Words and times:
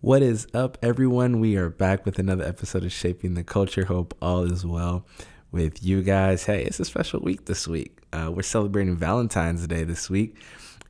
What 0.00 0.22
is 0.22 0.46
up, 0.54 0.78
everyone? 0.80 1.40
We 1.40 1.56
are 1.56 1.68
back 1.68 2.06
with 2.06 2.20
another 2.20 2.44
episode 2.44 2.84
of 2.84 2.92
Shaping 2.92 3.34
the 3.34 3.42
Culture. 3.42 3.86
Hope 3.86 4.14
all 4.22 4.44
is 4.44 4.64
well 4.64 5.04
with 5.50 5.82
you 5.82 6.02
guys. 6.02 6.44
Hey, 6.44 6.62
it's 6.62 6.78
a 6.78 6.84
special 6.84 7.18
week 7.18 7.46
this 7.46 7.66
week. 7.66 7.98
Uh, 8.12 8.30
we're 8.32 8.42
celebrating 8.42 8.94
Valentine's 8.94 9.66
Day 9.66 9.82
this 9.82 10.08
week, 10.08 10.36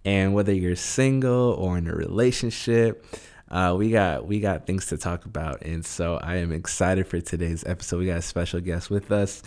and 0.04 0.34
whether 0.34 0.52
you're 0.52 0.76
single 0.76 1.54
or 1.54 1.78
in 1.78 1.88
a 1.88 1.94
relationship, 1.94 3.06
uh, 3.50 3.74
we 3.78 3.90
got 3.90 4.26
we 4.26 4.40
got 4.40 4.66
things 4.66 4.84
to 4.88 4.98
talk 4.98 5.24
about, 5.24 5.62
and 5.62 5.86
so 5.86 6.18
I 6.22 6.36
am 6.36 6.52
excited 6.52 7.06
for 7.06 7.18
today's 7.18 7.64
episode. 7.64 8.00
We 8.00 8.06
got 8.08 8.18
a 8.18 8.22
special 8.22 8.60
guest 8.60 8.90
with 8.90 9.10
us. 9.10 9.42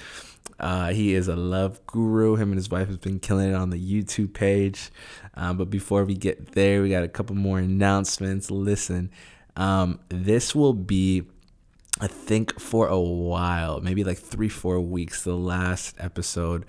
Uh, 0.59 0.89
he 0.89 1.13
is 1.13 1.27
a 1.27 1.35
love 1.35 1.85
guru. 1.85 2.35
Him 2.35 2.49
and 2.49 2.57
his 2.57 2.71
wife 2.71 2.87
has 2.87 2.97
been 2.97 3.19
killing 3.19 3.51
it 3.51 3.55
on 3.55 3.69
the 3.69 3.77
YouTube 3.77 4.33
page. 4.33 4.89
Um, 5.35 5.57
but 5.57 5.69
before 5.69 6.03
we 6.03 6.15
get 6.15 6.53
there, 6.53 6.81
we 6.81 6.89
got 6.89 7.03
a 7.03 7.07
couple 7.07 7.35
more 7.35 7.59
announcements. 7.59 8.49
Listen, 8.49 9.11
um, 9.55 9.99
this 10.09 10.55
will 10.55 10.73
be, 10.73 11.23
I 11.99 12.07
think, 12.07 12.59
for 12.59 12.87
a 12.87 12.99
while, 12.99 13.81
maybe 13.81 14.03
like 14.03 14.17
three, 14.17 14.49
four 14.49 14.79
weeks, 14.79 15.23
the 15.23 15.35
last 15.35 15.95
episode 15.99 16.65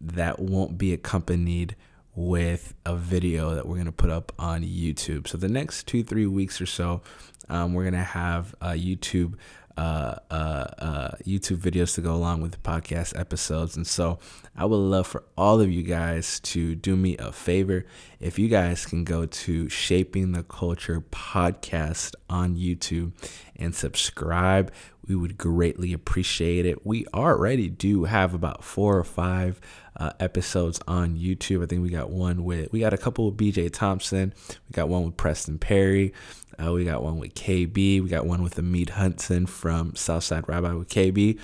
that 0.00 0.38
won't 0.38 0.78
be 0.78 0.92
accompanied 0.92 1.76
with 2.14 2.74
a 2.84 2.96
video 2.96 3.54
that 3.54 3.66
we're 3.66 3.76
going 3.76 3.86
to 3.86 3.92
put 3.92 4.10
up 4.10 4.32
on 4.38 4.62
YouTube. 4.62 5.28
So 5.28 5.38
the 5.38 5.48
next 5.48 5.86
two, 5.86 6.02
three 6.02 6.26
weeks 6.26 6.60
or 6.60 6.66
so, 6.66 7.02
um, 7.48 7.74
we're 7.74 7.84
going 7.84 7.94
to 7.94 8.00
have 8.00 8.54
a 8.60 8.70
YouTube 8.70 9.34
uh, 9.76 10.16
uh, 10.30 10.34
uh, 10.78 11.10
YouTube 11.26 11.58
videos 11.58 11.94
to 11.94 12.00
go 12.00 12.14
along 12.14 12.42
with 12.42 12.52
the 12.52 12.58
podcast 12.58 13.18
episodes. 13.18 13.76
And 13.76 13.86
so 13.86 14.18
I 14.56 14.64
would 14.64 14.76
love 14.76 15.06
for 15.06 15.24
all 15.36 15.60
of 15.60 15.70
you 15.70 15.82
guys 15.82 16.40
to 16.40 16.74
do 16.74 16.96
me 16.96 17.16
a 17.18 17.32
favor. 17.32 17.86
If 18.18 18.38
you 18.38 18.48
guys 18.48 18.84
can 18.84 19.04
go 19.04 19.26
to 19.26 19.68
Shaping 19.68 20.32
the 20.32 20.42
Culture 20.42 21.00
podcast 21.00 22.14
on 22.28 22.56
YouTube 22.56 23.12
and 23.60 23.74
subscribe, 23.74 24.72
we 25.06 25.14
would 25.14 25.36
greatly 25.38 25.92
appreciate 25.92 26.66
it. 26.66 26.86
We 26.86 27.06
already 27.14 27.68
do 27.68 28.04
have 28.04 28.34
about 28.34 28.64
four 28.64 28.96
or 28.96 29.04
five 29.04 29.60
uh, 29.96 30.12
episodes 30.18 30.80
on 30.86 31.16
YouTube. 31.16 31.62
I 31.62 31.66
think 31.66 31.82
we 31.82 31.90
got 31.90 32.10
one 32.10 32.44
with, 32.44 32.72
we 32.72 32.80
got 32.80 32.94
a 32.94 32.98
couple 32.98 33.30
with 33.30 33.36
BJ 33.36 33.72
Thompson, 33.72 34.32
we 34.48 34.72
got 34.72 34.88
one 34.88 35.04
with 35.04 35.16
Preston 35.16 35.58
Perry. 35.58 36.12
Uh, 36.58 36.72
we 36.72 36.84
got 36.84 37.02
one 37.02 37.18
with 37.18 37.34
KB. 37.34 38.02
We 38.02 38.08
got 38.08 38.26
one 38.26 38.42
with 38.42 38.58
Ameen 38.58 38.90
Hudson 38.90 39.46
from 39.46 39.94
Southside 39.96 40.46
Rabbi 40.48 40.72
with 40.74 40.88
KB. 40.88 41.38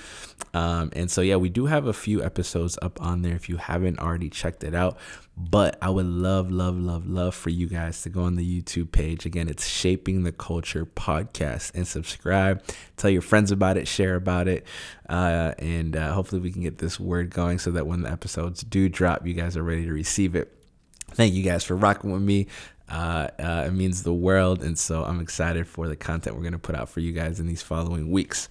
Um, 0.53 0.91
and 0.95 1.11
so, 1.11 1.23
yeah, 1.23 1.37
we 1.37 1.49
do 1.49 1.67
have 1.67 1.87
a 1.87 1.93
few 1.93 2.23
episodes 2.23 2.79
up 2.83 3.01
on 3.01 3.23
there 3.23 3.35
if 3.35 3.49
you 3.49 3.57
haven't 3.57 3.99
already 3.99 4.29
checked 4.29 4.63
it 4.63 4.75
out. 4.75 4.99
But 5.39 5.77
I 5.83 5.91
would 5.91 6.07
love, 6.07 6.51
love, 6.51 6.79
love, 6.79 7.07
love 7.07 7.35
for 7.35 7.51
you 7.51 7.69
guys 7.69 8.01
to 8.03 8.09
go 8.09 8.23
on 8.23 8.37
the 8.37 8.63
YouTube 8.63 8.91
page. 8.91 9.27
Again, 9.27 9.49
it's 9.49 9.67
Shaping 9.67 10.23
the 10.23 10.33
Culture 10.33 10.87
podcast 10.87 11.75
and 11.75 11.87
subscribe. 11.87 12.63
Tell 12.97 13.11
your 13.11 13.21
friends 13.21 13.51
about 13.51 13.77
it, 13.77 13.87
share 13.87 14.15
about 14.15 14.49
it. 14.49 14.67
Uh, 15.11 15.53
and 15.59 15.95
uh, 15.95 16.13
hopefully, 16.13 16.41
we 16.41 16.51
can 16.51 16.63
get 16.63 16.79
this 16.79 16.99
word 16.99 17.29
going 17.29 17.59
so 17.59 17.71
that 17.73 17.87
when 17.87 18.01
the 18.01 18.11
episodes 18.11 18.63
do 18.63 18.89
drop, 18.89 19.27
you 19.27 19.35
guys 19.35 19.59
are 19.59 19.63
ready 19.63 19.85
to 19.85 19.93
receive 19.93 20.35
it. 20.35 20.57
Thank 21.11 21.35
you 21.35 21.43
guys 21.43 21.65
for 21.65 21.77
rocking 21.77 22.13
with 22.13 22.23
me. 22.23 22.47
Uh, 22.89 23.29
uh, 23.39 23.65
it 23.67 23.73
means 23.73 24.05
the 24.05 24.15
world. 24.15 24.63
And 24.63 24.79
so 24.79 25.05
I'm 25.05 25.21
excited 25.21 25.67
for 25.67 25.87
the 25.87 25.97
content 25.97 26.37
we're 26.37 26.43
going 26.43 26.53
to 26.53 26.59
put 26.59 26.75
out 26.75 26.89
for 26.89 27.01
you 27.01 27.13
guys 27.13 27.41
in 27.41 27.47
these 27.47 27.63
following 27.63 28.11
weeks. 28.11 28.49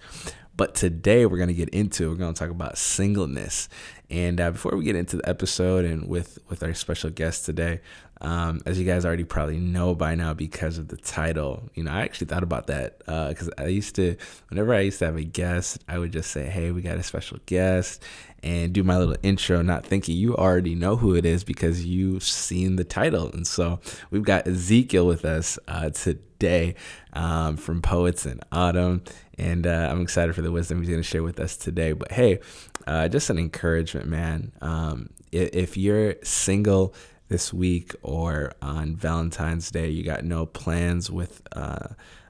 But 0.56 0.74
today 0.74 1.26
we're 1.26 1.36
going 1.36 1.48
to 1.48 1.54
get 1.54 1.68
into, 1.68 2.08
we're 2.08 2.16
going 2.16 2.32
to 2.32 2.38
talk 2.38 2.50
about 2.50 2.78
singleness. 2.78 3.68
And 4.08 4.40
uh, 4.40 4.52
before 4.52 4.76
we 4.76 4.84
get 4.84 4.94
into 4.94 5.16
the 5.16 5.28
episode 5.28 5.84
and 5.84 6.08
with, 6.08 6.38
with 6.48 6.62
our 6.62 6.74
special 6.74 7.10
guest 7.10 7.44
today, 7.44 7.80
um, 8.20 8.60
as 8.64 8.78
you 8.78 8.86
guys 8.86 9.04
already 9.04 9.24
probably 9.24 9.58
know 9.58 9.94
by 9.94 10.14
now 10.14 10.32
because 10.32 10.78
of 10.78 10.88
the 10.88 10.96
title, 10.96 11.68
you 11.74 11.82
know, 11.82 11.90
I 11.90 12.02
actually 12.02 12.28
thought 12.28 12.42
about 12.42 12.68
that 12.68 12.98
because 12.98 13.48
uh, 13.48 13.62
I 13.62 13.66
used 13.66 13.96
to, 13.96 14.16
whenever 14.48 14.72
I 14.72 14.80
used 14.80 15.00
to 15.00 15.06
have 15.06 15.16
a 15.16 15.24
guest, 15.24 15.82
I 15.88 15.98
would 15.98 16.12
just 16.12 16.30
say, 16.30 16.44
hey, 16.46 16.70
we 16.70 16.82
got 16.82 16.96
a 16.98 17.02
special 17.02 17.38
guest 17.46 18.02
and 18.42 18.72
do 18.72 18.84
my 18.84 18.96
little 18.96 19.16
intro, 19.22 19.60
not 19.60 19.84
thinking 19.84 20.16
you 20.16 20.36
already 20.36 20.74
know 20.74 20.96
who 20.96 21.14
it 21.14 21.26
is 21.26 21.42
because 21.42 21.84
you've 21.84 22.22
seen 22.22 22.76
the 22.76 22.84
title. 22.84 23.30
And 23.32 23.46
so 23.46 23.80
we've 24.10 24.22
got 24.22 24.46
Ezekiel 24.46 25.06
with 25.06 25.24
us 25.24 25.58
uh, 25.66 25.90
today 25.90 26.76
um, 27.12 27.56
from 27.56 27.82
Poets 27.82 28.24
in 28.24 28.40
Autumn. 28.52 29.02
And 29.38 29.66
uh, 29.66 29.88
I'm 29.90 30.00
excited 30.00 30.34
for 30.34 30.42
the 30.42 30.52
wisdom 30.52 30.80
he's 30.80 30.88
going 30.88 31.02
to 31.02 31.08
share 31.08 31.22
with 31.22 31.40
us 31.40 31.56
today. 31.56 31.92
But 31.92 32.12
hey, 32.12 32.40
uh, 32.86 33.08
just 33.08 33.30
an 33.30 33.38
encouragement, 33.38 34.06
man. 34.06 34.52
Um, 34.60 35.10
if, 35.30 35.54
if 35.54 35.76
you're 35.76 36.16
single, 36.22 36.94
this 37.28 37.52
week 37.52 37.94
or 38.02 38.52
on 38.62 38.94
Valentine's 38.96 39.70
Day, 39.70 39.88
you 39.90 40.02
got 40.04 40.24
no 40.24 40.46
plans 40.46 41.10
with 41.10 41.42
uh, 41.52 41.88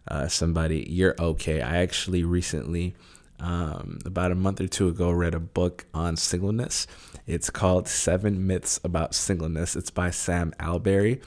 uh, 0.09 0.28
somebody, 0.28 0.87
you're 0.89 1.15
okay. 1.19 1.61
I 1.61 1.78
actually 1.78 2.25
recently, 2.25 2.95
um, 3.41 3.98
about 4.04 4.32
a 4.32 4.34
month 4.34 4.60
or 4.60 4.69
two 4.69 4.88
ago, 4.88 5.10
read 5.10 5.34
a 5.34 5.41
book 5.41 5.86
on 5.92 6.16
singleness. 6.16 6.86
It's 7.26 7.50
called 7.50 7.88
Seven 7.88 8.47
Myths 8.47 8.80
About 8.84 9.14
Singleness. 9.14 9.76
It's 9.76 9.91
by 9.91 10.10
Sam 10.10 10.54
Allberry. 10.60 11.20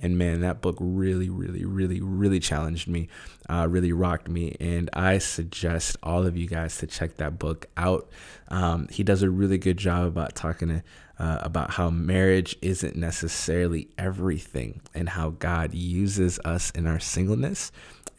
And 0.00 0.18
man, 0.18 0.42
that 0.42 0.60
book 0.60 0.76
really, 0.78 1.30
really, 1.30 1.64
really, 1.64 2.02
really 2.02 2.38
challenged 2.38 2.86
me, 2.86 3.08
uh, 3.48 3.66
really 3.68 3.92
rocked 3.92 4.28
me. 4.28 4.54
And 4.60 4.90
I 4.92 5.18
suggest 5.18 5.96
all 6.02 6.26
of 6.26 6.36
you 6.36 6.46
guys 6.46 6.76
to 6.78 6.86
check 6.86 7.16
that 7.16 7.38
book 7.38 7.66
out. 7.76 8.10
Um, 8.48 8.88
he 8.90 9.02
does 9.02 9.22
a 9.22 9.30
really 9.30 9.56
good 9.56 9.78
job 9.78 10.06
about 10.06 10.34
talking 10.34 10.68
to 10.68 10.82
uh, 11.18 11.38
about 11.40 11.70
how 11.70 11.88
marriage 11.88 12.56
isn't 12.60 12.94
necessarily 12.94 13.88
everything 13.96 14.82
and 14.94 15.08
how 15.08 15.30
God 15.30 15.72
uses 15.72 16.38
us 16.44 16.70
in 16.72 16.86
our 16.86 17.00
singleness 17.00 17.72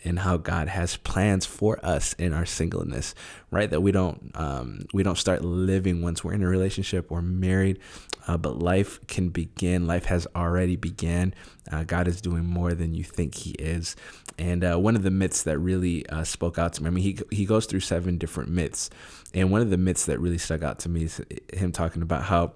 and 0.08 0.20
how 0.20 0.38
God 0.38 0.70
has 0.70 0.96
plans 0.96 1.46
for 1.46 1.84
us 1.86 2.14
in 2.14 2.32
our 2.34 2.46
singleness, 2.46 3.14
right? 3.52 3.70
That 3.70 3.82
we 3.82 3.92
don't 3.92 4.32
um, 4.36 4.86
we 4.94 5.04
don't 5.04 5.18
start 5.18 5.44
living 5.44 6.02
once 6.02 6.24
we're 6.24 6.34
in 6.34 6.42
a 6.42 6.48
relationship 6.48 7.12
or 7.12 7.22
married, 7.22 7.80
uh, 8.28 8.38
but 8.38 8.60
life 8.60 9.06
can 9.08 9.30
begin. 9.30 9.86
Life 9.86 10.06
has 10.06 10.26
already 10.36 10.78
began. 10.78 11.36
Uh, 11.70 11.84
God 11.84 12.08
is 12.08 12.22
doing 12.22 12.46
more 12.46 12.74
than 12.74 12.94
you 12.94 13.04
think 13.04 13.36
He 13.36 13.52
is, 13.52 13.96
and 14.40 14.64
uh, 14.64 14.78
one 14.78 14.96
of 14.96 15.04
the 15.04 15.12
myths 15.12 15.44
that 15.44 15.60
really 15.60 16.08
uh, 16.08 16.24
spoke 16.24 16.58
out 16.58 16.74
to 16.74 16.84
me. 16.84 16.88
I 16.88 16.92
mean, 16.92 17.04
he 17.04 17.20
he 17.30 17.46
goes 17.46 17.66
through 17.66 17.82
seven 17.82 18.18
different 18.18 18.50
myths, 18.50 18.90
and 19.34 19.52
one 19.52 19.62
of 19.62 19.70
the 19.70 19.78
myths 19.78 20.06
that 20.06 20.20
really 20.20 20.38
stuck 20.38 20.64
out 20.64 20.80
to 20.80 20.90
me 20.90 21.04
is 21.04 21.22
him 21.54 21.74
talking 21.74 22.02
about 22.02 22.24
how 22.24 22.54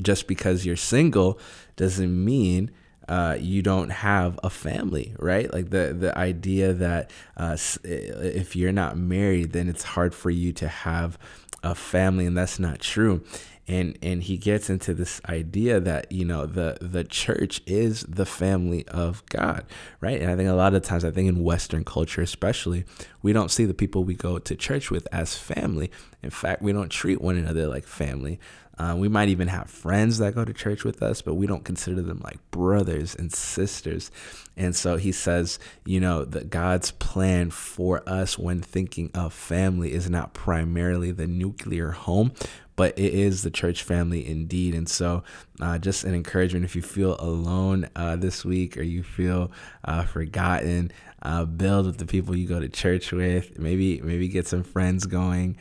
just 0.00 0.26
because 0.26 0.64
you're 0.64 0.76
single 0.76 1.38
doesn't 1.76 2.24
mean 2.24 2.70
uh, 3.12 3.36
you 3.38 3.60
don't 3.60 3.90
have 3.90 4.40
a 4.42 4.48
family, 4.48 5.14
right? 5.18 5.52
Like 5.52 5.68
the 5.68 5.92
the 5.92 6.16
idea 6.16 6.72
that 6.72 7.10
uh, 7.36 7.58
if 7.84 8.56
you're 8.56 8.72
not 8.72 8.96
married, 8.96 9.52
then 9.52 9.68
it's 9.68 9.82
hard 9.82 10.14
for 10.14 10.30
you 10.30 10.54
to 10.54 10.66
have 10.66 11.18
a 11.62 11.74
family, 11.74 12.24
and 12.24 12.34
that's 12.34 12.58
not 12.58 12.80
true. 12.80 13.22
And 13.68 13.98
and 14.00 14.22
he 14.22 14.38
gets 14.38 14.70
into 14.70 14.94
this 14.94 15.20
idea 15.28 15.78
that 15.78 16.10
you 16.10 16.24
know 16.24 16.46
the 16.46 16.78
the 16.80 17.04
church 17.04 17.60
is 17.66 18.00
the 18.08 18.24
family 18.24 18.88
of 18.88 19.22
God, 19.26 19.66
right? 20.00 20.18
And 20.18 20.30
I 20.30 20.34
think 20.34 20.48
a 20.48 20.54
lot 20.54 20.72
of 20.72 20.82
times, 20.82 21.04
I 21.04 21.10
think 21.10 21.28
in 21.28 21.44
Western 21.44 21.84
culture, 21.84 22.22
especially, 22.22 22.86
we 23.20 23.34
don't 23.34 23.50
see 23.50 23.66
the 23.66 23.74
people 23.74 24.04
we 24.04 24.14
go 24.14 24.38
to 24.38 24.56
church 24.56 24.90
with 24.90 25.06
as 25.12 25.36
family. 25.36 25.90
In 26.22 26.30
fact, 26.30 26.62
we 26.62 26.72
don't 26.72 26.88
treat 26.88 27.20
one 27.20 27.36
another 27.36 27.66
like 27.66 27.84
family. 27.84 28.40
Uh, 28.82 28.96
we 28.96 29.06
might 29.06 29.28
even 29.28 29.46
have 29.46 29.70
friends 29.70 30.18
that 30.18 30.34
go 30.34 30.44
to 30.44 30.52
church 30.52 30.82
with 30.82 31.04
us, 31.04 31.22
but 31.22 31.34
we 31.34 31.46
don't 31.46 31.64
consider 31.64 32.02
them 32.02 32.20
like 32.24 32.38
brothers 32.50 33.14
and 33.14 33.32
sisters. 33.32 34.10
And 34.56 34.74
so 34.74 34.96
he 34.96 35.12
says, 35.12 35.60
you 35.84 36.00
know, 36.00 36.24
that 36.24 36.50
God's 36.50 36.90
plan 36.90 37.50
for 37.50 38.02
us 38.08 38.36
when 38.36 38.60
thinking 38.60 39.12
of 39.14 39.32
family 39.32 39.92
is 39.92 40.10
not 40.10 40.34
primarily 40.34 41.12
the 41.12 41.28
nuclear 41.28 41.92
home, 41.92 42.32
but 42.74 42.98
it 42.98 43.14
is 43.14 43.44
the 43.44 43.52
church 43.52 43.84
family 43.84 44.26
indeed. 44.26 44.74
And 44.74 44.88
so, 44.88 45.22
uh, 45.60 45.78
just 45.78 46.02
an 46.02 46.16
encouragement 46.16 46.64
if 46.64 46.74
you 46.74 46.82
feel 46.82 47.14
alone 47.20 47.88
uh, 47.94 48.16
this 48.16 48.44
week 48.44 48.76
or 48.76 48.82
you 48.82 49.04
feel 49.04 49.52
uh, 49.84 50.02
forgotten, 50.02 50.90
uh, 51.22 51.44
build 51.44 51.86
with 51.86 51.98
the 51.98 52.06
people 52.06 52.34
you 52.34 52.48
go 52.48 52.58
to 52.58 52.68
church 52.68 53.12
with. 53.12 53.60
Maybe 53.60 54.00
maybe 54.00 54.26
get 54.26 54.48
some 54.48 54.64
friends 54.64 55.06
going 55.06 55.56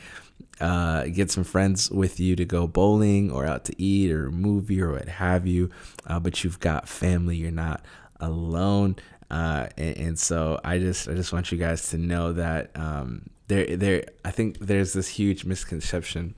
uh, 0.59 1.06
get 1.06 1.31
some 1.31 1.44
friends 1.44 1.89
with 1.89 2.19
you 2.19 2.36
to 2.36 2.45
go 2.45 2.68
bowling 2.68 3.31
or 3.31 3.45
out 3.45 3.65
to 3.65 3.81
eat 3.81 4.12
or 4.12 4.30
movie 4.31 4.81
or 4.81 4.92
what 4.92 5.07
have 5.07 5.48
you. 5.48 5.69
Uh, 6.06 6.19
but 6.19 6.44
you've 6.44 6.59
got 6.59 6.88
family. 6.88 7.38
You're 7.38 7.51
not 7.51 7.83
alone. 8.19 8.95
Uh, 9.30 9.68
and, 9.77 9.98
and, 9.98 10.19
so 10.19 10.59
I 10.63 10.77
just 10.77 11.07
I 11.07 11.13
just 11.13 11.31
want 11.31 11.51
you 11.51 11.57
guys 11.57 11.89
to 11.89 11.98
know 11.98 12.33
that 12.33 12.71
um, 12.75 13.30
there 13.48 13.77
there 13.77 14.03
I 14.25 14.31
think 14.31 14.59
there's 14.59 14.92
this 14.94 15.07
huge 15.07 15.45
misconception 15.45 16.36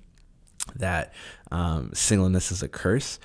that 0.75 1.11
um, 1.51 1.91
singleness 1.93 2.51
is 2.51 2.61
a 2.61 2.67
curse 2.67 3.19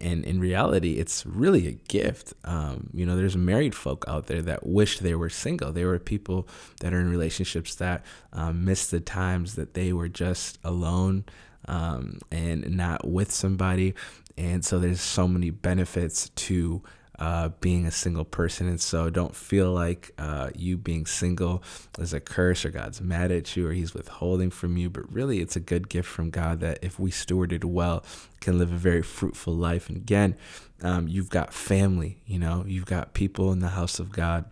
and 0.00 0.24
in 0.24 0.40
reality 0.40 0.94
it's 0.94 1.24
really 1.26 1.66
a 1.66 1.72
gift. 1.72 2.34
Um, 2.44 2.90
you 2.92 3.06
know 3.06 3.16
there's 3.16 3.36
married 3.36 3.74
folk 3.74 4.04
out 4.08 4.26
there 4.26 4.42
that 4.42 4.66
wish 4.66 4.98
they 4.98 5.14
were 5.14 5.30
single. 5.30 5.72
There 5.72 5.88
were 5.88 5.98
people 5.98 6.48
that 6.80 6.92
are 6.92 7.00
in 7.00 7.10
relationships 7.10 7.74
that 7.76 8.04
um, 8.32 8.64
miss 8.64 8.86
the 8.86 9.00
times 9.00 9.54
that 9.54 9.74
they 9.74 9.92
were 9.92 10.08
just 10.08 10.58
alone 10.64 11.24
um, 11.66 12.18
and 12.30 12.76
not 12.76 13.06
with 13.06 13.30
somebody. 13.32 13.94
And 14.36 14.64
so 14.64 14.78
there's 14.78 15.00
so 15.00 15.28
many 15.28 15.50
benefits 15.50 16.28
to 16.30 16.82
uh, 17.18 17.50
being 17.60 17.86
a 17.86 17.90
single 17.90 18.24
person. 18.24 18.68
And 18.68 18.80
so 18.80 19.10
don't 19.10 19.34
feel 19.34 19.72
like 19.72 20.12
uh, 20.18 20.50
you 20.54 20.76
being 20.76 21.06
single 21.06 21.62
is 21.98 22.12
a 22.12 22.20
curse 22.20 22.64
or 22.64 22.70
God's 22.70 23.00
mad 23.00 23.30
at 23.30 23.56
you 23.56 23.68
or 23.68 23.72
he's 23.72 23.94
withholding 23.94 24.50
from 24.50 24.76
you. 24.76 24.90
But 24.90 25.12
really, 25.12 25.40
it's 25.40 25.56
a 25.56 25.60
good 25.60 25.88
gift 25.88 26.08
from 26.08 26.30
God 26.30 26.60
that 26.60 26.78
if 26.82 26.98
we 26.98 27.10
stewarded 27.10 27.64
well, 27.64 28.04
can 28.40 28.58
live 28.58 28.72
a 28.72 28.76
very 28.76 29.02
fruitful 29.02 29.54
life. 29.54 29.88
And 29.88 29.96
again, 29.96 30.36
um, 30.82 31.08
you've 31.08 31.30
got 31.30 31.54
family, 31.54 32.18
you 32.26 32.38
know, 32.38 32.64
you've 32.66 32.86
got 32.86 33.14
people 33.14 33.52
in 33.52 33.60
the 33.60 33.68
house 33.68 33.98
of 33.98 34.12
God 34.12 34.44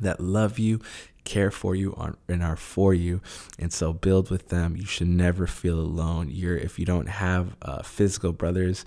that 0.00 0.20
love 0.20 0.58
you, 0.58 0.80
care 1.24 1.50
for 1.50 1.74
you 1.74 1.96
and 2.28 2.42
are 2.42 2.56
for 2.56 2.94
you 2.94 3.20
and 3.58 3.72
so 3.72 3.92
build 3.92 4.30
with 4.30 4.48
them. 4.48 4.76
You 4.76 4.86
should 4.86 5.08
never 5.08 5.46
feel 5.46 5.78
alone. 5.78 6.28
You're 6.30 6.56
if 6.56 6.78
you 6.78 6.86
don't 6.86 7.08
have 7.08 7.56
uh, 7.62 7.82
physical 7.82 8.32
brothers 8.32 8.84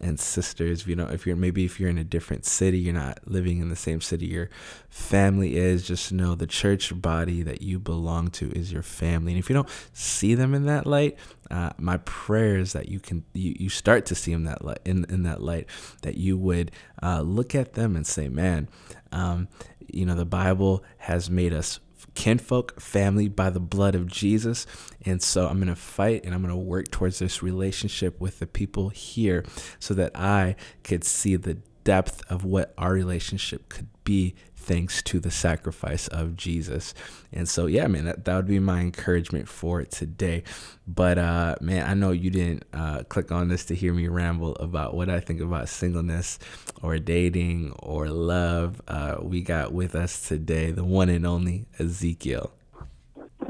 and 0.00 0.20
sisters 0.20 0.82
if 0.82 0.88
you 0.88 0.94
know 0.94 1.06
if 1.06 1.26
you're 1.26 1.36
maybe 1.36 1.64
if 1.64 1.80
you're 1.80 1.88
in 1.88 1.96
a 1.96 2.04
different 2.04 2.44
city 2.44 2.78
you're 2.78 2.92
not 2.92 3.18
living 3.24 3.60
in 3.60 3.70
the 3.70 3.76
same 3.76 3.98
city 4.00 4.26
your 4.26 4.50
family 4.90 5.56
is 5.56 5.86
just 5.86 6.12
know 6.12 6.34
the 6.34 6.46
church 6.46 6.92
body 7.00 7.42
that 7.42 7.62
you 7.62 7.78
belong 7.78 8.28
to 8.28 8.50
is 8.52 8.72
your 8.72 8.82
family. 8.82 9.32
And 9.32 9.38
if 9.38 9.48
you 9.48 9.54
don't 9.54 9.68
see 9.92 10.34
them 10.34 10.54
in 10.54 10.66
that 10.66 10.86
light 10.86 11.16
uh, 11.50 11.70
my 11.78 11.96
prayer 11.98 12.56
is 12.56 12.72
that 12.72 12.88
you 12.88 12.98
can 12.98 13.24
you, 13.32 13.54
you 13.58 13.68
start 13.68 14.04
to 14.06 14.14
see 14.14 14.32
them 14.32 14.44
that 14.44 14.64
light 14.64 14.80
in, 14.84 15.04
in 15.08 15.22
that 15.22 15.40
light 15.40 15.66
that 16.02 16.16
you 16.16 16.36
would 16.36 16.72
uh, 17.02 17.20
look 17.20 17.54
at 17.54 17.74
them 17.74 17.94
and 17.94 18.06
say 18.06 18.28
man 18.28 18.68
um, 19.12 19.48
you 19.92 20.06
know, 20.06 20.14
the 20.14 20.24
Bible 20.24 20.84
has 20.98 21.30
made 21.30 21.52
us 21.52 21.80
kinfolk, 22.14 22.80
family 22.80 23.28
by 23.28 23.50
the 23.50 23.60
blood 23.60 23.94
of 23.94 24.06
Jesus. 24.06 24.66
And 25.04 25.22
so 25.22 25.46
I'm 25.46 25.56
going 25.56 25.68
to 25.68 25.76
fight 25.76 26.24
and 26.24 26.34
I'm 26.34 26.42
going 26.42 26.52
to 26.52 26.56
work 26.56 26.90
towards 26.90 27.18
this 27.18 27.42
relationship 27.42 28.20
with 28.20 28.38
the 28.38 28.46
people 28.46 28.88
here 28.88 29.44
so 29.78 29.94
that 29.94 30.18
I 30.18 30.56
could 30.82 31.04
see 31.04 31.36
the 31.36 31.58
depth 31.84 32.22
of 32.28 32.44
what 32.44 32.74
our 32.76 32.92
relationship 32.92 33.68
could 33.68 33.88
be 34.02 34.34
thanks 34.66 35.00
to 35.04 35.20
the 35.20 35.30
sacrifice 35.30 36.08
of 36.08 36.36
Jesus. 36.36 36.92
And 37.32 37.48
so, 37.48 37.66
yeah, 37.66 37.86
man, 37.86 38.04
that, 38.06 38.24
that 38.24 38.34
would 38.36 38.48
be 38.48 38.58
my 38.58 38.80
encouragement 38.80 39.48
for 39.48 39.84
today. 39.84 40.42
But, 40.88 41.18
uh, 41.18 41.54
man, 41.60 41.88
I 41.88 41.94
know 41.94 42.10
you 42.10 42.30
didn't 42.30 42.64
uh, 42.72 43.04
click 43.08 43.30
on 43.30 43.48
this 43.48 43.64
to 43.66 43.76
hear 43.76 43.94
me 43.94 44.08
ramble 44.08 44.56
about 44.56 44.94
what 44.94 45.08
I 45.08 45.20
think 45.20 45.40
about 45.40 45.68
singleness 45.68 46.40
or 46.82 46.98
dating 46.98 47.74
or 47.78 48.08
love. 48.08 48.82
Uh, 48.88 49.18
we 49.22 49.40
got 49.40 49.72
with 49.72 49.94
us 49.94 50.26
today 50.26 50.72
the 50.72 50.84
one 50.84 51.08
and 51.08 51.24
only 51.24 51.66
Ezekiel. 51.78 52.50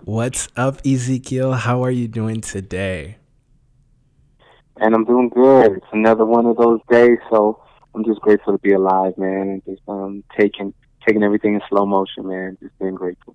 What's 0.05 0.49
up, 0.55 0.87
Ezekiel? 0.87 1.55
How 1.55 1.83
are 1.83 1.91
you 1.91 2.09
doing 2.09 2.43
today? 2.43 3.17
And 4.77 4.95
I'm 4.95 5.07
doing 5.07 5.31
good. 5.31 5.79
It's 5.79 5.87
another 5.93 6.27
one 6.27 6.45
of 6.45 6.59
those 6.59 6.81
days, 6.91 7.19
so 7.31 7.63
I'm 7.95 8.05
just 8.05 8.21
grateful 8.21 8.53
to 8.53 8.59
be 8.59 8.73
alive, 8.73 9.17
man, 9.17 9.49
and 9.49 9.65
just 9.65 9.81
um 9.89 10.23
taking 10.39 10.75
taking 11.07 11.23
everything 11.23 11.55
in 11.55 11.61
slow 11.69 11.87
motion, 11.87 12.29
man. 12.29 12.59
Just 12.61 12.79
being 12.79 12.95
grateful. 12.95 13.35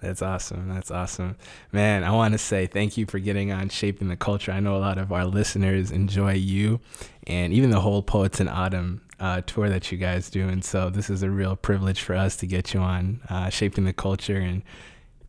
That's 0.00 0.20
awesome. 0.20 0.68
That's 0.68 0.90
awesome. 0.90 1.36
Man, 1.72 2.04
I 2.04 2.12
want 2.12 2.32
to 2.32 2.38
say 2.38 2.66
thank 2.66 2.98
you 2.98 3.06
for 3.06 3.18
getting 3.18 3.52
on 3.52 3.70
Shaping 3.70 4.08
the 4.08 4.16
Culture. 4.16 4.52
I 4.52 4.60
know 4.60 4.76
a 4.76 4.78
lot 4.78 4.98
of 4.98 5.10
our 5.10 5.24
listeners 5.24 5.90
enjoy 5.90 6.34
you 6.34 6.80
and 7.26 7.54
even 7.54 7.70
the 7.70 7.80
whole 7.80 8.02
Poets 8.02 8.38
in 8.38 8.48
Autumn 8.48 9.00
uh, 9.18 9.40
tour 9.42 9.70
that 9.70 9.90
you 9.90 9.96
guys 9.96 10.28
do. 10.28 10.46
And 10.46 10.62
so 10.62 10.90
this 10.90 11.08
is 11.08 11.22
a 11.22 11.30
real 11.30 11.56
privilege 11.56 12.02
for 12.02 12.14
us 12.14 12.36
to 12.36 12.46
get 12.46 12.74
you 12.74 12.80
on 12.80 13.20
uh, 13.30 13.48
Shaping 13.48 13.84
the 13.84 13.94
Culture 13.94 14.36
and 14.36 14.62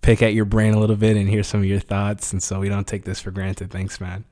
pick 0.02 0.22
at 0.22 0.34
your 0.34 0.46
brain 0.46 0.74
a 0.74 0.80
little 0.80 0.98
bit 0.98 1.16
and 1.16 1.30
hear 1.30 1.44
some 1.44 1.62
of 1.62 1.66
your 1.66 1.80
thoughts. 1.80 2.34
And 2.34 2.44
so 2.44 2.60
we 2.60 2.68
don't 2.68 2.88
take 2.88 3.06
this 3.06 3.22
for 3.22 3.32
granted. 3.32 3.72
Thanks, 3.72 4.02
man. 4.02 4.26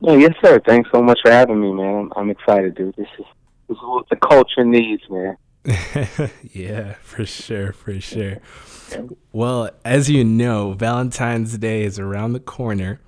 Yeah, 0.00 0.14
yes, 0.14 0.32
sir. 0.42 0.60
Thanks 0.66 0.90
so 0.92 1.02
much 1.02 1.20
for 1.22 1.30
having 1.30 1.60
me, 1.60 1.72
man. 1.72 1.94
I'm, 1.94 2.12
I'm 2.16 2.30
excited, 2.30 2.74
dude. 2.74 2.96
This 2.96 3.08
is 3.18 3.26
this 3.68 3.76
is 3.76 3.82
what 3.82 4.08
the 4.08 4.16
culture 4.16 4.64
needs, 4.64 5.02
man. 5.10 5.36
yeah, 6.52 6.94
for 7.02 7.26
sure, 7.26 7.72
for 7.72 8.00
sure. 8.00 8.38
Well, 9.32 9.70
as 9.84 10.08
you 10.08 10.24
know, 10.24 10.72
Valentine's 10.72 11.58
Day 11.58 11.82
is 11.82 11.98
around 11.98 12.32
the 12.32 12.40
corner, 12.40 13.00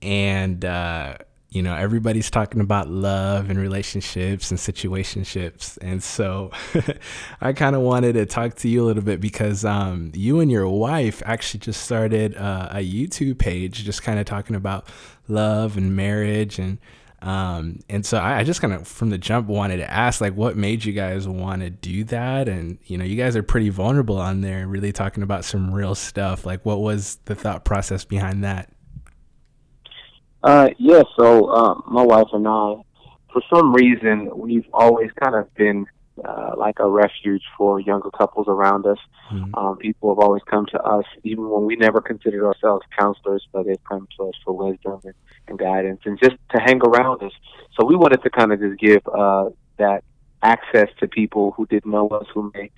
and 0.00 0.64
uh, 0.64 1.16
you 1.48 1.62
know 1.62 1.74
everybody's 1.74 2.30
talking 2.30 2.60
about 2.60 2.88
love 2.88 3.50
and 3.50 3.58
relationships 3.58 4.52
and 4.52 4.60
situationships, 4.60 5.78
and 5.82 6.00
so 6.00 6.52
I 7.40 7.52
kind 7.54 7.74
of 7.74 7.82
wanted 7.82 8.12
to 8.12 8.26
talk 8.26 8.54
to 8.56 8.68
you 8.68 8.84
a 8.84 8.86
little 8.86 9.02
bit 9.02 9.20
because 9.20 9.64
um, 9.64 10.12
you 10.14 10.38
and 10.38 10.50
your 10.50 10.68
wife 10.68 11.24
actually 11.26 11.60
just 11.60 11.82
started 11.82 12.36
uh, 12.36 12.68
a 12.70 12.88
YouTube 12.88 13.38
page, 13.38 13.84
just 13.84 14.04
kind 14.04 14.20
of 14.20 14.26
talking 14.26 14.54
about 14.54 14.86
love 15.26 15.76
and 15.76 15.96
marriage 15.96 16.60
and 16.60 16.78
um, 17.22 17.80
and 17.88 18.04
so 18.04 18.16
I, 18.16 18.38
I 18.38 18.44
just 18.44 18.60
kind 18.62 18.72
of 18.72 18.88
from 18.88 19.10
the 19.10 19.18
jump 19.18 19.46
wanted 19.46 19.78
to 19.78 19.90
ask 19.90 20.20
like 20.20 20.34
what 20.34 20.56
made 20.56 20.84
you 20.84 20.92
guys 20.92 21.28
want 21.28 21.60
to 21.60 21.68
do 21.68 22.04
that? 22.04 22.48
And 22.48 22.78
you 22.84 22.96
know 22.96 23.04
you 23.04 23.16
guys 23.16 23.36
are 23.36 23.42
pretty 23.42 23.68
vulnerable 23.68 24.18
on 24.18 24.40
there 24.40 24.66
really 24.66 24.92
talking 24.92 25.22
about 25.22 25.44
some 25.44 25.72
real 25.72 25.94
stuff. 25.94 26.46
Like 26.46 26.64
what 26.64 26.80
was 26.80 27.18
the 27.26 27.34
thought 27.34 27.64
process 27.64 28.04
behind 28.04 28.42
that? 28.44 28.72
Uh 30.42 30.70
yeah 30.78 31.02
so 31.18 31.50
um, 31.50 31.82
my 31.86 32.02
wife 32.02 32.28
and 32.32 32.48
I 32.48 32.76
for 33.32 33.42
some 33.54 33.74
reason 33.74 34.30
we've 34.34 34.66
always 34.72 35.10
kind 35.22 35.34
of 35.34 35.52
been 35.54 35.86
uh, 36.24 36.52
like 36.56 36.78
a 36.78 36.88
refuge 36.88 37.42
for 37.56 37.80
younger 37.80 38.10
couples 38.10 38.46
around 38.48 38.86
us. 38.86 38.98
Mm-hmm. 39.32 39.54
Um, 39.54 39.76
people 39.76 40.14
have 40.14 40.18
always 40.18 40.42
come 40.44 40.66
to 40.66 40.80
us, 40.82 41.04
even 41.22 41.48
when 41.48 41.64
we 41.64 41.76
never 41.76 42.00
considered 42.00 42.44
ourselves 42.44 42.84
counselors, 42.98 43.46
but 43.52 43.66
they've 43.66 43.84
come 43.88 44.08
to 44.18 44.28
us 44.28 44.34
for 44.44 44.52
wisdom 44.52 45.00
and, 45.04 45.14
and 45.48 45.58
guidance 45.58 46.00
and 46.04 46.18
just 46.18 46.36
to 46.54 46.60
hang 46.60 46.80
around 46.82 47.22
us. 47.22 47.32
So 47.78 47.86
we 47.86 47.96
wanted 47.96 48.22
to 48.22 48.30
kind 48.30 48.52
of 48.52 48.60
just 48.60 48.78
give 48.78 49.02
uh, 49.06 49.50
that 49.78 50.04
access 50.42 50.88
to 51.00 51.08
people 51.08 51.52
who 51.52 51.66
didn't 51.66 51.90
know 51.90 52.08
us, 52.08 52.26
who 52.34 52.50
may 52.54 52.70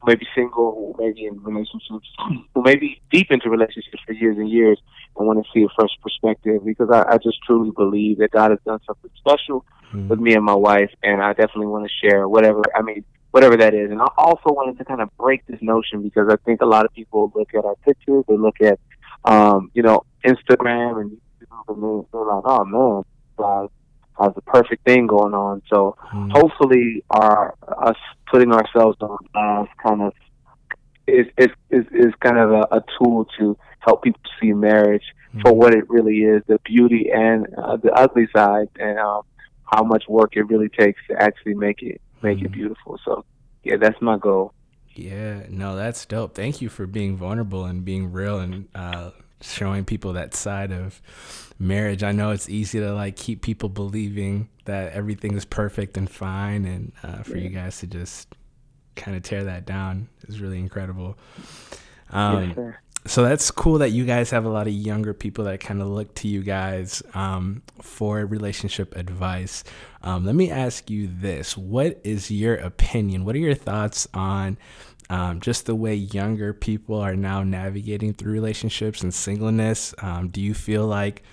who 0.00 0.10
may 0.10 0.14
be 0.14 0.26
single, 0.34 0.94
who 0.96 1.04
may 1.04 1.12
be 1.12 1.26
in 1.26 1.42
relationships, 1.42 2.08
who 2.54 2.62
may 2.62 2.76
be 2.76 3.00
deep 3.10 3.30
into 3.30 3.50
relationships 3.50 4.02
for 4.06 4.12
years 4.12 4.36
and 4.36 4.50
years, 4.50 4.80
and 5.16 5.26
want 5.26 5.44
to 5.44 5.50
see 5.52 5.64
a 5.64 5.68
fresh 5.76 5.90
perspective. 6.02 6.64
Because 6.64 6.88
I, 6.90 7.04
I 7.14 7.18
just 7.18 7.38
truly 7.46 7.70
believe 7.76 8.18
that 8.18 8.30
God 8.30 8.50
has 8.50 8.60
done 8.64 8.80
something 8.86 9.10
special 9.16 9.64
mm-hmm. 9.92 10.08
with 10.08 10.20
me 10.20 10.34
and 10.34 10.44
my 10.44 10.54
wife, 10.54 10.90
and 11.02 11.22
I 11.22 11.32
definitely 11.32 11.66
want 11.66 11.86
to 11.88 12.08
share 12.08 12.28
whatever. 12.28 12.62
I 12.74 12.82
mean, 12.82 13.04
whatever 13.30 13.56
that 13.56 13.74
is. 13.74 13.90
And 13.90 14.00
I 14.00 14.08
also 14.16 14.52
wanted 14.52 14.78
to 14.78 14.84
kind 14.84 15.00
of 15.00 15.14
break 15.16 15.46
this 15.46 15.60
notion 15.60 16.02
because 16.02 16.28
I 16.30 16.36
think 16.44 16.60
a 16.62 16.66
lot 16.66 16.84
of 16.84 16.92
people 16.92 17.32
look 17.34 17.54
at 17.54 17.64
our 17.64 17.76
pictures, 17.76 18.24
they 18.28 18.36
look 18.36 18.60
at, 18.60 18.78
um, 19.24 19.70
you 19.74 19.82
know, 19.82 20.04
Instagram, 20.24 21.00
and 21.00 21.16
they're 21.68 21.76
like, 21.76 22.42
oh 22.44 22.64
man, 22.64 23.02
has 24.20 24.34
the 24.34 24.42
perfect 24.42 24.84
thing 24.84 25.06
going 25.06 25.34
on. 25.34 25.62
So 25.68 25.96
mm. 26.12 26.30
hopefully, 26.32 27.04
our 27.10 27.54
us 27.78 27.96
putting 28.30 28.52
ourselves 28.52 28.96
on 29.00 29.18
blast 29.32 29.70
kind 29.82 30.02
of 30.02 30.12
is 31.06 31.26
is 31.38 31.48
is, 31.70 31.84
is 31.92 32.14
kind 32.20 32.38
of 32.38 32.50
a, 32.52 32.66
a 32.72 32.84
tool 32.98 33.26
to 33.38 33.56
help 33.80 34.02
people 34.02 34.20
see 34.40 34.52
marriage 34.52 35.04
mm. 35.34 35.42
for 35.42 35.52
what 35.52 35.74
it 35.74 35.88
really 35.88 36.18
is, 36.18 36.42
the 36.46 36.58
beauty 36.64 37.10
and 37.12 37.46
uh, 37.56 37.76
the 37.76 37.92
ugly 37.92 38.28
side, 38.34 38.68
and 38.78 38.98
um, 38.98 39.22
how 39.64 39.82
much 39.82 40.04
work 40.08 40.36
it 40.36 40.42
really 40.44 40.68
takes 40.68 41.00
to 41.08 41.22
actually 41.22 41.54
make 41.54 41.82
it 41.82 42.00
make 42.22 42.38
mm. 42.38 42.44
it 42.44 42.52
beautiful. 42.52 42.98
So 43.04 43.24
yeah, 43.64 43.76
that's 43.76 44.00
my 44.00 44.18
goal. 44.18 44.52
Yeah, 44.94 45.44
no, 45.48 45.76
that's 45.76 46.04
dope. 46.04 46.34
Thank 46.34 46.60
you 46.60 46.68
for 46.68 46.86
being 46.86 47.16
vulnerable 47.16 47.64
and 47.64 47.84
being 47.84 48.12
real 48.12 48.38
and 48.40 48.68
uh, 48.74 49.10
showing 49.40 49.84
people 49.84 50.12
that 50.14 50.34
side 50.34 50.72
of 50.72 51.00
marriage. 51.58 52.02
I 52.02 52.12
know 52.12 52.30
it's 52.30 52.48
easy 52.48 52.80
to 52.80 52.92
like 52.92 53.16
keep 53.16 53.42
people 53.42 53.68
believing 53.68 54.48
that 54.64 54.92
everything 54.92 55.36
is 55.36 55.44
perfect 55.44 55.96
and 55.96 56.08
fine, 56.10 56.64
and 56.64 56.92
uh, 57.02 57.22
for 57.22 57.36
yeah. 57.36 57.44
you 57.44 57.48
guys 57.50 57.78
to 57.80 57.86
just 57.86 58.34
kind 58.96 59.16
of 59.16 59.22
tear 59.22 59.44
that 59.44 59.66
down 59.66 60.08
is 60.28 60.40
really 60.40 60.58
incredible. 60.58 61.16
Um, 62.10 62.74
so 63.06 63.22
that's 63.22 63.50
cool 63.50 63.78
that 63.78 63.90
you 63.90 64.04
guys 64.04 64.30
have 64.30 64.44
a 64.44 64.48
lot 64.48 64.66
of 64.66 64.74
younger 64.74 65.14
people 65.14 65.44
that 65.44 65.60
kind 65.60 65.80
of 65.80 65.88
look 65.88 66.14
to 66.16 66.28
you 66.28 66.42
guys 66.42 67.02
um, 67.14 67.62
for 67.80 68.26
relationship 68.26 68.94
advice. 68.94 69.64
Um, 70.02 70.26
let 70.26 70.34
me 70.34 70.50
ask 70.50 70.90
you 70.90 71.08
this: 71.10 71.56
What 71.56 72.00
is 72.04 72.30
your 72.30 72.56
opinion? 72.56 73.24
What 73.24 73.34
are 73.36 73.38
your 73.38 73.54
thoughts 73.54 74.06
on? 74.12 74.58
Um, 75.10 75.40
just 75.40 75.66
the 75.66 75.74
way 75.74 75.94
younger 75.96 76.54
people 76.54 77.00
are 77.00 77.16
now 77.16 77.42
navigating 77.42 78.14
through 78.14 78.32
relationships 78.32 79.02
and 79.02 79.12
singleness. 79.12 79.92
Um, 79.98 80.28
do 80.28 80.40
you 80.40 80.54
feel 80.54 80.86
like 80.86 81.24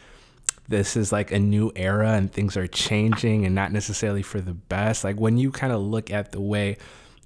this 0.67 0.97
is 0.97 1.11
like 1.11 1.31
a 1.31 1.37
new 1.37 1.71
era 1.75 2.13
and 2.13 2.33
things 2.33 2.57
are 2.57 2.65
changing 2.65 3.45
and 3.45 3.53
not 3.53 3.71
necessarily 3.71 4.23
for 4.23 4.41
the 4.41 4.55
best? 4.55 5.03
Like 5.03 5.17
when 5.17 5.37
you 5.37 5.51
kind 5.51 5.71
of 5.71 5.79
look 5.79 6.09
at 6.09 6.31
the 6.31 6.41
way 6.41 6.77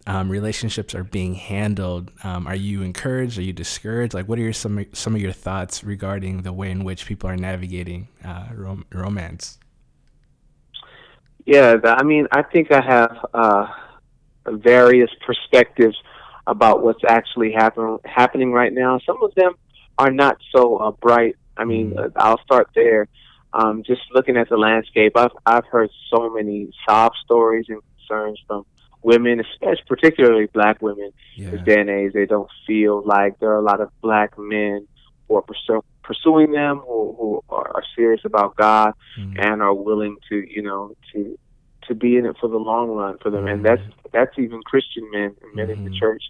um, 0.05 0.29
relationships 0.29 0.93
are 0.93 1.05
being 1.05 1.35
handled, 1.35 2.11
um, 2.25 2.45
are 2.45 2.55
you 2.55 2.81
encouraged? 2.81 3.37
Are 3.37 3.43
you 3.43 3.53
discouraged? 3.53 4.13
Like, 4.13 4.27
what 4.27 4.37
are 4.37 4.41
your, 4.41 4.51
some 4.51 4.85
some 4.91 5.15
of 5.15 5.21
your 5.21 5.31
thoughts 5.31 5.85
regarding 5.85 6.41
the 6.41 6.51
way 6.51 6.69
in 6.69 6.83
which 6.83 7.05
people 7.05 7.29
are 7.29 7.37
navigating 7.37 8.09
uh, 8.25 8.47
rom- 8.53 8.85
romance? 8.91 9.57
Yeah, 11.45 11.77
I 11.85 12.03
mean, 12.03 12.27
I 12.31 12.41
think 12.41 12.71
I 12.71 12.81
have 12.81 13.25
uh, 13.33 13.67
various 14.47 15.11
perspectives 15.25 15.95
about 16.47 16.83
what's 16.83 17.03
actually 17.07 17.51
happen, 17.51 17.97
happening 18.05 18.51
right 18.51 18.73
now. 18.73 18.99
Some 19.05 19.23
of 19.23 19.33
them 19.35 19.53
are 19.97 20.11
not 20.11 20.37
so 20.53 20.77
uh, 20.77 20.91
bright. 20.91 21.35
I 21.57 21.65
mean, 21.65 21.91
mm. 21.91 22.05
uh, 22.05 22.09
I'll 22.15 22.41
start 22.43 22.69
there. 22.75 23.07
Um, 23.53 23.83
just 23.85 24.01
looking 24.13 24.37
at 24.37 24.49
the 24.49 24.57
landscape, 24.57 25.17
I've 25.17 25.31
I've 25.45 25.65
heard 25.65 25.89
so 26.09 26.29
many 26.29 26.71
sob 26.87 27.11
stories 27.25 27.65
and 27.67 27.81
concerns 27.97 28.39
from 28.47 28.65
women, 29.03 29.41
especially 29.41 29.83
particularly 29.87 30.45
black 30.47 30.81
women 30.81 31.11
yeah. 31.35 31.49
this 31.51 31.61
day 31.63 31.79
and 31.81 31.89
age. 31.89 32.13
They 32.13 32.25
don't 32.25 32.49
feel 32.65 33.03
like 33.05 33.39
there 33.39 33.49
are 33.49 33.59
a 33.59 33.63
lot 33.63 33.81
of 33.81 33.89
black 34.01 34.37
men 34.37 34.87
who 35.27 35.35
are 35.35 35.41
pursu- 35.41 35.83
pursuing 36.03 36.51
them, 36.51 36.77
who, 36.79 37.15
who 37.17 37.43
are 37.49 37.83
serious 37.95 38.21
about 38.25 38.55
God 38.55 38.93
mm-hmm. 39.19 39.39
and 39.39 39.61
are 39.61 39.73
willing 39.73 40.17
to, 40.29 40.35
you 40.35 40.61
know, 40.61 40.95
to 41.13 41.37
to 41.87 41.95
be 41.95 42.17
in 42.17 42.25
it 42.25 42.35
for 42.39 42.47
the 42.47 42.57
long 42.57 42.89
run 42.89 43.17
for 43.21 43.29
them. 43.29 43.45
Mm-hmm. 43.45 43.53
And 43.53 43.65
that's 43.65 43.81
that's 44.11 44.37
even 44.37 44.61
Christian 44.63 45.09
men 45.11 45.35
and 45.41 45.55
men 45.55 45.67
mm-hmm. 45.67 45.73
in 45.73 45.83
the 45.83 45.89
mm-hmm. 45.89 45.99
church. 45.99 46.23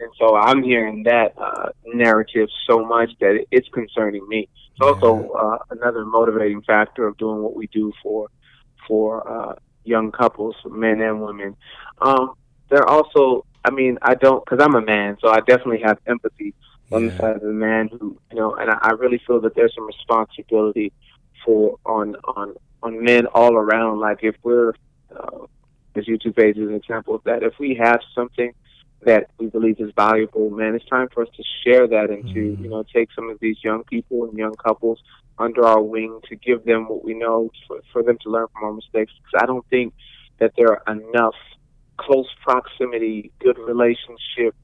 And 0.00 0.10
so 0.18 0.36
I'm 0.36 0.62
hearing 0.62 1.04
that 1.04 1.34
uh, 1.38 1.68
narrative 1.86 2.48
so 2.68 2.84
much 2.84 3.10
that 3.20 3.44
it's 3.50 3.68
concerning 3.68 4.26
me. 4.28 4.48
It's 4.72 4.80
yeah. 4.80 4.88
also 4.88 5.30
uh, 5.30 5.58
another 5.70 6.04
motivating 6.04 6.62
factor 6.62 7.06
of 7.06 7.16
doing 7.16 7.42
what 7.42 7.54
we 7.54 7.68
do 7.68 7.92
for 8.02 8.28
for 8.88 9.26
uh, 9.28 9.54
young 9.84 10.10
couples, 10.10 10.56
men 10.66 11.00
and 11.00 11.22
women. 11.22 11.56
Um, 12.02 12.34
they're 12.68 12.88
also, 12.88 13.46
I 13.64 13.70
mean, 13.70 13.98
I 14.02 14.14
don't, 14.14 14.44
because 14.44 14.62
I'm 14.62 14.74
a 14.74 14.80
man, 14.82 15.16
so 15.20 15.28
I 15.28 15.40
definitely 15.40 15.82
have 15.84 15.98
empathy 16.06 16.54
yeah. 16.90 16.96
on 16.96 17.06
the 17.06 17.16
side 17.16 17.36
of 17.36 17.42
the 17.42 17.48
man 17.48 17.88
who, 17.88 18.18
you 18.30 18.36
know, 18.36 18.54
and 18.54 18.70
I, 18.70 18.78
I 18.82 18.90
really 18.92 19.20
feel 19.26 19.40
that 19.42 19.54
there's 19.54 19.74
some 19.74 19.86
responsibility 19.86 20.92
for 21.44 21.78
on 21.86 22.16
on 22.24 22.54
on 22.82 23.02
men 23.02 23.26
all 23.26 23.54
around. 23.54 24.00
Like 24.00 24.20
if 24.22 24.34
we're, 24.42 24.72
uh, 25.18 25.46
this 25.94 26.06
YouTube 26.06 26.36
page 26.36 26.56
is 26.56 26.68
an 26.68 26.74
example 26.74 27.14
of 27.14 27.24
that. 27.24 27.42
If 27.42 27.58
we 27.58 27.74
have 27.80 28.00
something 28.14 28.52
that 29.02 29.30
we 29.38 29.46
believe 29.46 29.80
is 29.80 29.92
valuable, 29.96 30.50
man, 30.50 30.74
it's 30.74 30.84
time 30.86 31.08
for 31.12 31.22
us 31.22 31.28
to 31.36 31.42
share 31.62 31.86
that 31.86 32.10
and 32.10 32.24
to, 32.28 32.34
mm-hmm. 32.34 32.64
you 32.64 32.70
know, 32.70 32.84
take 32.94 33.10
some 33.12 33.30
of 33.30 33.38
these 33.40 33.56
young 33.62 33.84
people 33.84 34.24
and 34.24 34.36
young 34.36 34.54
couples 34.54 35.02
under 35.38 35.64
our 35.64 35.82
wing 35.82 36.20
to 36.28 36.36
give 36.36 36.64
them 36.64 36.88
what 36.88 37.04
we 37.04 37.14
know 37.14 37.50
for, 37.66 37.80
for 37.92 38.02
them 38.02 38.16
to 38.22 38.30
learn 38.30 38.46
from 38.52 38.64
our 38.64 38.72
mistakes. 38.72 39.12
Because 39.18 39.42
I 39.42 39.46
don't 39.46 39.66
think 39.68 39.92
that 40.38 40.52
there 40.56 40.68
are 40.68 40.92
enough 40.92 41.34
close 41.96 42.28
proximity, 42.42 43.30
good 43.40 43.58
relationship, 43.58 44.54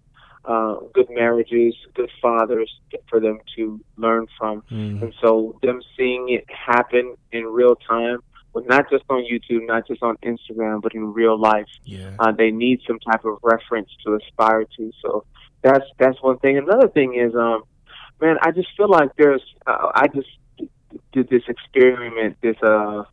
uh, 0.44 0.76
good 0.94 1.08
marriages, 1.10 1.74
good 1.94 2.10
fathers 2.20 2.72
for 3.08 3.20
them 3.20 3.38
to 3.56 3.80
learn 3.96 4.26
from. 4.38 4.62
Mm. 4.70 5.02
And 5.02 5.14
so 5.20 5.58
them 5.62 5.82
seeing 5.96 6.30
it 6.30 6.44
happen 6.48 7.16
in 7.30 7.44
real 7.44 7.76
time, 7.76 8.20
but 8.52 8.66
not 8.66 8.90
just 8.90 9.04
on 9.08 9.24
YouTube, 9.24 9.66
not 9.66 9.86
just 9.86 10.02
on 10.02 10.16
Instagram, 10.18 10.82
but 10.82 10.94
in 10.94 11.12
real 11.12 11.38
life, 11.38 11.68
yeah. 11.84 12.14
uh, 12.18 12.32
they 12.32 12.50
need 12.50 12.80
some 12.86 12.98
type 12.98 13.24
of 13.24 13.38
reference 13.42 13.88
to 14.04 14.14
aspire 14.16 14.64
to. 14.76 14.92
So 15.02 15.24
that's 15.62 15.84
that's 15.98 16.20
one 16.22 16.38
thing. 16.38 16.58
Another 16.58 16.88
thing 16.88 17.14
is, 17.14 17.34
um, 17.34 17.62
man, 18.20 18.36
I 18.42 18.50
just 18.50 18.68
feel 18.76 18.88
like 18.88 19.10
there's, 19.16 19.42
uh, 19.66 19.92
I 19.94 20.08
just 20.08 20.28
did 21.12 21.28
this 21.28 21.42
experiment, 21.48 22.36
this 22.42 22.56
uh 22.62 23.04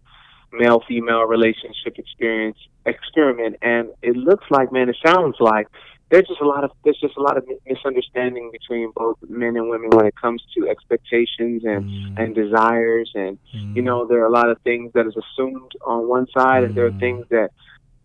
male 0.52 0.82
female 0.88 1.24
relationship 1.24 1.98
experience 1.98 2.58
experiment, 2.86 3.58
and 3.62 3.90
it 4.02 4.16
looks 4.16 4.46
like, 4.50 4.72
man, 4.72 4.90
it 4.90 4.98
sounds 5.06 5.36
like 5.40 5.68
there's 6.10 6.28
just 6.28 6.40
a 6.40 6.48
lot 6.48 6.64
of 6.64 6.72
there's 6.84 7.00
just 7.00 7.18
a 7.18 7.22
lot 7.22 7.38
of 7.38 7.46
misunderstanding 7.66 8.50
between 8.52 8.92
both 8.96 9.18
men 9.28 9.58
and 9.58 9.70
women 9.70 9.90
when 9.90 10.06
it 10.06 10.16
comes 10.16 10.42
to 10.56 10.68
expectations 10.70 11.64
and 11.66 11.86
mm. 11.86 12.20
and 12.20 12.34
desires, 12.34 13.12
and 13.14 13.38
mm. 13.54 13.76
you 13.76 13.82
know 13.82 14.08
there 14.08 14.22
are 14.22 14.28
a 14.28 14.32
lot 14.32 14.50
of 14.50 14.60
things 14.62 14.92
that 14.94 15.06
is 15.06 15.16
assumed 15.16 15.72
on 15.86 16.08
one 16.08 16.28
side, 16.34 16.64
mm. 16.64 16.66
and 16.68 16.76
there 16.76 16.86
are 16.86 16.92
mm. 16.92 17.00
things 17.00 17.26
that 17.30 17.50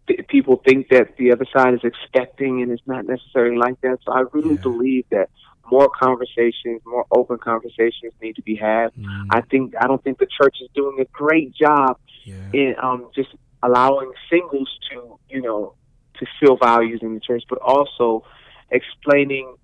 th- 0.08 0.26
people 0.28 0.60
think 0.66 0.88
that 0.88 1.16
the 1.16 1.30
other 1.30 1.46
side 1.56 1.74
is 1.74 1.80
expecting, 1.84 2.62
and 2.62 2.72
it's 2.72 2.86
not 2.86 3.06
necessarily 3.06 3.56
like 3.56 3.80
that. 3.82 3.98
So 4.04 4.12
I 4.12 4.24
really 4.32 4.56
yeah. 4.56 4.62
believe 4.62 5.04
that 5.10 5.30
more 5.70 5.88
conversations, 5.88 6.82
more 6.84 7.06
open 7.12 7.38
conversations 7.38 8.12
need 8.20 8.34
to 8.34 8.42
be 8.42 8.56
had. 8.56 8.88
Mm. 8.94 9.26
I 9.30 9.42
think 9.42 9.74
I 9.80 9.86
don't 9.86 10.02
think 10.02 10.18
the 10.18 10.26
church 10.26 10.56
is 10.60 10.68
doing 10.74 10.98
a 11.00 11.04
great 11.12 11.54
job 11.54 11.98
yeah. 12.24 12.34
in 12.52 12.74
um, 12.82 13.10
just 13.14 13.30
allowing 13.62 14.10
singles 14.28 14.68
to 14.90 15.18
you 15.28 15.40
know 15.40 15.74
to 16.22 16.30
feel 16.40 16.56
values 16.56 17.00
in 17.02 17.14
the 17.14 17.20
church, 17.20 17.42
but 17.48 17.58
also 17.58 18.24
explaining 18.70 19.56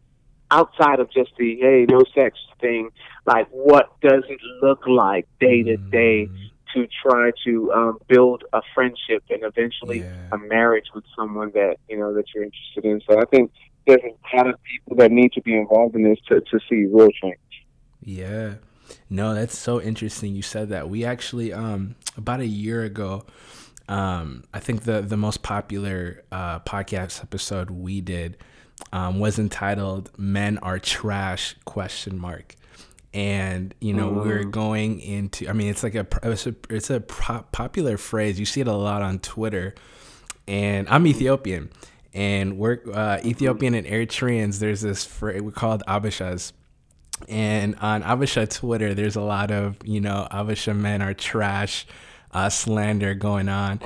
outside 0.51 0.99
of 0.99 1.11
just 1.13 1.31
the 1.39 1.59
hey 1.61 1.87
no 1.89 2.03
sex 2.15 2.39
thing, 2.61 2.91
like 3.27 3.47
what 3.51 3.99
does 4.01 4.25
it 4.29 4.41
look 4.63 4.87
like 4.87 5.27
day 5.41 5.63
to 5.63 5.77
day 5.77 6.27
mm. 6.27 6.51
to 6.75 6.89
try 7.03 7.31
to 7.45 7.73
um, 7.73 7.99
build 8.09 8.45
a 8.53 8.61
friendship 8.75 9.23
and 9.31 9.43
eventually 9.43 10.01
yeah. 10.01 10.29
a 10.33 10.39
marriage 10.39 10.87
with 10.95 11.05
someone 11.17 11.51
that 11.55 11.77
you 11.89 11.99
know 11.99 12.15
that 12.15 12.25
you're 12.35 12.45
interested 12.45 12.85
in. 12.85 13.01
So 13.09 13.19
I 13.21 13.25
think 13.27 13.53
there's 13.87 14.01
a 14.03 14.37
lot 14.37 14.49
of 14.49 14.57
people 14.65 14.97
that 14.97 15.11
need 15.11 15.33
to 15.33 15.43
be 15.43 15.55
involved 15.57 15.95
in 15.95 16.03
this 16.03 16.19
to, 16.29 16.41
to 16.41 16.59
see 16.69 16.87
real 16.91 17.11
change. 17.23 17.39
Yeah. 18.03 18.55
No, 19.11 19.35
that's 19.35 19.57
so 19.57 19.81
interesting. 19.83 20.35
You 20.35 20.43
said 20.43 20.71
that. 20.71 20.89
We 20.89 21.05
actually, 21.05 21.53
um, 21.53 21.95
about 22.17 22.41
a 22.41 22.47
year 22.47 22.85
ago, 22.85 23.27
um, 23.89 24.45
I 24.53 24.61
think 24.61 24.83
the 24.83 25.01
the 25.01 25.17
most 25.17 25.43
popular 25.43 26.23
uh, 26.31 26.61
podcast 26.61 27.23
episode 27.23 27.71
we 27.71 28.01
did 28.01 28.37
um, 28.93 29.19
was 29.19 29.39
entitled 29.39 30.11
"Men 30.19 30.59
Are 30.59 30.79
Trash?" 30.79 31.57
question 31.65 32.19
mark. 32.19 32.55
And 33.15 33.75
you 33.81 33.95
know 33.95 34.11
mm. 34.11 34.25
we're 34.25 34.45
going 34.45 35.01
into. 35.01 35.49
I 35.49 35.55
mean, 35.55 35.69
it's 35.69 35.83
like 35.83 35.95
a 35.95 36.07
it's 36.23 36.47
a, 36.47 36.55
it's 36.69 36.91
a 36.91 37.01
popular 37.01 37.97
phrase. 37.97 38.39
You 38.39 38.45
see 38.45 38.61
it 38.61 38.69
a 38.69 38.75
lot 38.75 39.01
on 39.01 39.19
Twitter. 39.19 39.75
And 40.47 40.89
I'm 40.89 41.07
Ethiopian, 41.07 41.71
and 42.13 42.59
we're 42.59 42.81
uh, 42.93 43.21
Ethiopian 43.25 43.75
and 43.75 43.87
Eritreans. 43.87 44.59
There's 44.59 44.83
this 44.83 45.05
phrase 45.07 45.41
we 45.41 45.53
called 45.53 45.83
Habeshas, 45.89 46.53
and 47.29 47.75
on 47.77 48.03
Habesha 48.03 48.49
Twitter, 48.55 48.93
there's 48.93 49.17
a 49.17 49.23
lot 49.23 49.51
of 49.51 49.77
you 49.85 50.01
know 50.03 50.29
Habesha 50.31 50.77
men 50.77 51.01
are 51.01 51.15
trash 51.15 51.87
uh, 52.33 52.49
slander 52.49 53.15
going 53.15 53.49
on. 53.49 53.81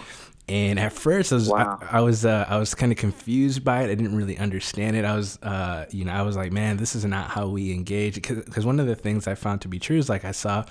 And 0.48 0.78
at 0.78 0.92
first, 0.92 1.32
I 1.32 1.36
was 1.36 1.48
wow. 1.48 1.78
I, 1.80 1.98
I, 1.98 2.00
was 2.00 2.24
uh, 2.24 2.44
I 2.48 2.58
was 2.58 2.74
kind 2.74 2.90
of 2.90 2.98
confused 2.98 3.64
by 3.64 3.82
it. 3.82 3.90
I 3.90 3.94
didn't 3.94 4.16
really 4.16 4.36
understand 4.36 4.96
it. 4.96 5.04
I 5.04 5.14
was 5.16 5.38
uh, 5.42 5.86
you 5.90 6.04
know 6.04 6.12
I 6.12 6.22
was 6.22 6.36
like, 6.36 6.52
man, 6.52 6.76
this 6.76 6.94
is 6.96 7.04
not 7.04 7.30
how 7.30 7.48
we 7.48 7.72
engage. 7.72 8.16
Because 8.16 8.66
one 8.66 8.80
of 8.80 8.86
the 8.86 8.96
things 8.96 9.26
I 9.26 9.34
found 9.34 9.60
to 9.62 9.68
be 9.68 9.78
true 9.78 9.98
is 9.98 10.08
like 10.08 10.24
I 10.24 10.32
saw 10.32 10.64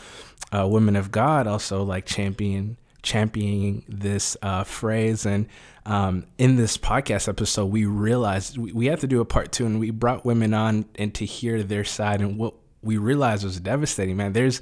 uh, 0.51 0.67
women 0.67 0.95
of 0.95 1.11
God 1.11 1.47
also 1.47 1.83
like 1.83 2.05
champion 2.05 2.77
championing 3.03 3.83
this 3.87 4.37
uh, 4.41 4.63
phrase. 4.63 5.25
And 5.25 5.47
um, 5.85 6.25
in 6.37 6.55
this 6.55 6.77
podcast 6.77 7.27
episode, 7.27 7.65
we 7.67 7.85
realized 7.85 8.57
we, 8.57 8.71
we 8.71 8.85
had 8.87 8.99
to 8.99 9.07
do 9.07 9.21
a 9.21 9.25
part 9.25 9.51
two, 9.51 9.65
and 9.65 9.79
we 9.79 9.89
brought 9.89 10.25
women 10.25 10.53
on 10.53 10.85
and 10.95 11.13
to 11.15 11.25
hear 11.25 11.63
their 11.63 11.83
side. 11.83 12.21
And 12.21 12.37
what 12.37 12.53
we 12.81 12.97
realized 12.97 13.43
was 13.43 13.59
devastating, 13.59 14.17
man. 14.17 14.33
There's 14.33 14.61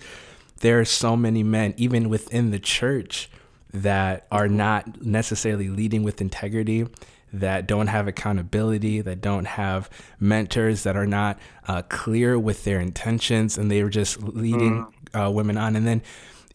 there 0.59 0.79
are 0.79 0.85
so 0.85 1.15
many 1.15 1.43
men, 1.43 1.73
even 1.77 2.09
within 2.09 2.51
the 2.51 2.59
church, 2.59 3.29
that 3.71 4.25
are 4.31 4.47
not 4.47 5.01
necessarily 5.01 5.69
leading 5.69 6.03
with 6.03 6.21
integrity 6.21 6.87
that 7.31 7.67
don't 7.67 7.87
have 7.87 8.07
accountability, 8.07 9.01
that 9.01 9.21
don't 9.21 9.45
have 9.45 9.89
mentors, 10.19 10.83
that 10.83 10.97
are 10.97 11.05
not 11.05 11.39
uh, 11.67 11.81
clear 11.83 12.39
with 12.39 12.63
their 12.63 12.79
intentions, 12.79 13.57
and 13.57 13.69
they 13.69 13.81
are 13.81 13.89
just 13.89 14.21
leading 14.21 14.85
mm. 15.13 15.27
uh, 15.27 15.29
women 15.29 15.57
on. 15.57 15.75
And 15.75 15.85
then 15.85 16.01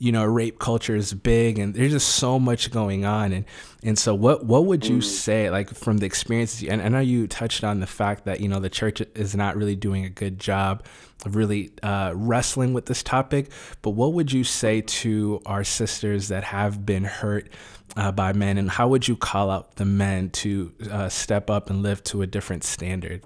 you 0.05 0.13
know 0.13 0.23
rape 0.23 0.59
culture 0.59 0.95
is 0.95 1.15
big 1.15 1.59
and 1.59 1.73
there's 1.73 1.93
just 1.93 2.09
so 2.09 2.39
much 2.39 2.71
going 2.71 3.07
on. 3.07 3.33
And 3.33 3.47
and 3.83 3.99
so 3.99 4.15
what 4.15 4.45
what 4.45 4.67
would 4.67 4.85
you 4.85 4.99
mm. 4.99 5.03
say 5.03 5.49
like 5.49 5.71
from 5.71 5.97
the 5.97 6.05
experiences 6.05 6.69
and 6.69 6.83
I 6.83 6.89
know 6.89 7.01
you 7.01 7.27
touched 7.27 7.65
on 7.65 7.81
the 7.81 7.87
fact 7.87 8.27
that 8.27 8.41
you 8.41 8.49
know 8.49 8.61
the 8.61 8.69
church 8.69 9.01
is 9.15 9.35
not 9.35 9.57
really 9.57 9.75
doing 9.75 10.05
a 10.05 10.11
good 10.11 10.39
job 10.39 10.85
of 11.25 11.37
really 11.37 11.73
uh, 11.83 12.13
wrestling 12.15 12.75
with 12.75 12.85
this 12.85 13.03
topic 13.03 13.51
but 13.81 13.91
what 13.91 14.13
would 14.13 14.31
you 14.31 14.45
say 14.45 14.83
to 14.83 15.41
our 15.47 15.65
sisters 15.65 16.29
that 16.29 16.45
have 16.45 16.85
been 16.85 17.05
hurt 17.05 17.49
uh, 17.97 18.13
by 18.13 18.35
men? 18.35 18.59
And 18.59 18.69
how 18.69 18.89
would 18.89 19.09
you 19.09 19.17
call 19.17 19.51
out 19.51 19.77
the 19.77 19.87
men 19.87 20.29
to 20.31 20.75
uh, 20.91 21.09
step 21.09 21.49
up 21.49 21.71
and 21.71 21.83
live 21.83 22.03
to 22.05 22.21
a 22.21 22.27
different 22.27 22.63
standard? 22.63 23.23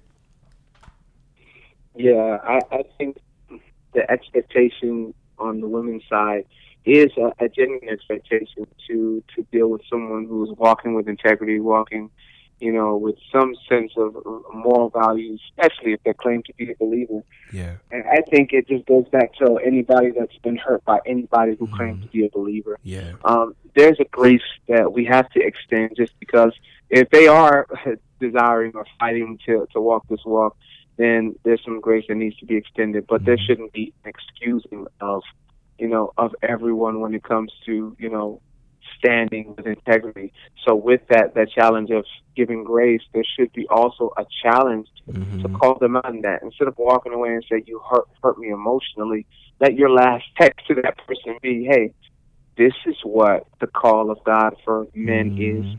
Yeah 1.96 2.38
I, 2.44 2.60
I 2.70 2.84
think 2.98 3.18
the 3.94 4.08
expectation 4.08 5.12
on 5.40 5.60
the 5.60 5.68
women's 5.68 6.02
side 6.08 6.44
is 6.88 7.10
a, 7.16 7.44
a 7.44 7.48
genuine 7.48 7.88
expectation 7.88 8.66
to 8.88 9.22
to 9.34 9.42
deal 9.52 9.68
with 9.68 9.82
someone 9.90 10.26
who's 10.28 10.50
walking 10.56 10.94
with 10.94 11.08
integrity, 11.08 11.60
walking, 11.60 12.10
you 12.60 12.72
know, 12.72 12.96
with 12.96 13.16
some 13.32 13.54
sense 13.68 13.92
of 13.96 14.16
moral 14.52 14.90
values, 14.90 15.40
especially 15.50 15.92
if 15.92 16.02
they 16.04 16.12
claim 16.12 16.42
to 16.44 16.52
be 16.54 16.70
a 16.70 16.76
believer. 16.76 17.22
Yeah. 17.52 17.76
And 17.90 18.04
I 18.06 18.22
think 18.30 18.52
it 18.52 18.68
just 18.68 18.86
goes 18.86 19.08
back 19.08 19.34
to 19.36 19.56
anybody 19.64 20.12
that's 20.18 20.36
been 20.38 20.56
hurt 20.56 20.84
by 20.84 20.98
anybody 21.06 21.56
who 21.58 21.66
mm. 21.66 21.76
claims 21.76 22.04
to 22.04 22.10
be 22.10 22.24
a 22.26 22.30
believer. 22.30 22.78
Yeah. 22.82 23.12
Um, 23.24 23.54
there's 23.74 23.98
a 24.00 24.04
grace 24.04 24.40
that 24.68 24.92
we 24.92 25.04
have 25.04 25.28
to 25.30 25.40
extend 25.40 25.96
just 25.96 26.18
because 26.18 26.52
if 26.90 27.08
they 27.10 27.28
are 27.28 27.66
desiring 28.20 28.72
or 28.74 28.86
fighting 28.98 29.38
to 29.46 29.66
to 29.72 29.80
walk 29.80 30.06
this 30.08 30.24
walk, 30.24 30.56
then 30.96 31.36
there's 31.44 31.62
some 31.64 31.80
grace 31.80 32.04
that 32.08 32.16
needs 32.16 32.36
to 32.38 32.46
be 32.46 32.56
extended. 32.56 33.06
But 33.06 33.22
mm 33.22 33.26
there 33.26 33.38
shouldn't 33.38 33.72
be 33.72 33.92
an 34.04 34.10
excusing 34.10 34.86
of 35.00 35.22
you 35.78 35.88
know, 35.88 36.12
of 36.18 36.34
everyone 36.42 37.00
when 37.00 37.14
it 37.14 37.22
comes 37.22 37.52
to, 37.66 37.96
you 37.98 38.10
know, 38.10 38.40
standing 38.98 39.54
with 39.56 39.66
integrity. 39.66 40.32
So 40.66 40.74
with 40.74 41.00
that, 41.10 41.34
that 41.34 41.50
challenge 41.50 41.90
of 41.90 42.04
giving 42.36 42.64
grace, 42.64 43.02
there 43.12 43.24
should 43.38 43.52
be 43.52 43.66
also 43.68 44.12
a 44.16 44.24
challenge 44.42 44.88
mm-hmm. 45.08 45.42
to 45.42 45.48
call 45.58 45.78
them 45.78 45.96
on 45.96 46.22
that. 46.22 46.42
Instead 46.42 46.68
of 46.68 46.74
walking 46.78 47.12
away 47.12 47.30
and 47.30 47.44
say, 47.50 47.62
you 47.66 47.80
hurt, 47.90 48.08
hurt 48.22 48.38
me 48.38 48.48
emotionally, 48.48 49.26
let 49.60 49.74
your 49.74 49.90
last 49.90 50.24
text 50.40 50.66
to 50.66 50.74
that 50.76 50.98
person 51.06 51.36
be, 51.42 51.64
hey, 51.64 51.92
this 52.56 52.72
is 52.86 52.96
what 53.04 53.46
the 53.60 53.68
call 53.68 54.10
of 54.10 54.18
God 54.24 54.56
for 54.64 54.86
men 54.94 55.36
mm-hmm. 55.36 55.68
is. 55.68 55.78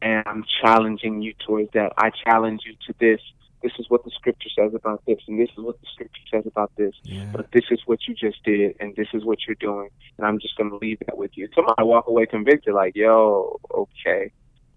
and 0.00 0.22
I'm 0.26 0.44
challenging 0.62 1.22
you 1.22 1.34
towards 1.46 1.70
that. 1.72 1.92
I 1.98 2.10
challenge 2.24 2.62
you 2.66 2.74
to 2.86 2.94
this. 3.00 3.20
This 3.64 3.72
is 3.78 3.86
what 3.88 4.04
the 4.04 4.10
scripture 4.10 4.50
says 4.54 4.74
about 4.74 5.02
this, 5.06 5.20
and 5.26 5.40
this 5.40 5.48
is 5.56 5.64
what 5.64 5.80
the 5.80 5.86
scripture 5.94 6.20
says 6.30 6.44
about 6.46 6.70
this. 6.76 6.92
Yeah. 7.02 7.30
But 7.32 7.50
this 7.50 7.64
is 7.70 7.80
what 7.86 8.00
you 8.06 8.14
just 8.14 8.42
did, 8.44 8.76
and 8.78 8.94
this 8.94 9.08
is 9.14 9.24
what 9.24 9.38
you're 9.46 9.56
doing, 9.58 9.88
and 10.18 10.26
I'm 10.26 10.38
just 10.38 10.54
going 10.58 10.68
to 10.68 10.76
leave 10.76 10.98
that 11.06 11.16
with 11.16 11.30
you. 11.34 11.48
Somebody 11.54 11.82
walk 11.82 12.06
away 12.06 12.26
convicted, 12.26 12.74
like, 12.74 12.94
yo, 12.94 13.58
okay, 13.72 14.32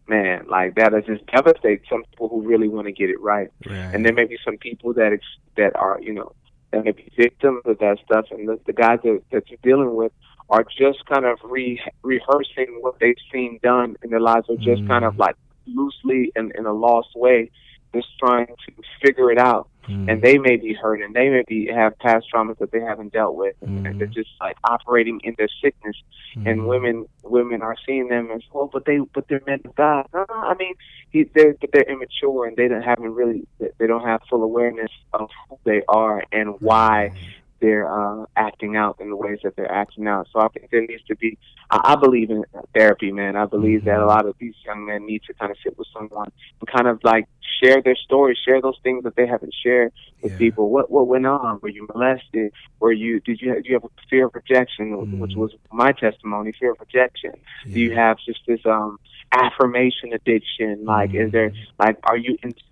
man, 0.07 0.45
like 0.47 0.75
that 0.75 0.93
is 0.93 1.03
just 1.05 1.25
devastate 1.27 1.81
some 1.89 2.05
people 2.05 2.29
who 2.29 2.41
really 2.47 2.69
want 2.69 2.87
to 2.87 2.93
get 2.93 3.09
it 3.09 3.19
right. 3.19 3.49
right. 3.65 3.93
And 3.93 4.05
there 4.05 4.13
may 4.13 4.23
be 4.23 4.37
some 4.45 4.57
people 4.57 4.93
that 4.93 5.11
ex- 5.11 5.41
that 5.57 5.75
are, 5.75 5.99
you 6.01 6.13
know, 6.13 6.31
that 6.71 6.85
may 6.85 6.93
be 6.93 7.11
victims 7.17 7.63
of 7.65 7.77
that 7.79 7.97
stuff, 8.05 8.27
and 8.31 8.47
the, 8.47 8.57
the 8.65 8.73
guys 8.73 8.99
that, 9.03 9.21
that 9.33 9.49
you're 9.49 9.59
dealing 9.63 9.95
with 9.95 10.13
are 10.49 10.63
just 10.63 11.05
kind 11.07 11.25
of 11.25 11.39
re- 11.43 11.81
rehearsing 12.03 12.77
what 12.79 12.99
they've 13.01 13.17
seen 13.33 13.59
done 13.61 13.97
in 14.01 14.11
their 14.11 14.21
lives, 14.21 14.45
or 14.47 14.55
just 14.55 14.81
mm. 14.81 14.87
kind 14.87 15.03
of 15.03 15.15
mm. 15.15 15.19
like 15.19 15.35
loosely 15.65 16.31
and 16.37 16.53
in 16.55 16.65
a 16.65 16.71
lost 16.71 17.09
way, 17.15 17.51
just 17.93 18.07
trying 18.19 18.47
to 18.47 18.73
figure 19.01 19.31
it 19.31 19.37
out 19.37 19.69
mm. 19.87 20.11
and 20.11 20.21
they 20.21 20.37
may 20.37 20.57
be 20.57 20.73
hurt 20.73 21.01
and 21.01 21.15
they 21.15 21.29
may 21.29 21.43
be 21.47 21.67
have 21.67 21.97
past 21.99 22.25
traumas 22.33 22.57
that 22.59 22.71
they 22.71 22.79
haven't 22.79 23.13
dealt 23.13 23.35
with 23.35 23.55
and, 23.61 23.85
mm. 23.85 23.89
and 23.89 23.99
they're 23.99 24.07
just 24.07 24.29
like 24.39 24.57
operating 24.63 25.19
in 25.23 25.35
their 25.37 25.49
sickness 25.61 25.95
mm. 26.35 26.49
and 26.49 26.67
women 26.67 27.05
women 27.23 27.61
are 27.61 27.75
seeing 27.85 28.07
them 28.07 28.29
as 28.31 28.41
well 28.53 28.69
but 28.71 28.85
they 28.85 28.99
but 29.13 29.27
they're 29.27 29.41
men 29.45 29.61
of 29.65 29.75
God 29.75 30.07
no, 30.13 30.25
no, 30.29 30.35
I 30.35 30.55
mean 30.55 30.73
he, 31.09 31.23
they're 31.23 31.55
but 31.59 31.71
they're 31.71 31.83
immature 31.83 32.45
and 32.45 32.55
they 32.57 32.67
don't 32.67 32.81
haven't 32.81 33.13
really 33.13 33.47
they 33.59 33.87
don't 33.87 34.05
have 34.05 34.21
full 34.29 34.43
awareness 34.43 34.91
of 35.13 35.29
who 35.49 35.59
they 35.63 35.81
are 35.87 36.23
and 36.31 36.59
why 36.61 37.11
they're 37.59 37.87
uh, 37.91 38.25
acting 38.35 38.75
out 38.75 38.97
in 38.99 39.09
the 39.09 39.15
ways 39.15 39.39
that 39.43 39.55
they're 39.55 39.71
acting 39.71 40.07
out. 40.07 40.27
So 40.31 40.39
I 40.39 40.47
think 40.49 40.69
there 40.71 40.81
needs 40.81 41.03
to 41.05 41.15
be. 41.15 41.37
I, 41.69 41.93
I 41.93 41.95
believe 41.95 42.29
in 42.29 42.43
therapy, 42.73 43.11
man. 43.11 43.35
I 43.35 43.45
believe 43.45 43.85
that 43.85 43.95
a 43.95 43.99
mm-hmm. 43.99 44.07
lot 44.07 44.25
of 44.25 44.35
these 44.39 44.55
young 44.65 44.85
men 44.85 45.05
need 45.05 45.23
to 45.27 45.33
kind 45.33 45.51
of 45.51 45.57
sit 45.63 45.77
with 45.77 45.87
someone 45.93 46.31
and 46.59 46.69
kind 46.69 46.87
of 46.87 46.99
like 47.03 47.27
share 47.61 47.81
their 47.81 47.95
stories, 47.95 48.37
share 48.45 48.61
those 48.61 48.77
things 48.83 49.03
that 49.03 49.15
they 49.15 49.27
haven't 49.27 49.53
shared 49.63 49.91
with 50.21 50.33
yeah. 50.33 50.37
people. 50.37 50.69
What 50.69 50.91
what 50.91 51.07
went 51.07 51.25
on? 51.25 51.59
Were 51.61 51.69
you 51.69 51.87
molested? 51.93 52.51
Were 52.79 52.91
you 52.91 53.19
did 53.21 53.41
you 53.41 53.49
have, 53.53 53.63
do 53.63 53.69
you 53.69 53.75
have 53.75 53.83
a 53.83 53.89
fear 54.09 54.27
of 54.27 54.35
rejection, 54.35 54.91
mm. 54.91 55.19
which 55.19 55.33
was 55.35 55.53
my 55.71 55.91
testimony, 55.91 56.53
fear 56.59 56.71
of 56.71 56.79
rejection? 56.79 57.33
Yeah. 57.65 57.73
Do 57.73 57.79
you 57.79 57.95
have 57.95 58.17
just 58.25 58.39
this 58.47 58.61
um 58.65 58.99
affirmation 59.31 60.13
addiction? 60.13 60.85
Like, 60.85 61.11
mm. 61.11 61.25
is 61.25 61.31
there 61.31 61.49
mm-hmm. 61.49 61.83
like 61.83 61.97
are 62.03 62.17
you 62.17 62.37
insecure? 62.43 62.63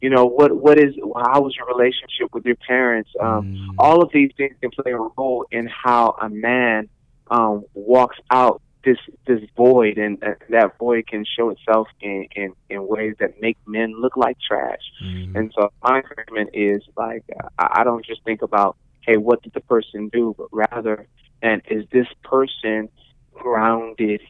You 0.00 0.10
know, 0.10 0.26
what 0.26 0.52
what 0.56 0.78
is 0.78 0.94
how 1.16 1.40
was 1.40 1.56
your 1.56 1.66
relationship 1.66 2.32
with 2.32 2.44
your 2.44 2.56
parents? 2.56 3.10
Um. 3.20 3.76
All 3.78 4.02
of 4.02 4.10
these 4.12 4.30
things 4.36 4.54
can 4.60 4.70
play 4.70 4.92
a 4.92 4.96
role 4.96 5.46
in 5.50 5.68
how 5.68 6.16
a 6.20 6.28
man 6.28 6.88
um, 7.30 7.64
walks 7.74 8.18
out 8.30 8.62
this 8.84 8.98
this 9.26 9.40
void, 9.56 9.98
and 9.98 10.22
uh, 10.22 10.34
that 10.50 10.78
void 10.78 11.06
can 11.06 11.24
show 11.36 11.50
itself 11.50 11.88
in, 12.00 12.26
in 12.34 12.52
in 12.70 12.86
ways 12.86 13.14
that 13.20 13.40
make 13.40 13.58
men 13.66 14.00
look 14.00 14.16
like 14.16 14.36
trash. 14.40 14.80
Mm-hmm. 15.04 15.36
And 15.36 15.52
so 15.54 15.70
my 15.82 15.96
encouragement 15.98 16.50
is 16.54 16.82
like 16.96 17.24
I, 17.58 17.80
I 17.80 17.84
don't 17.84 18.04
just 18.04 18.24
think 18.24 18.42
about 18.42 18.76
hey, 19.02 19.16
what 19.16 19.42
did 19.42 19.54
the 19.54 19.60
person 19.60 20.08
do, 20.08 20.34
but 20.36 20.48
rather, 20.52 21.06
and 21.42 21.62
is 21.70 21.84
this 21.90 22.06
person 22.24 22.88
grounded 23.32 24.20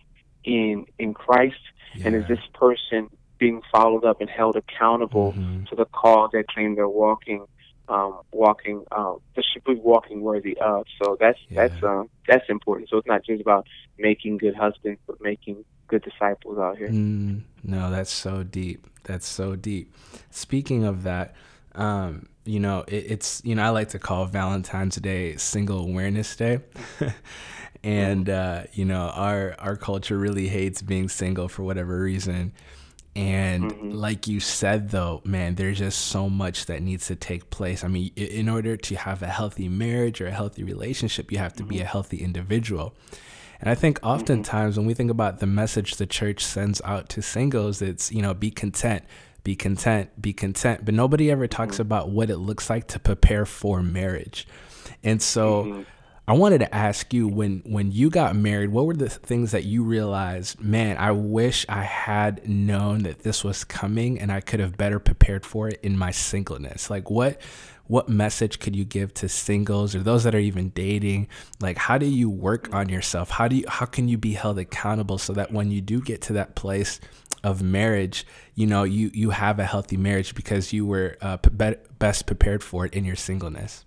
in 0.45 0.87
in 0.99 1.15
Christ, 1.15 1.57
yeah. 1.95 2.07
and 2.07 2.17
is 2.17 2.27
this 2.29 2.41
person 2.55 3.11
being 3.39 3.63
followed 3.71 4.05
up 4.05 4.21
and 4.21 4.29
held 4.29 4.57
accountable 4.57 5.33
mm-hmm. 5.33 5.65
to 5.65 5.77
the 5.77 5.85
call 5.85 6.29
that 6.33 6.49
claim 6.49 6.75
they're 6.75 6.89
walking 6.89 7.47
um, 7.89 8.21
walking 8.33 8.85
um, 8.93 9.21
that 9.35 9.45
should 9.53 9.65
be 9.65 9.75
walking 9.75 10.21
worthy 10.21 10.57
of. 10.59 10.87
So 11.03 11.17
that's 11.19 11.39
yeah. 11.49 11.69
that's 11.69 11.83
um, 11.83 12.09
that's 12.27 12.49
important. 12.49 12.89
So 12.91 12.99
it's 12.99 13.07
not 13.07 13.25
just 13.25 13.41
about 13.41 13.67
making 13.99 14.39
good 14.39 14.55
husbands, 14.55 15.01
but 15.07 15.21
making 15.21 15.65
good 15.89 16.03
disciples 16.03 16.59
out 16.59 16.77
here. 16.77 16.89
Mm, 16.89 17.43
no, 17.65 17.91
that's 17.91 18.13
so 18.13 18.43
deep. 18.43 18.87
That's 19.05 19.27
so 19.27 19.57
deep. 19.57 19.95
Speaking 20.31 20.85
of 20.85 21.05
that, 21.05 21.35
um, 21.75 22.29
you 22.45 22.61
know, 22.61 22.85
it, 22.89 23.07
it's 23.09 23.43
you 23.45 23.55
know 23.55 23.63
I 23.63 23.71
like 23.71 23.89
to 23.91 23.99
call 23.99 24.27
Valentine's 24.27 24.97
Day 24.97 25.37
Single 25.37 25.81
Awareness 25.81 26.35
Day. 26.37 26.61
and 27.85 28.29
uh, 28.29 28.65
you 28.73 28.85
know 28.85 29.11
our 29.15 29.55
our 29.59 29.77
culture 29.77 30.19
really 30.19 30.49
hates 30.49 30.83
being 30.83 31.09
single 31.09 31.49
for 31.49 31.63
whatever 31.63 32.01
reason 32.01 32.53
and 33.19 33.65
mm-hmm. 33.65 33.91
like 33.91 34.29
you 34.29 34.39
said, 34.39 34.91
though, 34.91 35.23
man, 35.25 35.57
there's 35.57 35.79
just 35.79 35.99
so 35.99 36.31
much 36.31 36.67
that 36.67 36.83
needs 36.83 37.09
to 37.09 37.17
take 37.17 37.51
place. 37.51 37.83
I 37.83 37.89
mean, 37.89 38.13
in 38.15 38.49
order 38.49 38.77
to 38.77 38.95
have 38.95 39.25
a 39.25 39.27
healthy 39.27 39.69
marriage 39.69 40.21
or 40.21 40.29
a 40.29 40.31
healthy 40.31 40.63
relationship, 40.63 41.33
you 41.33 41.39
have 41.39 41.53
to 41.55 41.65
mm-hmm. 41.65 41.71
be 41.71 41.81
a 41.81 41.85
healthy 41.85 42.19
individual. 42.19 42.95
And 43.61 43.69
I 43.69 43.75
think 43.75 43.99
mm-hmm. 43.99 44.07
oftentimes 44.07 44.75
mm-hmm. 44.75 44.83
when 44.83 44.87
we 44.87 44.95
think 44.95 45.11
about 45.11 45.41
the 45.41 45.49
message 45.49 45.97
the 45.97 46.07
church 46.07 46.45
sends 46.45 46.81
out 46.85 47.09
to 47.09 47.21
singles, 47.21 47.83
it's, 47.83 48.13
you 48.13 48.23
know, 48.23 48.35
be 48.35 48.53
content, 48.53 49.03
be 49.43 49.57
content, 49.57 50.23
be 50.23 50.33
content. 50.33 50.85
But 50.85 50.95
nobody 50.95 51.29
ever 51.29 51.49
talks 51.49 51.75
mm-hmm. 51.75 51.83
about 51.83 52.11
what 52.11 52.31
it 52.31 52.37
looks 52.37 52.71
like 52.71 52.87
to 52.87 53.01
prepare 53.01 53.45
for 53.45 53.83
marriage. 53.83 54.47
And 55.03 55.21
so, 55.21 55.65
mm-hmm. 55.65 55.83
I 56.29 56.33
wanted 56.33 56.59
to 56.59 56.75
ask 56.75 57.15
you 57.15 57.27
when 57.27 57.63
when 57.65 57.91
you 57.91 58.11
got 58.11 58.37
married, 58.37 58.69
what 58.69 58.85
were 58.85 58.93
the 58.93 59.09
things 59.09 59.53
that 59.53 59.65
you 59.65 59.83
realized, 59.83 60.61
man, 60.61 60.99
I 60.99 61.11
wish 61.13 61.65
I 61.71 61.85
had 61.85 62.47
known 62.47 63.05
that 63.05 63.21
this 63.21 63.43
was 63.43 63.65
coming 63.65 64.21
and 64.21 64.31
I 64.31 64.43
could 64.43 64.61
have 64.61 64.77
better 64.77 64.99
prepared 64.99 65.47
for 65.47 65.69
it 65.69 65.81
in 65.83 65.97
my 65.97 66.11
singleness. 66.11 66.91
Like 66.91 67.09
what 67.09 67.41
what 67.87 68.11
message 68.11 68.59
could 68.59 68.77
you 68.77 68.85
give 68.85 69.15
to 69.15 69.29
singles 69.31 69.95
or 69.95 70.01
those 70.01 70.25
that 70.25 70.35
are 70.35 70.39
even 70.39 70.69
dating? 70.69 71.29
Like 71.63 71.79
how 71.79 71.97
do 71.97 72.05
you 72.05 72.29
work 72.29 72.75
on 72.75 72.91
yourself? 72.91 73.31
How 73.31 73.49
do 73.49 73.57
you 73.57 73.65
how 73.67 73.87
can 73.87 74.07
you 74.07 74.19
be 74.19 74.35
held 74.35 74.59
accountable 74.59 75.17
so 75.17 75.33
that 75.33 75.51
when 75.51 75.71
you 75.71 75.81
do 75.81 75.99
get 75.99 76.21
to 76.23 76.35
that 76.35 76.55
place 76.55 77.01
of 77.43 77.63
marriage, 77.63 78.27
you 78.55 78.67
know, 78.67 78.83
you 78.83 79.11
you 79.15 79.31
have 79.31 79.59
a 79.59 79.65
healthy 79.65 79.97
marriage 79.97 80.35
because 80.35 80.75
you 80.75 80.85
were 80.85 81.17
uh, 81.23 81.39
best 81.39 82.27
prepared 82.27 82.63
for 82.63 82.85
it 82.85 82.93
in 82.93 83.07
your 83.07 83.17
singleness? 83.17 83.87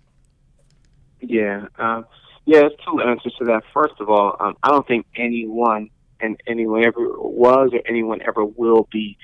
Yeah. 1.20 1.68
Um, 1.78 2.04
yeah, 2.44 2.60
there's 2.60 2.72
two 2.84 3.00
answers 3.00 3.34
to 3.38 3.44
that. 3.46 3.62
First 3.72 3.94
of 4.00 4.08
all, 4.08 4.36
um, 4.40 4.56
I 4.62 4.70
don't 4.70 4.86
think 4.86 5.06
anyone 5.16 5.90
and 6.20 6.40
anyone 6.46 6.84
ever 6.84 7.08
was 7.18 7.70
or 7.72 7.80
anyone 7.86 8.20
ever 8.22 8.44
will 8.44 8.88
be 8.92 9.18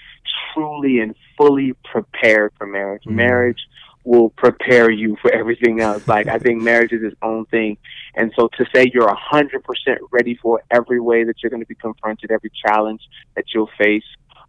truly 0.52 0.98
and 1.00 1.14
fully 1.36 1.74
prepared 1.84 2.52
for 2.58 2.66
marriage. 2.66 3.02
Mm-hmm. 3.02 3.16
Marriage 3.16 3.60
will 4.04 4.30
prepare 4.30 4.90
you 4.90 5.16
for 5.20 5.32
everything 5.32 5.80
else. 5.80 6.06
Like 6.08 6.28
I 6.28 6.38
think 6.38 6.62
marriage 6.62 6.92
is 6.92 7.02
its 7.02 7.16
own 7.22 7.44
thing, 7.46 7.76
and 8.14 8.32
so 8.38 8.48
to 8.56 8.64
say 8.74 8.90
you're 8.92 9.08
a 9.08 9.18
hundred 9.18 9.64
percent 9.64 9.98
ready 10.10 10.38
for 10.40 10.62
every 10.70 11.00
way 11.00 11.24
that 11.24 11.34
you're 11.42 11.50
going 11.50 11.62
to 11.62 11.66
be 11.66 11.74
confronted, 11.74 12.30
every 12.30 12.50
challenge 12.66 13.02
that 13.36 13.44
you'll 13.52 13.70
face, 13.78 14.04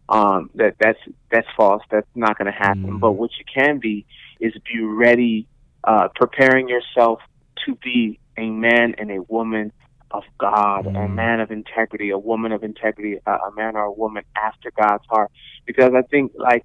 um, 0.07 0.49
that 0.55 0.75
that's 0.79 0.99
that's 1.31 1.47
false. 1.57 1.83
That's 1.91 2.07
not 2.15 2.37
going 2.37 2.51
to 2.51 2.57
happen. 2.57 2.83
Mm-hmm. 2.83 2.99
But 2.99 3.13
what 3.13 3.31
you 3.37 3.45
can 3.53 3.79
be 3.79 4.05
is 4.39 4.53
be 4.71 4.81
ready, 4.81 5.47
uh, 5.83 6.07
preparing 6.15 6.69
yourself 6.69 7.19
to 7.65 7.75
be 7.75 8.19
a 8.39 8.49
man 8.49 8.95
and 8.97 9.11
a 9.11 9.21
woman 9.23 9.71
of 10.11 10.23
God, 10.39 10.85
mm. 10.85 11.05
a 11.05 11.07
man 11.07 11.39
of 11.39 11.51
integrity, 11.51 12.09
a 12.09 12.17
woman 12.17 12.51
of 12.51 12.63
integrity, 12.63 13.19
a, 13.25 13.31
a 13.31 13.51
man 13.55 13.75
or 13.75 13.83
a 13.83 13.91
woman 13.91 14.23
after 14.35 14.71
God's 14.71 15.03
heart. 15.07 15.31
Because 15.65 15.91
I 15.95 16.01
think, 16.03 16.31
like, 16.35 16.63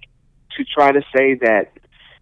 to 0.57 0.63
try 0.63 0.91
to 0.91 1.01
say 1.15 1.35
that 1.35 1.71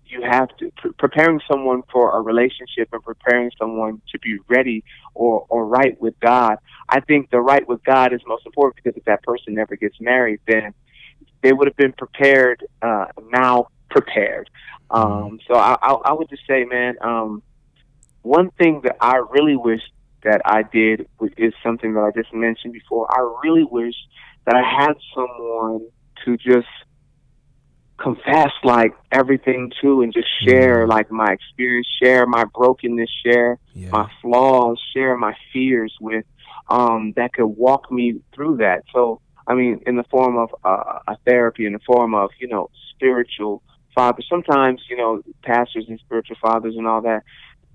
you 0.05 0.21
have 0.21 0.49
to 0.57 0.71
pre- 0.77 0.91
preparing 0.93 1.39
someone 1.49 1.81
for 1.91 2.17
a 2.17 2.21
relationship 2.21 2.89
and 2.91 3.01
preparing 3.03 3.51
someone 3.57 4.01
to 4.11 4.19
be 4.19 4.37
ready 4.47 4.83
or 5.13 5.45
or 5.49 5.65
right 5.65 5.99
with 6.01 6.19
God. 6.19 6.57
I 6.89 6.99
think 6.99 7.31
the 7.31 7.39
right 7.39 7.67
with 7.67 7.83
God 7.83 8.13
is 8.13 8.21
most 8.27 8.45
important 8.45 8.75
because 8.75 8.97
if 8.97 9.05
that 9.05 9.23
person 9.23 9.53
never 9.53 9.75
gets 9.75 9.99
married, 9.99 10.39
then 10.47 10.73
they 11.41 11.53
would 11.53 11.67
have 11.67 11.77
been 11.77 11.93
prepared 11.93 12.65
uh, 12.81 13.05
now 13.31 13.67
prepared. 13.89 14.49
Mm. 14.91 15.25
Um, 15.25 15.39
so 15.47 15.55
I, 15.55 15.77
I, 15.81 15.93
I 15.93 16.13
would 16.13 16.29
just 16.29 16.45
say, 16.47 16.65
man, 16.65 16.95
um, 17.01 17.41
one 18.23 18.49
thing 18.51 18.81
that 18.83 18.97
I 18.99 19.17
really 19.17 19.55
wish 19.55 19.81
that 20.23 20.41
I 20.45 20.63
did 20.63 21.07
is 21.37 21.53
something 21.61 21.93
that 21.93 21.99
I 21.99 22.11
just 22.15 22.33
mentioned 22.33 22.73
before. 22.73 23.07
I 23.11 23.21
really 23.43 23.65
wish 23.65 23.95
that 24.45 24.55
I 24.55 24.63
had 24.63 24.93
someone 25.13 25.87
to 26.25 26.37
just 26.37 26.67
confess 27.97 28.51
like 28.63 28.93
everything 29.11 29.71
to 29.81 30.01
and 30.01 30.13
just 30.13 30.27
share 30.45 30.81
mm-hmm. 30.81 30.91
like 30.91 31.11
my 31.11 31.27
experience, 31.31 31.87
share 32.01 32.25
my 32.25 32.45
brokenness, 32.45 33.09
share 33.25 33.59
yeah. 33.73 33.89
my 33.91 34.09
flaws, 34.21 34.81
share 34.93 35.15
my 35.17 35.35
fears 35.51 35.93
with 36.01 36.25
um 36.69 37.13
that 37.17 37.33
could 37.33 37.45
walk 37.45 37.91
me 37.91 38.21
through 38.33 38.57
that. 38.57 38.83
So 38.93 39.21
I 39.47 39.53
mean 39.53 39.81
in 39.85 39.95
the 39.97 40.03
form 40.05 40.37
of 40.37 40.49
uh, 40.63 40.99
a 41.07 41.17
therapy 41.25 41.65
in 41.65 41.73
the 41.73 41.79
form 41.79 42.15
of, 42.15 42.29
you 42.39 42.47
know, 42.47 42.69
spiritual 42.95 43.61
fathers. 43.93 44.25
Sometimes, 44.29 44.81
you 44.89 44.97
know, 44.97 45.21
pastors 45.43 45.85
and 45.87 45.99
spiritual 45.99 46.37
fathers 46.41 46.75
and 46.77 46.87
all 46.87 47.01
that, 47.01 47.23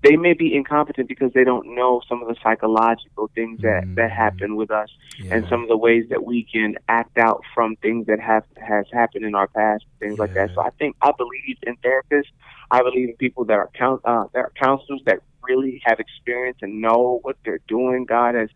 they 0.01 0.15
may 0.15 0.33
be 0.33 0.55
incompetent 0.55 1.09
because 1.09 1.31
they 1.33 1.43
don't 1.43 1.75
know 1.75 2.01
some 2.07 2.21
of 2.21 2.27
the 2.27 2.35
psychological 2.41 3.29
things 3.35 3.61
that 3.61 3.83
mm. 3.83 3.95
that 3.95 4.11
happen 4.11 4.55
with 4.55 4.71
us 4.71 4.89
yeah. 5.19 5.35
and 5.35 5.47
some 5.49 5.61
of 5.61 5.69
the 5.69 5.77
ways 5.77 6.05
that 6.09 6.23
we 6.23 6.47
can 6.51 6.75
act 6.87 7.17
out 7.17 7.41
from 7.53 7.75
things 7.77 8.07
that 8.07 8.19
have 8.19 8.43
has 8.55 8.85
happened 8.91 9.25
in 9.25 9.35
our 9.35 9.47
past 9.47 9.83
things 9.99 10.17
yeah. 10.17 10.21
like 10.21 10.33
that 10.33 10.49
so 10.55 10.61
i 10.61 10.69
think 10.71 10.95
i 11.01 11.11
believe 11.17 11.57
in 11.63 11.75
therapists 11.77 12.31
i 12.71 12.81
believe 12.81 13.09
in 13.09 13.15
people 13.17 13.45
that 13.45 13.57
are 13.57 13.69
count 13.73 14.01
uh, 14.05 14.25
that 14.33 14.39
are 14.39 14.51
counselors 14.61 15.01
that 15.05 15.19
really 15.43 15.81
have 15.83 15.99
experience 15.99 16.57
and 16.61 16.81
know 16.81 17.19
what 17.23 17.35
they're 17.43 17.61
doing 17.67 18.05
god 18.05 18.35
has 18.35 18.49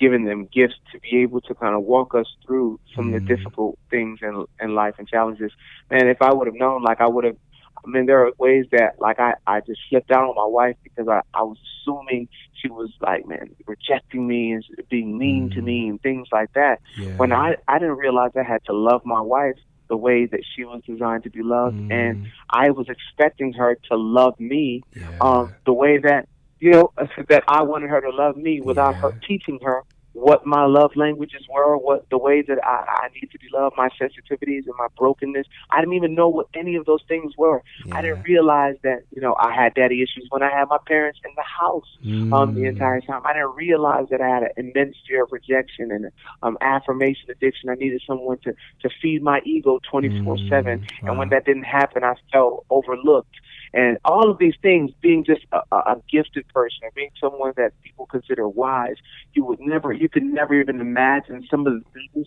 given 0.00 0.24
them 0.24 0.48
gifts 0.52 0.76
to 0.90 0.98
be 1.00 1.18
able 1.18 1.42
to 1.42 1.54
kind 1.54 1.76
of 1.76 1.82
walk 1.82 2.14
us 2.14 2.26
through 2.44 2.80
some 2.96 3.12
mm. 3.12 3.16
of 3.16 3.26
the 3.26 3.34
mm. 3.34 3.36
difficult 3.36 3.78
things 3.90 4.18
in 4.22 4.46
in 4.60 4.74
life 4.74 4.94
and 4.98 5.06
challenges. 5.06 5.52
Man, 5.90 6.08
if 6.08 6.22
I 6.22 6.32
would 6.32 6.46
have 6.46 6.56
known, 6.56 6.82
like 6.82 7.00
I 7.00 7.06
would 7.06 7.24
have. 7.24 7.36
I 7.84 7.88
mean, 7.88 8.06
there 8.06 8.26
are 8.26 8.32
ways 8.38 8.66
that 8.72 9.00
like 9.00 9.18
I 9.18 9.34
I 9.46 9.60
just 9.60 9.80
slipped 9.88 10.10
out 10.10 10.28
on 10.28 10.34
my 10.34 10.46
wife 10.46 10.76
because 10.82 11.08
I 11.08 11.20
I 11.34 11.42
was 11.42 11.58
assuming 11.82 12.28
she 12.60 12.68
was 12.68 12.90
like, 13.00 13.26
man, 13.26 13.54
rejecting 13.66 14.26
me 14.26 14.52
and 14.52 14.64
being 14.88 15.16
mean 15.16 15.50
mm. 15.50 15.54
to 15.54 15.62
me 15.62 15.88
and 15.88 16.00
things 16.02 16.28
like 16.32 16.52
that. 16.54 16.80
Yeah. 16.96 17.16
When 17.16 17.32
I 17.32 17.56
I 17.68 17.78
didn't 17.78 17.96
realize 17.96 18.32
I 18.36 18.42
had 18.42 18.64
to 18.66 18.72
love 18.72 19.04
my 19.04 19.20
wife 19.20 19.56
the 19.88 19.96
way 19.96 20.26
that 20.26 20.40
she 20.54 20.64
was 20.64 20.82
designed 20.86 21.24
to 21.24 21.30
be 21.30 21.42
loved, 21.42 21.76
mm. 21.76 21.92
and 21.92 22.28
I 22.48 22.70
was 22.70 22.88
expecting 22.88 23.52
her 23.54 23.76
to 23.90 23.96
love 23.96 24.38
me 24.38 24.82
yeah. 24.94 25.18
um, 25.20 25.54
the 25.66 25.72
way 25.72 25.98
that 25.98 26.28
you 26.60 26.70
know 26.70 26.92
that 27.28 27.44
I 27.48 27.62
wanted 27.62 27.90
her 27.90 28.00
to 28.00 28.10
love 28.10 28.36
me 28.36 28.60
without 28.60 28.94
yeah. 28.94 29.00
her 29.00 29.20
teaching 29.26 29.58
her 29.62 29.82
what 30.20 30.44
my 30.44 30.66
love 30.66 30.92
languages 30.96 31.46
were, 31.48 31.76
what 31.78 32.08
the 32.10 32.18
way 32.18 32.42
that 32.42 32.58
I, 32.62 33.04
I 33.04 33.08
need 33.14 33.30
to 33.32 33.38
be 33.38 33.46
loved, 33.52 33.76
my 33.76 33.88
sensitivities 33.88 34.66
and 34.66 34.74
my 34.78 34.88
brokenness. 34.98 35.46
I 35.70 35.80
didn't 35.80 35.94
even 35.94 36.14
know 36.14 36.28
what 36.28 36.48
any 36.54 36.76
of 36.76 36.84
those 36.84 37.02
things 37.08 37.32
were. 37.38 37.62
Yeah. 37.86 37.96
I 37.96 38.02
didn't 38.02 38.22
realize 38.24 38.76
that, 38.82 39.04
you 39.14 39.22
know, 39.22 39.34
I 39.40 39.54
had 39.54 39.74
daddy 39.74 40.02
issues 40.02 40.26
when 40.28 40.42
I 40.42 40.50
had 40.50 40.68
my 40.68 40.76
parents 40.86 41.20
in 41.24 41.30
the 41.36 41.42
house 41.42 41.96
mm. 42.04 42.32
um, 42.34 42.54
the 42.54 42.64
entire 42.64 43.00
time. 43.00 43.22
I 43.24 43.32
didn't 43.32 43.54
realize 43.54 44.08
that 44.10 44.20
I 44.20 44.28
had 44.28 44.42
an 44.42 44.50
immense 44.56 44.96
fear 45.08 45.24
of 45.24 45.32
rejection 45.32 45.90
and 45.90 46.10
um, 46.42 46.58
affirmation 46.60 47.30
addiction. 47.30 47.70
I 47.70 47.74
needed 47.74 48.02
someone 48.06 48.38
to, 48.44 48.52
to 48.82 48.90
feed 49.00 49.22
my 49.22 49.40
ego 49.44 49.80
24 49.90 50.36
mm. 50.36 50.48
7. 50.50 50.86
And 51.02 51.18
when 51.18 51.30
that 51.30 51.46
didn't 51.46 51.64
happen, 51.64 52.04
I 52.04 52.14
felt 52.30 52.66
overlooked. 52.68 53.34
And 53.72 53.98
all 54.04 54.30
of 54.30 54.38
these 54.38 54.54
things, 54.62 54.90
being 55.00 55.24
just 55.24 55.42
a, 55.52 55.76
a 55.76 56.02
gifted 56.10 56.48
person, 56.48 56.80
or 56.82 56.90
being 56.94 57.10
someone 57.20 57.52
that 57.56 57.72
people 57.82 58.06
consider 58.06 58.48
wise, 58.48 58.96
you 59.32 59.44
would 59.44 59.60
never, 59.60 59.92
you 59.92 60.08
could 60.08 60.24
never 60.24 60.54
even 60.54 60.80
imagine 60.80 61.46
some 61.50 61.66
of 61.66 61.74
the 61.74 61.84
things 61.92 62.26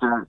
that 0.00 0.26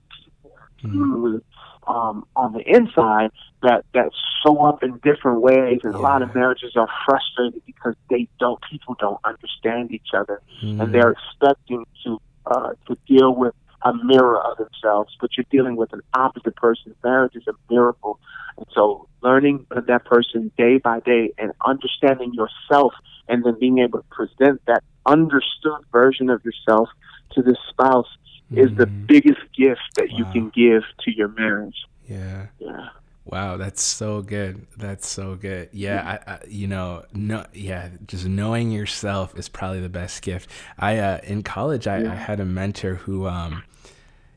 mm. 0.84 1.42
um, 1.88 2.26
on 2.36 2.54
the 2.54 2.62
inside 2.62 3.32
that 3.62 3.86
that 3.94 4.10
show 4.46 4.64
up 4.66 4.84
in 4.84 5.00
different 5.04 5.42
ways, 5.42 5.80
and 5.84 5.94
yeah. 5.94 6.00
a 6.00 6.02
lot 6.02 6.22
of 6.22 6.36
marriages 6.36 6.76
are 6.76 6.90
frustrated 7.06 7.62
because 7.66 7.96
they 8.10 8.28
don't, 8.40 8.60
people 8.70 8.96
don't 9.00 9.20
understand 9.24 9.92
each 9.92 10.10
other, 10.16 10.42
mm. 10.64 10.82
and 10.82 10.94
they're 10.94 11.12
expecting 11.12 11.86
to 12.04 12.22
uh, 12.46 12.74
to 12.88 12.98
deal 13.08 13.34
with 13.34 13.54
a 13.84 13.94
mirror 13.94 14.40
of 14.40 14.58
themselves, 14.58 15.16
but 15.20 15.32
you're 15.38 15.46
dealing 15.52 15.76
with 15.76 15.94
an 15.94 16.02
opposite 16.14 16.56
person. 16.56 16.96
Marriage 17.04 17.36
is 17.36 17.48
a 17.48 17.54
miracle. 17.70 18.20
And 18.58 18.66
so 18.74 19.08
learning 19.22 19.66
that 19.72 20.06
person 20.06 20.52
day 20.58 20.78
by 20.78 21.00
day 21.02 21.34
and 21.38 21.52
understanding 21.66 22.34
yourself 22.34 22.94
and 23.28 23.44
then 23.44 23.58
being 23.60 23.80
able 23.80 24.00
to 24.00 24.06
present 24.10 24.62
that 24.68 24.84
understood 25.06 25.82
version 25.92 26.30
of 26.30 26.44
yourself 26.46 26.90
to 27.34 27.42
the 27.42 27.58
spouse 27.70 28.08
mm-hmm. 28.52 28.60
is 28.60 28.78
the 28.78 28.86
mm-hmm. 28.86 29.06
biggest 29.06 29.42
gift 29.58 29.82
that 29.96 30.10
wow. 30.12 30.18
you 30.18 30.26
can 30.26 30.50
give 30.50 30.84
to 31.02 31.12
your 31.12 31.30
marriage. 31.30 31.86
Yeah. 32.08 32.48
Yeah. 32.60 32.90
Wow, 33.26 33.56
that's 33.56 33.82
so 33.82 34.22
good. 34.22 34.68
That's 34.78 35.08
so 35.08 35.36
good. 35.36 35.70
Yeah, 35.72 36.20
I, 36.28 36.32
I, 36.34 36.40
you 36.46 36.68
know, 36.68 37.06
no, 37.14 37.46
yeah, 37.54 37.90
just 38.06 38.26
knowing 38.26 38.70
yourself 38.70 39.38
is 39.38 39.48
probably 39.48 39.80
the 39.80 39.90
best 39.90 40.22
gift. 40.22 40.50
I 40.78 40.98
uh, 40.98 41.20
in 41.24 41.42
college, 41.42 41.88
I, 41.88 42.00
yeah. 42.00 42.12
I 42.12 42.16
had 42.16 42.42
a 42.42 42.46
mentor 42.46 42.96
who, 42.96 43.26
um, 43.28 43.64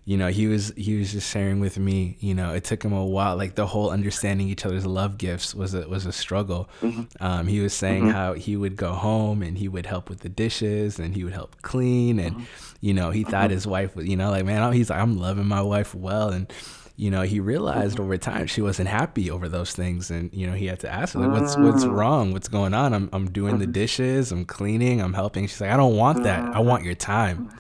you 0.05 0.17
know, 0.17 0.29
he 0.29 0.47
was 0.47 0.73
he 0.77 0.97
was 0.97 1.11
just 1.11 1.29
sharing 1.29 1.59
with 1.59 1.81
me. 1.81 2.17
You 2.21 2.37
know, 2.37 2.55
it 2.55 2.63
took 2.63 2.85
him 2.85 2.93
a 2.93 3.05
while. 3.05 3.37
Like 3.37 3.57
the 3.57 3.67
whole 3.67 3.91
understanding 3.91 4.49
each 4.49 4.65
other's 4.65 4.87
love 4.87 5.19
gifts 5.19 5.53
was 5.53 5.75
a 5.75 5.89
was 5.89 6.07
a 6.07 6.13
struggle. 6.13 6.71
Mm-hmm. 6.81 7.25
Um, 7.25 7.49
he 7.49 7.59
was 7.59 7.75
saying 7.75 8.05
mm-hmm. 8.05 8.13
how 8.13 8.35
he 8.35 8.57
would 8.57 8.77
go 8.77 8.93
home 8.93 9.43
and 9.43 9.59
he 9.59 9.67
would 9.67 9.87
help 9.87 10.09
with 10.09 10.21
the 10.21 10.29
dishes 10.29 11.01
and 11.01 11.17
he 11.17 11.25
would 11.25 11.33
help 11.33 11.61
clean 11.63 12.21
and, 12.21 12.37
mm-hmm. 12.37 12.45
you 12.81 12.95
know, 12.95 13.11
he 13.11 13.25
thought 13.25 13.47
mm-hmm. 13.47 13.55
his 13.55 13.67
wife 13.67 13.97
was, 13.97 14.07
you 14.07 14.17
know, 14.17 14.31
like 14.31 14.45
man, 14.45 14.73
he's 14.73 14.91
like 14.91 15.01
I'm 15.01 15.19
loving 15.19 15.47
my 15.47 15.61
wife 15.61 15.93
well 15.93 16.29
and 16.29 16.53
you 16.97 17.11
know, 17.11 17.23
he 17.23 17.41
realized 17.41 17.95
mm-hmm. 17.95 18.05
over 18.05 18.17
time 18.17 18.47
she 18.47 18.63
wasn't 18.63 18.89
happy 18.89 19.31
over 19.31 19.49
those 19.49 19.73
things, 19.73 20.11
and 20.11 20.33
you 20.33 20.47
know, 20.47 20.55
he 20.55 20.67
had 20.67 20.81
to 20.81 20.93
ask 20.93 21.15
her, 21.15 21.21
like, 21.21 21.41
"What's 21.41 21.57
what's 21.57 21.85
mm. 21.85 21.93
wrong? 21.93 22.33
What's 22.33 22.49
going 22.49 22.75
on? 22.75 22.95
I'm 22.95 23.09
I'm 23.13 23.31
doing 23.31 23.59
the 23.59 23.65
mm-hmm. 23.65 23.73
dishes, 23.73 24.33
I'm 24.33 24.45
cleaning, 24.45 25.01
I'm 25.01 25.15
helping." 25.15 25.47
She's 25.47 25.61
like, 25.61 25.71
"I 25.71 25.77
don't 25.77 25.97
want 25.97 26.25
that. 26.25 26.55
I 26.55 26.61
want 26.61 26.85
your 26.85 26.95
time." 26.95 27.51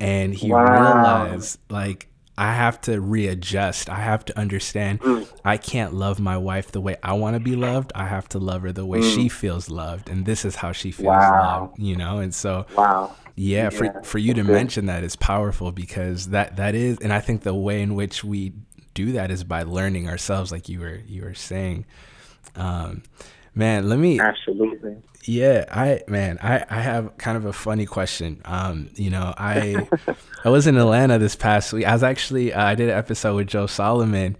and 0.00 0.34
he 0.34 0.50
wow. 0.50 0.64
realized 0.64 1.58
like 1.70 2.08
I 2.36 2.52
have 2.52 2.80
to 2.82 3.00
readjust. 3.00 3.88
I 3.88 4.00
have 4.00 4.24
to 4.24 4.38
understand 4.38 5.00
mm. 5.00 5.28
I 5.44 5.56
can't 5.56 5.94
love 5.94 6.18
my 6.18 6.36
wife 6.36 6.72
the 6.72 6.80
way 6.80 6.96
I 7.02 7.12
want 7.12 7.34
to 7.34 7.40
be 7.40 7.54
loved. 7.54 7.92
I 7.94 8.06
have 8.06 8.28
to 8.30 8.40
love 8.40 8.62
her 8.62 8.72
the 8.72 8.84
way 8.84 9.00
mm. 9.00 9.14
she 9.14 9.28
feels 9.28 9.70
loved. 9.70 10.08
And 10.08 10.26
this 10.26 10.44
is 10.44 10.56
how 10.56 10.72
she 10.72 10.90
feels 10.90 11.06
wow. 11.06 11.60
loved, 11.60 11.78
you 11.78 11.94
know? 11.94 12.18
And 12.18 12.34
so 12.34 12.66
wow. 12.76 13.14
Yeah, 13.36 13.64
yeah. 13.64 13.70
for 13.70 14.02
for 14.04 14.18
you 14.18 14.34
to 14.34 14.44
mention 14.44 14.86
that 14.86 15.02
is 15.02 15.16
powerful 15.16 15.72
because 15.72 16.28
that 16.28 16.56
that 16.56 16.74
is 16.74 16.98
and 16.98 17.12
I 17.12 17.20
think 17.20 17.42
the 17.42 17.54
way 17.54 17.82
in 17.82 17.94
which 17.94 18.22
we 18.22 18.52
do 18.94 19.12
that 19.12 19.30
is 19.30 19.42
by 19.42 19.64
learning 19.64 20.08
ourselves 20.08 20.52
like 20.52 20.68
you 20.68 20.80
were 20.80 21.00
you 21.06 21.22
were 21.22 21.34
saying. 21.34 21.86
Um 22.54 23.02
man, 23.54 23.88
let 23.88 23.98
me 23.98 24.20
Absolutely. 24.20 24.96
Yeah, 25.26 25.64
I 25.70 26.02
man, 26.06 26.38
I, 26.42 26.64
I 26.68 26.80
have 26.80 27.16
kind 27.16 27.36
of 27.36 27.46
a 27.46 27.52
funny 27.52 27.86
question. 27.86 28.42
Um, 28.44 28.90
you 28.94 29.10
know, 29.10 29.32
I 29.36 29.88
I 30.44 30.50
was 30.50 30.66
in 30.66 30.76
Atlanta 30.76 31.18
this 31.18 31.34
past 31.34 31.72
week. 31.72 31.86
I 31.86 31.92
was 31.92 32.02
actually 32.02 32.52
uh, 32.52 32.62
I 32.62 32.74
did 32.74 32.90
an 32.90 32.98
episode 32.98 33.36
with 33.36 33.48
Joe 33.48 33.66
Solomon. 33.66 34.36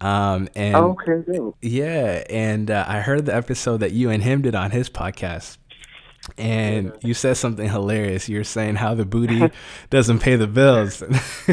Um, 0.00 0.48
and 0.54 0.74
oh, 0.74 0.96
okay, 1.08 1.52
yeah, 1.62 2.24
and 2.28 2.70
uh, 2.70 2.84
I 2.86 3.00
heard 3.00 3.26
the 3.26 3.34
episode 3.34 3.78
that 3.78 3.92
you 3.92 4.10
and 4.10 4.22
him 4.22 4.42
did 4.42 4.54
on 4.54 4.70
his 4.70 4.90
podcast 4.90 5.56
and 6.38 6.92
you 7.02 7.14
said 7.14 7.36
something 7.36 7.68
hilarious. 7.68 8.28
You're 8.28 8.44
saying 8.44 8.76
how 8.76 8.94
the 8.94 9.04
booty 9.04 9.50
doesn't 9.90 10.20
pay 10.20 10.36
the 10.36 10.46
bills, 10.46 11.02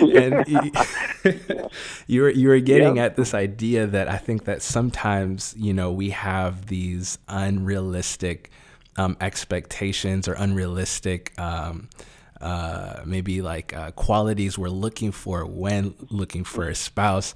and 0.00 0.46
you, 0.48 1.70
you 2.06 2.22
were 2.22 2.30
you 2.30 2.48
were 2.48 2.60
getting 2.60 2.96
yep. 2.96 3.12
at 3.12 3.16
this 3.16 3.34
idea 3.34 3.86
that 3.86 4.08
I 4.08 4.16
think 4.16 4.44
that 4.44 4.62
sometimes 4.62 5.54
you 5.58 5.74
know 5.74 5.92
we 5.92 6.10
have 6.10 6.66
these 6.66 7.18
unrealistic 7.28 8.50
um, 8.96 9.16
expectations 9.20 10.28
or 10.28 10.34
unrealistic. 10.34 11.38
Um, 11.38 11.88
uh, 12.40 13.00
maybe 13.06 13.40
like 13.40 13.72
uh, 13.72 13.90
qualities 13.92 14.58
we're 14.58 14.68
looking 14.68 15.12
for 15.12 15.46
when 15.46 15.94
looking 16.10 16.44
for 16.44 16.68
a 16.68 16.74
spouse. 16.74 17.32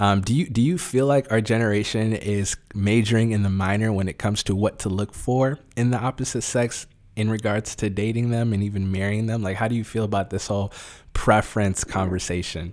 Um, 0.00 0.22
do 0.22 0.34
you 0.34 0.48
do 0.48 0.62
you 0.62 0.78
feel 0.78 1.04
like 1.04 1.30
our 1.30 1.42
generation 1.42 2.14
is 2.14 2.56
majoring 2.74 3.32
in 3.32 3.42
the 3.42 3.50
minor 3.50 3.92
when 3.92 4.08
it 4.08 4.16
comes 4.18 4.42
to 4.44 4.56
what 4.56 4.78
to 4.80 4.88
look 4.88 5.12
for 5.12 5.58
in 5.76 5.90
the 5.90 5.98
opposite 5.98 6.40
sex 6.40 6.86
in 7.16 7.30
regards 7.30 7.76
to 7.76 7.90
dating 7.90 8.30
them 8.30 8.54
and 8.54 8.62
even 8.62 8.90
marrying 8.90 9.26
them? 9.26 9.42
Like, 9.42 9.58
how 9.58 9.68
do 9.68 9.74
you 9.74 9.84
feel 9.84 10.04
about 10.04 10.30
this 10.30 10.46
whole 10.46 10.72
preference 11.12 11.84
conversation? 11.84 12.72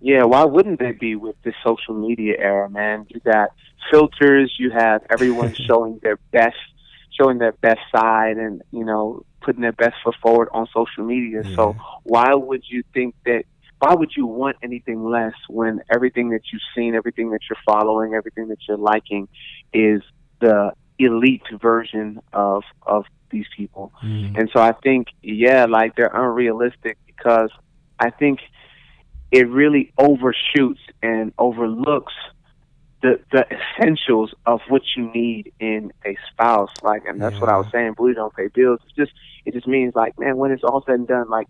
Yeah, 0.00 0.22
why 0.24 0.44
wouldn't 0.44 0.78
they 0.78 0.92
be 0.92 1.16
with 1.16 1.34
this 1.42 1.54
social 1.64 1.94
media 1.94 2.36
era, 2.38 2.70
man? 2.70 3.06
You 3.08 3.18
got 3.18 3.50
filters, 3.90 4.54
you 4.60 4.70
have 4.70 5.02
everyone 5.10 5.54
showing 5.66 5.98
their 6.04 6.18
best, 6.30 6.54
showing 7.20 7.38
their 7.38 7.52
best 7.52 7.80
side, 7.92 8.36
and 8.36 8.62
you 8.70 8.84
know, 8.84 9.24
putting 9.40 9.62
their 9.62 9.72
best 9.72 9.96
foot 10.04 10.14
forward 10.22 10.50
on 10.52 10.68
social 10.72 11.04
media. 11.04 11.42
Yeah. 11.44 11.56
So 11.56 11.76
why 12.04 12.32
would 12.32 12.62
you 12.68 12.84
think 12.94 13.16
that 13.24 13.42
why 13.78 13.94
would 13.94 14.12
you 14.16 14.26
want 14.26 14.56
anything 14.62 15.04
less 15.04 15.34
when 15.48 15.82
everything 15.92 16.30
that 16.30 16.42
you've 16.52 16.62
seen, 16.74 16.94
everything 16.94 17.30
that 17.30 17.40
you're 17.48 17.58
following, 17.66 18.14
everything 18.14 18.48
that 18.48 18.58
you're 18.66 18.78
liking 18.78 19.28
is 19.72 20.02
the 20.40 20.72
elite 20.98 21.42
version 21.60 22.20
of 22.32 22.62
of 22.82 23.04
these 23.30 23.46
people. 23.56 23.92
Mm. 24.02 24.38
And 24.38 24.50
so 24.52 24.60
I 24.60 24.72
think 24.72 25.08
yeah, 25.22 25.66
like 25.66 25.96
they're 25.96 26.14
unrealistic 26.14 26.98
because 27.06 27.50
I 27.98 28.10
think 28.10 28.40
it 29.30 29.48
really 29.48 29.92
overshoots 29.98 30.80
and 31.02 31.32
overlooks 31.38 32.14
the 33.02 33.20
the 33.32 33.46
essentials 33.50 34.34
of 34.46 34.60
what 34.68 34.82
you 34.96 35.10
need 35.12 35.52
in 35.60 35.92
a 36.04 36.16
spouse. 36.30 36.70
Like 36.82 37.04
and 37.06 37.20
that's 37.20 37.34
yeah. 37.34 37.40
what 37.40 37.50
I 37.50 37.56
was 37.58 37.66
saying, 37.70 37.94
booty 37.96 38.14
don't 38.14 38.34
pay 38.34 38.48
bills. 38.48 38.80
It's 38.84 38.94
just 38.94 39.12
it 39.44 39.52
just 39.52 39.66
means 39.66 39.94
like, 39.94 40.18
man, 40.18 40.36
when 40.36 40.50
it's 40.50 40.64
all 40.64 40.82
said 40.86 40.94
and 40.94 41.08
done, 41.08 41.28
like 41.28 41.48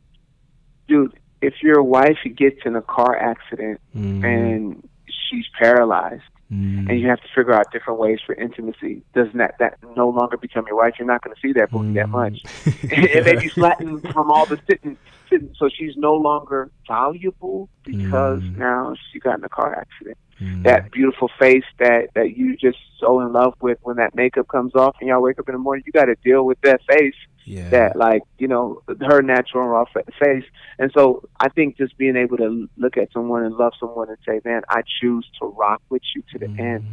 dude, 0.89 1.15
if 1.41 1.63
your 1.63 1.83
wife 1.83 2.19
gets 2.37 2.61
in 2.65 2.77
a 2.77 2.83
car 2.83 3.17
accident 3.17 3.81
mm. 3.95 4.25
and 4.25 4.89
she's 5.07 5.45
paralyzed 5.59 6.23
mm. 6.53 6.89
and 6.89 7.01
you 7.01 7.09
have 7.09 7.21
to 7.21 7.29
figure 7.35 7.53
out 7.53 7.71
different 7.73 7.99
ways 7.99 8.19
for 8.25 8.35
intimacy, 8.35 9.03
doesn't 9.15 9.37
that 9.37 9.57
that 9.59 9.79
no 9.97 10.09
longer 10.09 10.37
become 10.37 10.67
your 10.67 10.77
wife? 10.77 10.95
You're 10.99 11.09
not 11.09 11.23
going 11.23 11.35
to 11.35 11.41
see 11.41 11.53
that 11.55 11.71
booty 11.71 11.91
mm. 11.91 11.95
that 11.95 12.09
much. 12.09 12.43
it 12.83 13.25
may 13.25 13.37
be 13.37 13.49
flattened 13.49 14.03
from 14.13 14.31
all 14.31 14.47
the 14.47 14.59
sitting, 14.69 14.97
sitting, 15.29 15.55
so 15.59 15.69
she's 15.69 15.97
no 15.97 16.15
longer 16.15 16.71
valuable 16.89 17.69
because 17.85 18.43
now 18.57 18.95
she 19.13 19.19
got 19.19 19.39
in 19.39 19.45
a 19.45 19.49
car 19.49 19.75
accident. 19.75 20.17
Mm. 20.41 20.65
That 20.65 20.91
beautiful 20.91 21.31
face 21.39 21.65
that 21.79 22.09
that 22.15 22.37
you 22.37 22.57
just 22.57 22.79
so 23.01 23.21
in 23.21 23.33
love 23.33 23.55
with 23.61 23.79
when 23.83 23.97
that 23.97 24.15
makeup 24.15 24.49
comes 24.49 24.75
off 24.75 24.97
and 25.01 25.09
y'all 25.09 25.23
wake 25.23 25.39
up 25.39 25.49
in 25.49 25.55
the 25.55 25.59
morning, 25.59 25.85
you 25.87 25.93
got 25.93 26.07
to 26.07 26.17
deal 26.17 26.45
with 26.45 26.61
that 26.63 26.81
face 26.89 27.15
yeah. 27.47 27.69
that 27.71 27.97
like 27.97 28.23
you 28.39 28.49
know 28.49 28.83
her 29.01 29.23
natural 29.23 29.67
raw 29.69 29.85
face 30.21 30.45
and 30.81 30.91
so 30.93 31.23
i 31.39 31.49
think 31.49 31.77
just 31.77 31.97
being 31.97 32.17
able 32.17 32.37
to 32.37 32.69
look 32.77 32.97
at 32.97 33.11
someone 33.13 33.45
and 33.45 33.55
love 33.55 33.73
someone 33.79 34.09
and 34.09 34.19
say 34.27 34.41
man 34.45 34.63
i 34.69 34.83
choose 35.01 35.25
to 35.39 35.47
rock 35.47 35.81
with 35.89 36.03
you 36.17 36.23
to 36.33 36.41
the 36.41 36.47
mm. 36.47 36.59
end 36.59 36.85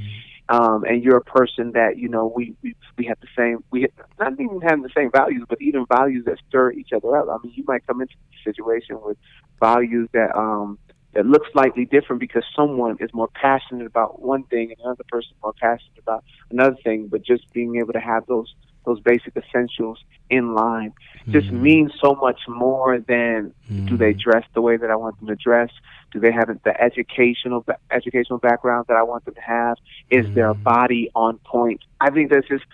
um 0.49 0.83
and 0.83 1.03
you're 1.03 1.17
a 1.17 1.23
person 1.23 1.71
that 1.71 1.97
you 1.97 2.07
know 2.07 2.31
we 2.35 2.55
we've 2.61 2.75
we 2.97 3.05
have 3.05 3.17
the 3.21 3.27
same 3.37 3.63
we 3.71 3.81
have, 3.81 3.91
not 4.19 4.33
even 4.33 4.61
having 4.61 4.83
the 4.83 4.89
same 4.95 5.11
values, 5.11 5.43
but 5.47 5.61
even 5.61 5.85
values 5.85 6.25
that 6.25 6.37
stir 6.47 6.71
each 6.71 6.93
other 6.93 7.15
up. 7.17 7.27
I 7.29 7.37
mean, 7.43 7.53
you 7.55 7.63
might 7.67 7.85
come 7.87 8.01
into 8.01 8.13
a 8.13 8.43
situation 8.43 8.99
with 9.01 9.17
values 9.59 10.09
that 10.13 10.35
um 10.37 10.77
that 11.13 11.25
look 11.25 11.43
slightly 11.51 11.85
different 11.85 12.19
because 12.19 12.43
someone 12.55 12.97
is 12.99 13.09
more 13.13 13.29
passionate 13.33 13.85
about 13.85 14.21
one 14.21 14.43
thing 14.43 14.71
and 14.71 14.79
another 14.79 15.03
person 15.09 15.31
more 15.41 15.53
passionate 15.53 15.97
about 15.99 16.23
another 16.51 16.75
thing, 16.83 17.07
but 17.07 17.23
just 17.23 17.51
being 17.53 17.77
able 17.77 17.93
to 17.93 17.99
have 17.99 18.25
those 18.27 18.53
those 18.85 18.99
basic 18.99 19.33
essentials 19.37 19.97
in 20.29 20.53
line 20.53 20.91
just 21.29 21.47
mm 21.47 21.53
means 21.53 21.91
so 22.03 22.15
much 22.15 22.39
more 22.49 22.99
than 22.99 23.53
mm 23.71 23.87
do 23.87 23.95
they 23.97 24.13
dress 24.13 24.43
the 24.53 24.61
way 24.61 24.75
that 24.75 24.89
I 24.89 24.95
want 24.95 25.17
them 25.19 25.27
to 25.27 25.35
dress? 25.35 25.69
Do 26.11 26.19
they 26.19 26.31
have 26.31 26.47
the 26.63 26.81
educational 26.81 27.65
educational 27.91 28.39
background 28.39 28.85
that 28.87 28.97
I 28.97 29.03
want 29.03 29.23
them 29.25 29.35
to 29.35 29.41
have? 29.41 29.77
Is 30.09 30.25
mm 30.25 30.33
their 30.33 30.53
body 30.53 31.09
on 31.15 31.37
point? 31.45 31.81
I 32.01 32.09
think 32.09 32.31
that's 32.31 32.47
just 32.47 32.65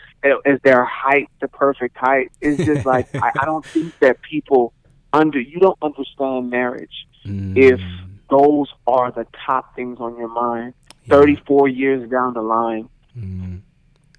is 0.46 0.60
their 0.64 0.84
height 0.84 1.30
the 1.42 1.48
perfect 1.48 1.98
height? 1.98 2.32
It's 2.42 2.64
just 2.64 2.86
like 2.86 3.08
I, 3.16 3.32
I 3.40 3.46
don't 3.46 3.66
think 3.66 3.98
that 4.00 4.22
people 4.22 4.74
under 5.14 5.40
you 5.40 5.60
don't 5.60 5.78
understand 5.82 6.50
marriage 6.50 7.06
if 7.26 7.80
those 8.30 8.68
are 8.88 9.12
the 9.12 9.26
top 9.46 9.76
things 9.76 9.98
on 10.00 10.18
your 10.18 10.30
mind. 10.30 10.74
Yeah. 11.06 11.16
Thirty 11.16 11.42
four 11.48 11.68
years 11.68 12.10
down 12.10 12.34
the 12.34 12.42
line 12.42 12.90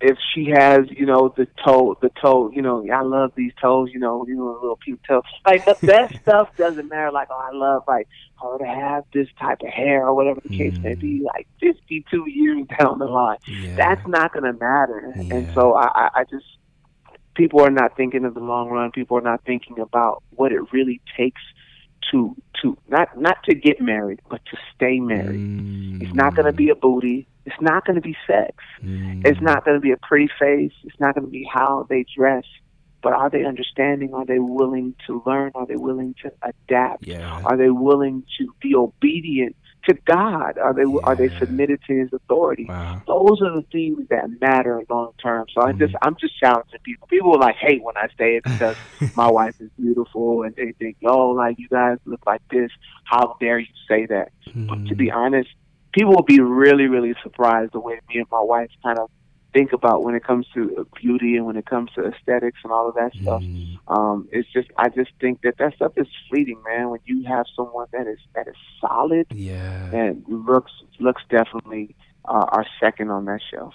if 0.00 0.16
she 0.34 0.46
has, 0.50 0.86
you 0.90 1.04
know, 1.04 1.32
the 1.36 1.46
toe, 1.64 1.96
the 2.00 2.10
toe, 2.20 2.50
you 2.54 2.62
know, 2.62 2.84
I 2.90 3.02
love 3.02 3.32
these 3.36 3.52
toes, 3.60 3.90
you 3.92 4.00
know, 4.00 4.24
you 4.26 4.34
know, 4.34 4.58
little 4.60 4.78
pink 4.84 5.00
toe. 5.06 5.22
Like 5.44 5.64
that 5.80 6.14
stuff 6.22 6.56
doesn't 6.56 6.88
matter. 6.88 7.12
Like, 7.12 7.28
oh, 7.30 7.48
I 7.52 7.54
love 7.54 7.84
like 7.86 8.08
her 8.40 8.58
to 8.58 8.64
have 8.64 9.04
this 9.12 9.28
type 9.38 9.60
of 9.62 9.68
hair 9.68 10.06
or 10.06 10.14
whatever 10.14 10.40
the 10.40 10.56
case 10.56 10.74
mm. 10.78 10.82
may 10.82 10.94
be. 10.94 11.22
Like 11.22 11.46
fifty-two 11.60 12.28
years 12.28 12.66
down 12.78 12.98
the 12.98 13.06
line, 13.06 13.38
yeah. 13.46 13.76
that's 13.76 14.06
not 14.06 14.32
going 14.32 14.44
to 14.44 14.58
matter. 14.58 15.12
Yeah. 15.16 15.34
And 15.34 15.54
so 15.54 15.74
I, 15.74 16.10
I 16.14 16.24
just 16.30 16.46
people 17.34 17.60
are 17.60 17.70
not 17.70 17.96
thinking 17.96 18.24
of 18.24 18.34
the 18.34 18.40
long 18.40 18.70
run. 18.70 18.90
People 18.92 19.18
are 19.18 19.22
not 19.22 19.44
thinking 19.44 19.78
about 19.80 20.22
what 20.30 20.52
it 20.52 20.60
really 20.72 21.02
takes 21.16 21.42
to 22.10 22.36
to 22.62 22.76
not 22.88 23.18
not 23.18 23.42
to 23.44 23.54
get 23.54 23.80
married, 23.80 24.20
but 24.28 24.44
to 24.46 24.56
stay 24.74 25.00
married. 25.00 25.40
Mm. 25.40 26.02
It's 26.02 26.14
not 26.14 26.34
going 26.34 26.46
to 26.46 26.52
be 26.52 26.70
a 26.70 26.74
booty. 26.74 27.26
It's 27.46 27.60
not 27.60 27.86
going 27.86 27.96
to 27.96 28.02
be 28.02 28.16
sex. 28.26 28.54
Mm. 28.82 29.26
It's 29.26 29.40
not 29.40 29.64
going 29.64 29.76
to 29.76 29.80
be 29.80 29.92
a 29.92 29.96
pretty 29.96 30.28
face. 30.38 30.72
It's 30.84 30.98
not 31.00 31.14
going 31.14 31.26
to 31.26 31.30
be 31.30 31.48
how 31.50 31.86
they 31.88 32.04
dress. 32.16 32.44
But 33.02 33.14
are 33.14 33.30
they 33.30 33.46
understanding? 33.46 34.12
Are 34.12 34.26
they 34.26 34.38
willing 34.38 34.94
to 35.06 35.22
learn? 35.24 35.52
Are 35.54 35.66
they 35.66 35.76
willing 35.76 36.14
to 36.22 36.32
adapt? 36.42 37.06
Yeah. 37.06 37.40
Are 37.44 37.56
they 37.56 37.70
willing 37.70 38.24
to 38.38 38.54
be 38.60 38.74
obedient 38.74 39.56
to 39.88 39.94
God? 40.04 40.58
Are 40.58 40.74
they 40.74 40.82
yeah. 40.82 40.98
are 41.04 41.16
they 41.16 41.28
submitted 41.38 41.80
to 41.86 41.94
His 41.94 42.12
authority? 42.12 42.66
Wow. 42.68 43.02
Those 43.06 43.40
are 43.42 43.54
the 43.54 43.64
things 43.72 44.08
that 44.08 44.28
matter 44.40 44.82
long 44.88 45.12
term. 45.22 45.46
So 45.54 45.62
I 45.62 45.72
just 45.72 45.94
I'm 46.02 46.16
just 46.20 46.38
challenging 46.38 46.80
people. 46.82 47.06
People 47.08 47.34
are 47.36 47.40
like 47.40 47.56
hate 47.56 47.82
when 47.82 47.96
I 47.96 48.08
say 48.18 48.36
it 48.36 48.44
because 48.44 48.76
my 49.16 49.30
wife 49.30 49.60
is 49.60 49.70
beautiful 49.78 50.42
and 50.42 50.54
they 50.56 50.72
think, 50.72 50.96
oh, 51.04 51.30
like 51.30 51.58
you 51.58 51.68
guys 51.68 51.98
look 52.04 52.24
like 52.26 52.42
this. 52.50 52.70
How 53.04 53.36
dare 53.40 53.58
you 53.58 53.66
say 53.88 54.06
that? 54.06 54.32
mm 54.48 54.68
But 54.68 54.86
to 54.88 54.94
be 54.94 55.08
mm. 55.08 55.16
honest, 55.16 55.48
people 55.92 56.14
will 56.14 56.22
be 56.22 56.40
really, 56.40 56.86
really 56.86 57.14
surprised 57.22 57.72
the 57.72 57.80
way 57.80 58.00
me 58.08 58.18
and 58.18 58.26
my 58.30 58.40
wife 58.40 58.70
kind 58.82 58.98
of 58.98 59.10
think 59.52 59.72
about 59.72 60.02
when 60.02 60.14
it 60.14 60.24
comes 60.24 60.46
to 60.54 60.86
beauty 61.00 61.36
and 61.36 61.46
when 61.46 61.56
it 61.56 61.66
comes 61.66 61.90
to 61.92 62.06
aesthetics 62.06 62.58
and 62.62 62.72
all 62.72 62.88
of 62.88 62.94
that 62.94 63.12
stuff. 63.20 63.42
Mm. 63.42 63.78
Um, 63.88 64.28
it's 64.32 64.50
just 64.52 64.68
I 64.76 64.88
just 64.88 65.10
think 65.20 65.42
that 65.42 65.58
that 65.58 65.74
stuff 65.74 65.92
is 65.96 66.06
fleeting, 66.28 66.62
man. 66.64 66.90
When 66.90 67.00
you 67.04 67.24
have 67.24 67.46
someone 67.56 67.86
that 67.92 68.06
is 68.06 68.18
that 68.34 68.48
is 68.48 68.56
solid, 68.80 69.26
yeah, 69.30 69.90
and 69.92 70.24
looks 70.28 70.72
looks 70.98 71.22
definitely 71.28 71.94
uh, 72.24 72.46
are 72.48 72.66
second 72.78 73.10
on 73.10 73.24
that 73.26 73.40
shelf. 73.50 73.74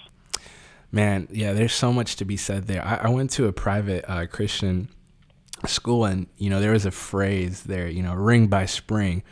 Man, 0.92 1.28
yeah, 1.30 1.52
there's 1.52 1.74
so 1.74 1.92
much 1.92 2.16
to 2.16 2.24
be 2.24 2.36
said 2.36 2.66
there. 2.66 2.84
I, 2.84 3.06
I 3.06 3.08
went 3.08 3.30
to 3.32 3.46
a 3.46 3.52
private 3.52 4.04
uh, 4.08 4.26
Christian 4.26 4.88
school, 5.66 6.04
and 6.04 6.26
you 6.38 6.50
know 6.50 6.60
there 6.60 6.72
was 6.72 6.86
a 6.86 6.90
phrase 6.90 7.64
there, 7.64 7.88
you 7.88 8.02
know, 8.02 8.14
ring 8.14 8.46
by 8.46 8.66
spring 8.66 9.22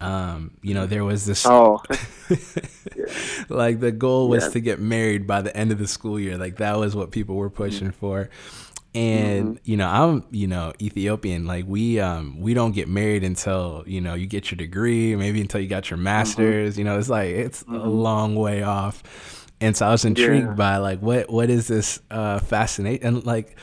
um, 0.00 0.52
you 0.62 0.74
know, 0.74 0.86
there 0.86 1.04
was 1.04 1.26
this. 1.26 1.44
Oh. 1.46 1.82
like 3.48 3.80
the 3.80 3.92
goal 3.92 4.28
was 4.28 4.44
yeah. 4.44 4.50
to 4.50 4.60
get 4.60 4.80
married 4.80 5.26
by 5.26 5.42
the 5.42 5.56
end 5.56 5.72
of 5.72 5.78
the 5.78 5.88
school 5.88 6.20
year. 6.20 6.38
Like 6.38 6.56
that 6.56 6.78
was 6.78 6.94
what 6.94 7.10
people 7.10 7.34
were 7.34 7.50
pushing 7.50 7.88
mm-hmm. 7.88 7.98
for. 7.98 8.30
And 8.94 9.56
mm-hmm. 9.56 9.70
you 9.70 9.76
know, 9.76 9.88
I'm 9.88 10.24
you 10.30 10.46
know 10.46 10.72
Ethiopian. 10.80 11.46
Like 11.46 11.64
we 11.66 12.00
um 12.00 12.40
we 12.40 12.54
don't 12.54 12.72
get 12.72 12.88
married 12.88 13.24
until 13.24 13.84
you 13.86 14.00
know 14.00 14.14
you 14.14 14.26
get 14.26 14.50
your 14.50 14.56
degree, 14.56 15.14
maybe 15.16 15.40
until 15.40 15.60
you 15.60 15.68
got 15.68 15.90
your 15.90 15.96
mm-hmm. 15.96 16.04
master's. 16.04 16.72
Mm-hmm. 16.72 16.80
You 16.80 16.84
know, 16.84 16.98
it's 16.98 17.08
like 17.08 17.28
it's 17.28 17.62
a 17.62 17.66
mm-hmm. 17.66 17.88
long 17.88 18.34
way 18.36 18.62
off. 18.62 19.02
And 19.60 19.76
so 19.76 19.86
I 19.86 19.90
was 19.90 20.04
intrigued 20.04 20.46
yeah. 20.46 20.54
by 20.54 20.76
like 20.76 21.00
what 21.00 21.28
what 21.28 21.50
is 21.50 21.66
this 21.66 22.00
uh 22.10 22.38
fascinate 22.38 23.02
and 23.02 23.26
like 23.26 23.56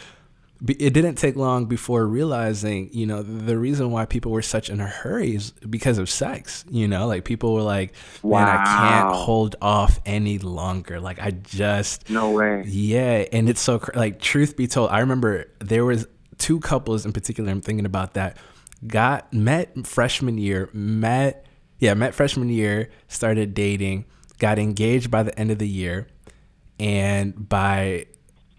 it 0.67 0.93
didn't 0.93 1.15
take 1.15 1.36
long 1.36 1.65
before 1.65 2.06
realizing, 2.06 2.89
you 2.91 3.06
know, 3.06 3.21
the 3.21 3.58
reason 3.58 3.91
why 3.91 4.06
people 4.06 4.32
were 4.32 4.41
such 4.41 4.69
in 4.69 4.80
a 4.80 4.88
hurry 4.88 5.36
is 5.36 5.51
because 5.51 5.97
of 5.97 6.10
sex. 6.10 6.65
You 6.69 6.88
know, 6.88 7.08
like 7.08 7.25
people 7.25 7.54
were 7.54 7.62
like, 7.62 7.93
"Man, 8.23 8.32
wow. 8.32 8.62
I 8.62 8.63
can't 8.63 9.15
hold 9.15 9.56
off 9.62 9.99
any 10.06 10.39
longer." 10.39 10.99
Like 10.99 11.19
I 11.19 11.32
just 11.32 12.10
no 12.10 12.32
way. 12.32 12.63
Yeah, 12.65 13.25
and 13.32 13.49
it's 13.49 13.62
so 13.62 13.82
like 13.93 14.19
truth 14.19 14.56
be 14.56 14.67
told, 14.67 14.89
I 14.91 14.99
remember 14.99 15.45
there 15.60 15.86
was 15.86 16.08
two 16.38 16.60
couples 16.60 17.06
in 17.06 17.13
particular. 17.13 17.49
I'm 17.51 17.62
thinking 17.62 17.86
about 17.86 18.13
that. 18.13 18.38
Got 18.86 19.34
met 19.34 19.86
freshman 19.86 20.38
year, 20.38 20.69
met 20.73 21.45
yeah, 21.80 21.93
met 21.93 22.13
freshman 22.13 22.49
year, 22.49 22.89
started 23.08 23.54
dating, 23.54 24.06
got 24.39 24.60
engaged 24.60 25.12
by 25.12 25.23
the 25.23 25.38
end 25.38 25.51
of 25.51 25.60
the 25.60 25.67
year, 25.67 26.08
and 26.80 27.47
by 27.49 28.08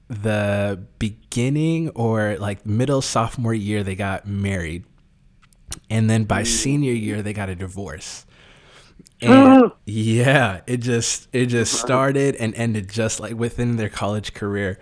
the 0.08 0.82
beginning 0.98 1.90
or 1.90 2.36
like 2.38 2.64
middle 2.64 3.02
sophomore 3.02 3.54
year 3.54 3.82
they 3.82 3.94
got 3.94 4.26
married. 4.26 4.84
And 5.90 6.08
then 6.08 6.24
by 6.24 6.42
mm. 6.42 6.46
senior 6.46 6.92
year 6.92 7.22
they 7.22 7.32
got 7.32 7.48
a 7.48 7.54
divorce. 7.54 8.24
And 9.22 9.72
yeah 9.86 10.60
it 10.66 10.78
just 10.78 11.28
it 11.32 11.46
just 11.46 11.72
started 11.72 12.36
and 12.36 12.54
ended 12.54 12.90
just 12.90 13.18
like 13.18 13.34
within 13.34 13.76
their 13.76 13.88
college 13.88 14.34
career. 14.34 14.78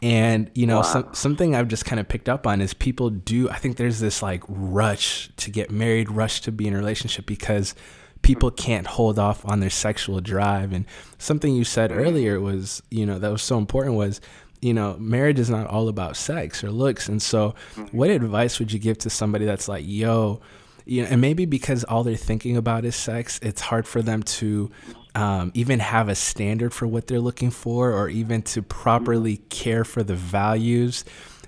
And 0.00 0.50
you 0.54 0.66
know 0.66 0.76
wow. 0.76 0.82
some, 0.82 1.08
something 1.12 1.54
i've 1.54 1.68
just 1.68 1.84
kind 1.84 2.00
of 2.00 2.08
picked 2.08 2.28
up 2.28 2.46
on 2.46 2.62
is 2.62 2.72
people 2.72 3.10
do 3.10 3.50
i 3.50 3.56
think 3.56 3.76
there's 3.76 4.00
this 4.00 4.22
like 4.22 4.42
rush 4.48 5.30
to 5.36 5.50
get 5.50 5.70
married 5.70 6.10
rush 6.10 6.40
to 6.42 6.52
be 6.52 6.66
in 6.66 6.74
a 6.74 6.76
relationship 6.78 7.26
because 7.26 7.74
people 8.22 8.50
mm. 8.50 8.56
can't 8.56 8.86
hold 8.86 9.18
off 9.18 9.44
on 9.46 9.60
their 9.60 9.70
sexual 9.70 10.20
drive. 10.20 10.72
And 10.72 10.84
something 11.18 11.54
you 11.54 11.64
said 11.64 11.92
earlier 11.92 12.40
was 12.40 12.82
you 12.90 13.06
know 13.06 13.18
that 13.18 13.30
was 13.30 13.42
so 13.42 13.56
important 13.56 13.94
was 13.94 14.20
you 14.60 14.74
know, 14.74 14.96
marriage 14.98 15.38
is 15.38 15.50
not 15.50 15.66
all 15.66 15.88
about 15.88 16.16
sex 16.16 16.64
or 16.64 16.70
looks. 16.70 17.08
And 17.08 17.20
so, 17.20 17.54
mm-hmm. 17.74 17.96
what 17.96 18.10
advice 18.10 18.58
would 18.58 18.72
you 18.72 18.78
give 18.78 18.98
to 18.98 19.10
somebody 19.10 19.44
that's 19.44 19.68
like, 19.68 19.84
yo, 19.86 20.40
you 20.84 21.02
know, 21.02 21.08
and 21.08 21.20
maybe 21.20 21.44
because 21.46 21.84
all 21.84 22.04
they're 22.04 22.16
thinking 22.16 22.56
about 22.56 22.84
is 22.84 22.94
sex, 22.96 23.38
it's 23.42 23.60
hard 23.60 23.86
for 23.86 24.02
them 24.02 24.22
to 24.22 24.70
um, 25.14 25.50
even 25.54 25.80
have 25.80 26.08
a 26.08 26.14
standard 26.14 26.72
for 26.72 26.86
what 26.86 27.06
they're 27.06 27.20
looking 27.20 27.50
for 27.50 27.92
or 27.92 28.08
even 28.08 28.42
to 28.42 28.62
properly 28.62 29.38
care 29.48 29.84
for 29.84 30.02
the 30.02 30.14
values 30.14 31.04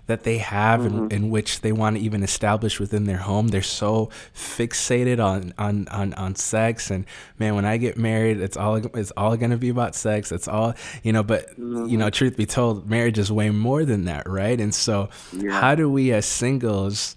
that 0.08 0.24
they 0.24 0.38
have 0.38 0.80
mm-hmm. 0.80 1.04
in, 1.04 1.12
in, 1.12 1.30
which 1.30 1.60
they 1.60 1.70
want 1.70 1.96
to 1.96 2.02
even 2.02 2.22
establish 2.22 2.80
within 2.80 3.04
their 3.04 3.18
home. 3.18 3.48
They're 3.48 3.62
so 3.62 4.06
fixated 4.34 5.22
on, 5.22 5.52
on, 5.58 5.86
on, 5.88 6.14
on 6.14 6.34
sex. 6.34 6.90
And 6.90 7.04
man, 7.38 7.54
when 7.54 7.66
I 7.66 7.76
get 7.76 7.98
married, 7.98 8.40
it's 8.40 8.56
all, 8.56 8.76
it's 8.76 9.12
all 9.12 9.36
going 9.36 9.50
to 9.50 9.58
be 9.58 9.68
about 9.68 9.94
sex. 9.94 10.32
It's 10.32 10.48
all, 10.48 10.74
you 11.02 11.12
know, 11.12 11.22
but 11.22 11.50
mm-hmm. 11.50 11.86
you 11.86 11.98
know, 11.98 12.08
truth 12.08 12.36
be 12.36 12.46
told, 12.46 12.88
marriage 12.88 13.18
is 13.18 13.30
way 13.30 13.50
more 13.50 13.84
than 13.84 14.06
that. 14.06 14.26
Right. 14.28 14.58
And 14.58 14.74
so 14.74 15.10
yeah. 15.32 15.60
how 15.60 15.74
do 15.74 15.90
we 15.90 16.10
as 16.12 16.24
singles, 16.24 17.14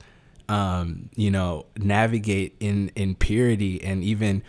um, 0.49 1.09
you 1.15 1.31
know, 1.31 1.65
navigate 1.77 2.57
in, 2.59 2.91
in 2.95 3.15
purity 3.15 3.81
and 3.81 4.03
even 4.03 4.43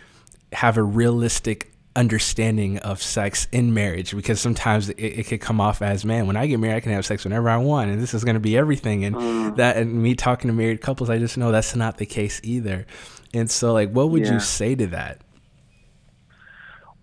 have 0.51 0.77
a 0.77 0.83
realistic 0.83 1.72
understanding 1.95 2.79
of 2.79 3.01
sex 3.01 3.47
in 3.51 3.73
marriage 3.73 4.15
because 4.15 4.41
sometimes 4.41 4.89
it, 4.89 4.99
it 4.99 5.27
could 5.27 5.39
come 5.39 5.61
off 5.61 5.81
as 5.81 6.03
man 6.03 6.25
when 6.25 6.35
i 6.35 6.47
get 6.47 6.59
married 6.59 6.75
i 6.75 6.79
can 6.79 6.91
have 6.91 7.05
sex 7.05 7.23
whenever 7.23 7.47
i 7.47 7.57
want 7.57 7.91
and 7.91 8.01
this 8.01 8.15
is 8.15 8.23
going 8.23 8.33
to 8.33 8.39
be 8.39 8.57
everything 8.57 9.05
and 9.05 9.15
mm. 9.15 9.55
that 9.57 9.77
and 9.77 10.01
me 10.01 10.15
talking 10.15 10.47
to 10.47 10.53
married 10.53 10.81
couples 10.81 11.09
i 11.09 11.19
just 11.19 11.37
know 11.37 11.51
that's 11.51 11.75
not 11.75 11.97
the 11.97 12.05
case 12.05 12.41
either 12.43 12.87
and 13.33 13.49
so 13.51 13.73
like 13.73 13.91
what 13.91 14.09
would 14.09 14.25
yeah. 14.25 14.33
you 14.33 14.39
say 14.39 14.73
to 14.73 14.87
that 14.87 15.21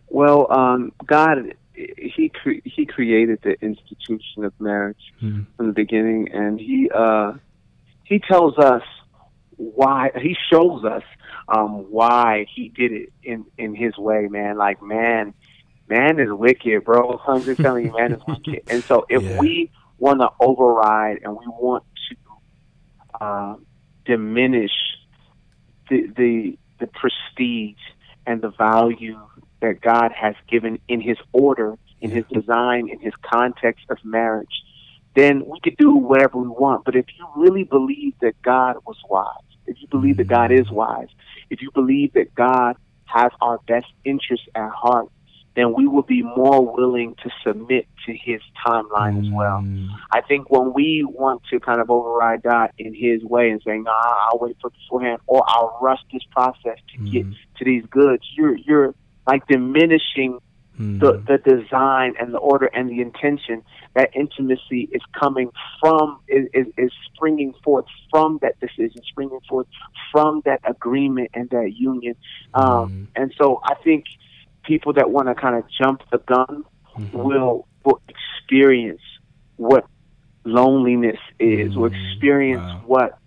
well 0.08 0.50
um, 0.50 0.92
god 1.06 1.54
he 1.74 2.30
cre- 2.42 2.60
he 2.64 2.84
created 2.84 3.38
the 3.42 3.56
institution 3.62 4.44
of 4.44 4.52
marriage 4.58 5.12
mm. 5.22 5.46
from 5.56 5.68
the 5.68 5.72
beginning 5.72 6.28
and 6.32 6.58
he 6.58 6.90
uh 6.92 7.32
he 8.04 8.18
tells 8.18 8.58
us 8.58 8.82
why 9.56 10.10
he 10.20 10.36
shows 10.50 10.84
us 10.84 11.04
um, 11.50 11.90
why 11.90 12.46
he 12.54 12.68
did 12.68 12.92
it 12.92 13.12
in 13.22 13.44
in 13.58 13.74
his 13.74 13.96
way, 13.98 14.28
man. 14.28 14.56
Like 14.56 14.82
man, 14.82 15.34
man 15.88 16.20
is 16.20 16.28
wicked, 16.30 16.84
bro. 16.84 17.20
I'm 17.26 17.42
just 17.42 17.60
telling 17.60 17.86
you, 17.86 17.92
man 17.92 18.12
is 18.12 18.22
wicked. 18.26 18.62
And 18.68 18.84
so 18.84 19.04
if 19.08 19.22
yeah. 19.22 19.38
we 19.38 19.70
want 19.98 20.20
to 20.20 20.28
override 20.40 21.20
and 21.22 21.32
we 21.32 21.46
want 21.46 21.84
to 22.08 23.24
uh, 23.24 23.56
diminish 24.04 24.72
the 25.88 26.06
the 26.16 26.58
the 26.78 26.86
prestige 26.86 27.76
and 28.26 28.40
the 28.40 28.50
value 28.50 29.18
that 29.60 29.80
God 29.80 30.12
has 30.12 30.34
given 30.48 30.78
in 30.88 31.00
His 31.00 31.18
order 31.32 31.76
in 32.00 32.10
His 32.10 32.24
design, 32.32 32.88
in 32.88 32.98
His 33.00 33.12
context 33.22 33.84
of 33.90 33.98
marriage, 34.04 34.62
then 35.16 35.44
we 35.46 35.60
could 35.60 35.76
do 35.76 35.94
whatever 35.94 36.38
we 36.38 36.48
want. 36.48 36.84
But 36.84 36.96
if 36.96 37.06
you 37.18 37.26
really 37.36 37.64
believe 37.64 38.14
that 38.20 38.40
God 38.42 38.76
was 38.86 38.96
wise, 39.08 39.34
if 39.66 39.76
you 39.80 39.88
believe 39.88 40.16
that 40.16 40.28
God 40.28 40.50
is 40.50 40.70
wise, 40.70 41.08
if 41.50 41.60
you 41.60 41.70
believe 41.72 42.12
that 42.14 42.34
God 42.34 42.76
has 43.04 43.32
our 43.40 43.58
best 43.66 43.86
interests 44.04 44.46
at 44.54 44.70
heart, 44.70 45.08
then 45.56 45.74
we 45.74 45.86
will 45.86 46.02
be 46.02 46.22
more 46.22 46.64
willing 46.74 47.16
to 47.22 47.30
submit 47.44 47.86
to 48.06 48.12
his 48.12 48.40
timeline 48.64 49.16
mm. 49.16 49.26
as 49.26 49.32
well. 49.32 49.58
Mm. 49.58 49.88
I 50.12 50.20
think 50.20 50.48
when 50.48 50.72
we 50.72 51.04
want 51.04 51.42
to 51.50 51.58
kind 51.58 51.80
of 51.80 51.90
override 51.90 52.42
God 52.42 52.70
in 52.78 52.94
his 52.94 53.22
way 53.24 53.50
and 53.50 53.60
saying, 53.66 53.82
nah, 53.82 53.92
I'll 53.92 54.38
wait 54.38 54.56
for 54.60 54.70
beforehand 54.70 55.20
or 55.26 55.42
I'll 55.46 55.76
rush 55.82 55.98
this 56.12 56.22
process 56.30 56.78
to 56.92 56.98
mm. 56.98 57.12
get 57.12 57.26
to 57.58 57.64
these 57.64 57.84
goods, 57.90 58.22
you're 58.36 58.56
you're 58.56 58.94
like 59.26 59.46
diminishing 59.48 60.38
mm. 60.80 61.00
the 61.00 61.22
the 61.26 61.38
design 61.38 62.14
and 62.18 62.32
the 62.32 62.38
order 62.38 62.66
and 62.66 62.88
the 62.88 63.00
intention. 63.00 63.62
That 63.94 64.10
intimacy 64.14 64.88
is 64.92 65.02
coming 65.18 65.50
from 65.80 66.20
is, 66.28 66.46
is, 66.54 66.66
is 66.78 66.92
springing 67.12 67.54
forth 67.64 67.86
from 68.10 68.38
that 68.42 68.58
decision, 68.60 69.02
springing 69.08 69.40
forth 69.48 69.66
from 70.12 70.42
that 70.44 70.60
agreement 70.64 71.30
and 71.34 71.50
that 71.50 71.72
union. 71.76 72.14
Um, 72.54 72.64
mm. 72.64 73.06
and 73.16 73.34
so 73.36 73.60
I 73.64 73.74
think 73.82 74.04
people 74.64 74.92
that 74.94 75.10
want 75.10 75.28
to 75.28 75.34
kind 75.34 75.56
of 75.56 75.64
jump 75.70 76.02
the 76.10 76.18
gun 76.18 76.64
mm-hmm. 76.96 77.16
will 77.16 77.66
will 77.84 78.00
experience 78.08 79.02
what 79.56 79.86
loneliness 80.44 81.18
is, 81.38 81.70
mm-hmm. 81.70 81.80
will 81.80 81.92
experience 81.92 82.62
wow. 82.62 82.82
what 82.86 83.18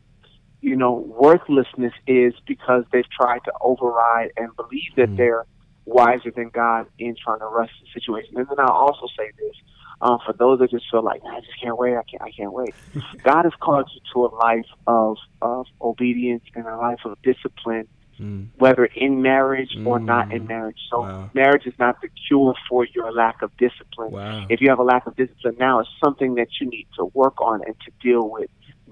you 0.61 0.75
know 0.75 0.93
worthlessness 0.93 1.93
is 2.07 2.33
because 2.47 2.85
they've 2.91 3.09
tried 3.09 3.39
to 3.45 3.51
override 3.61 4.31
and 4.37 4.55
believe 4.55 4.91
that 4.95 5.07
mm-hmm. 5.07 5.17
they're 5.17 5.45
wiser 5.85 6.31
than 6.35 6.49
God 6.49 6.87
in 6.99 7.15
trying 7.21 7.39
to 7.39 7.45
rush 7.45 7.71
the 7.81 7.99
situation. 7.99 8.37
And 8.37 8.47
then 8.47 8.59
I'll 8.59 8.71
also 8.71 9.07
say 9.17 9.31
this. 9.37 9.55
Um, 10.01 10.19
for 10.25 10.33
those 10.33 10.59
that 10.59 10.69
just 10.69 10.85
feel 10.91 11.01
like 11.01 11.21
I 11.23 11.39
just 11.39 11.61
can't 11.61 11.77
wait, 11.77 11.95
I 11.95 12.03
can't, 12.03 12.21
I 12.21 12.31
can't 12.31 12.51
wait. 12.51 12.75
God 13.23 13.43
has 13.43 13.53
called 13.61 13.89
you 13.93 14.01
to 14.13 14.25
a 14.25 14.31
life 14.35 14.65
of 14.85 15.17
of 15.41 15.65
obedience 15.81 16.43
and 16.55 16.65
a 16.67 16.75
life 16.75 16.99
of 17.05 17.17
discipline 17.21 17.87
mm. 18.19 18.47
whether 18.57 18.85
in 18.85 19.21
marriage 19.21 19.75
mm. 19.77 19.85
or 19.85 19.99
not 19.99 20.31
in 20.31 20.43
mm. 20.43 20.47
marriage. 20.47 20.77
So 20.89 21.01
wow. 21.01 21.29
marriage 21.33 21.65
is 21.65 21.73
not 21.79 22.01
the 22.01 22.09
cure 22.27 22.55
for 22.69 22.85
your 22.85 23.11
lack 23.11 23.41
of 23.41 23.55
discipline. 23.57 24.11
Wow. 24.11 24.45
If 24.49 24.61
you 24.61 24.69
have 24.69 24.79
a 24.79 24.83
lack 24.83 25.05
of 25.07 25.15
discipline 25.15 25.55
now, 25.59 25.79
it's 25.79 25.89
something 26.03 26.35
that 26.35 26.47
you 26.59 26.69
need 26.69 26.87
to 26.97 27.05
work 27.13 27.41
on 27.41 27.61
and 27.65 27.75
to 27.81 27.91
deal 28.01 28.29
with 28.29 28.49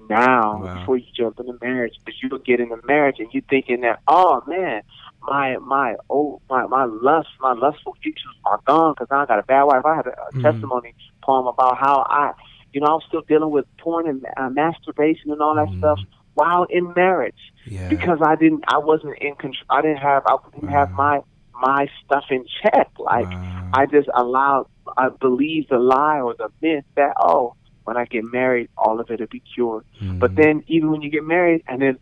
now 0.08 0.62
wow. 0.62 0.78
before 0.78 0.96
you 0.96 1.06
jump 1.16 1.38
into 1.40 1.56
marriage. 1.60 1.94
But 2.04 2.14
you'll 2.22 2.38
get 2.38 2.60
into 2.60 2.78
marriage 2.84 3.16
and 3.18 3.28
you're 3.32 3.42
thinking 3.48 3.82
that, 3.82 4.00
oh 4.06 4.42
man, 4.46 4.82
my 5.22 5.56
my 5.58 5.94
oh 6.10 6.40
my 6.50 6.66
my 6.66 6.84
lust 6.84 7.28
my 7.40 7.52
lustful 7.52 7.96
issues 8.02 8.36
are 8.44 8.60
gone 8.66 8.94
because 8.94 9.08
I 9.10 9.26
got 9.26 9.38
a 9.38 9.42
bad 9.42 9.64
wife. 9.64 9.84
I 9.84 9.96
had 9.96 10.06
a, 10.06 10.10
a 10.10 10.32
mm. 10.32 10.42
testimony 10.42 10.94
poem 11.22 11.46
about 11.46 11.78
how 11.78 12.04
I, 12.08 12.32
you 12.72 12.80
know, 12.80 12.86
I 12.86 12.90
was 12.94 13.04
still 13.06 13.22
dealing 13.22 13.50
with 13.50 13.64
porn 13.78 14.08
and 14.08 14.24
uh, 14.36 14.50
masturbation 14.50 15.30
and 15.30 15.40
all 15.40 15.54
that 15.54 15.68
mm. 15.68 15.78
stuff 15.78 15.98
while 16.34 16.64
in 16.70 16.92
marriage 16.94 17.52
yeah. 17.66 17.88
because 17.88 18.18
I 18.24 18.36
didn't 18.36 18.64
I 18.68 18.78
wasn't 18.78 19.18
in 19.18 19.34
control 19.34 19.66
I 19.70 19.82
didn't 19.82 19.98
have 19.98 20.24
I 20.26 20.36
didn't 20.54 20.70
wow. 20.70 20.78
have 20.78 20.90
my 20.92 21.20
my 21.54 21.88
stuff 22.04 22.24
in 22.30 22.44
check 22.62 22.90
like 22.98 23.26
wow. 23.26 23.70
I 23.74 23.86
just 23.86 24.08
allowed 24.14 24.66
I 24.96 25.10
believed 25.10 25.70
the 25.70 25.78
lie 25.78 26.20
or 26.20 26.34
the 26.34 26.48
myth 26.60 26.84
that 26.96 27.14
oh 27.20 27.54
when 27.84 27.96
I 27.96 28.06
get 28.06 28.24
married 28.24 28.70
all 28.76 29.00
of 29.00 29.10
it 29.10 29.20
will 29.20 29.26
be 29.26 29.42
cured 29.54 29.84
mm. 30.00 30.18
but 30.18 30.34
then 30.34 30.64
even 30.68 30.90
when 30.90 31.02
you 31.02 31.10
get 31.10 31.24
married 31.24 31.62
and 31.68 31.82
then 31.82 31.98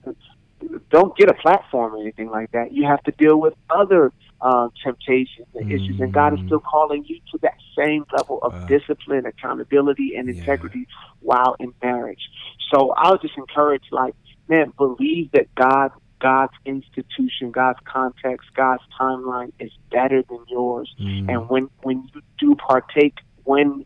don't 0.91 1.17
get 1.17 1.29
a 1.29 1.35
platform 1.35 1.95
or 1.95 2.01
anything 2.01 2.31
like 2.31 2.51
that 2.53 2.73
you 2.73 2.87
have 2.87 3.03
to 3.03 3.11
deal 3.13 3.41
with 3.41 3.55
other 3.71 4.13
uh, 4.41 4.69
temptations 4.83 5.47
and 5.55 5.71
mm. 5.71 5.75
issues 5.75 6.01
and 6.01 6.13
God 6.13 6.35
is 6.35 6.41
mm. 6.41 6.47
still 6.47 6.61
calling 6.61 7.05
you 7.05 7.21
to 7.33 7.39
that 7.43 7.57
same 7.77 8.05
level 8.17 8.39
of 8.43 8.53
wow. 8.53 8.67
discipline 8.67 9.27
accountability 9.27 10.15
and 10.17 10.29
integrity 10.29 10.87
yeah. 10.89 10.97
while 11.21 11.57
in 11.59 11.75
marriage 11.83 12.29
so 12.73 12.93
I 12.97 13.11
would 13.11 13.21
just 13.21 13.37
encourage, 13.37 13.85
like, 13.91 14.15
man, 14.49 14.73
believe 14.77 15.33
that 15.33 15.53
God, 15.55 15.91
God's 16.21 16.53
institution, 16.65 17.51
God's 17.51 17.79
context, 17.85 18.49
God's 18.55 18.83
timeline 18.99 19.53
is 19.59 19.73
better 19.91 20.23
than 20.29 20.45
yours. 20.49 20.95
Mm. 21.01 21.29
And 21.29 21.49
when 21.49 21.69
when 21.83 22.09
you 22.15 22.23
do 22.39 22.55
partake, 22.55 23.15
when 23.45 23.85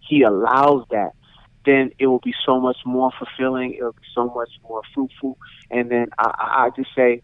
He 0.00 0.22
allows 0.22 0.84
that, 0.90 1.12
then 1.68 1.90
it 1.98 2.06
will 2.06 2.20
be 2.20 2.34
so 2.46 2.58
much 2.58 2.78
more 2.86 3.10
fulfilling. 3.18 3.74
It 3.74 3.82
will 3.82 3.92
be 3.92 4.08
so 4.14 4.32
much 4.34 4.50
more 4.66 4.80
fruitful. 4.94 5.36
And 5.70 5.90
then 5.90 6.06
I, 6.18 6.30
I 6.64 6.70
just 6.74 6.88
say, 6.96 7.22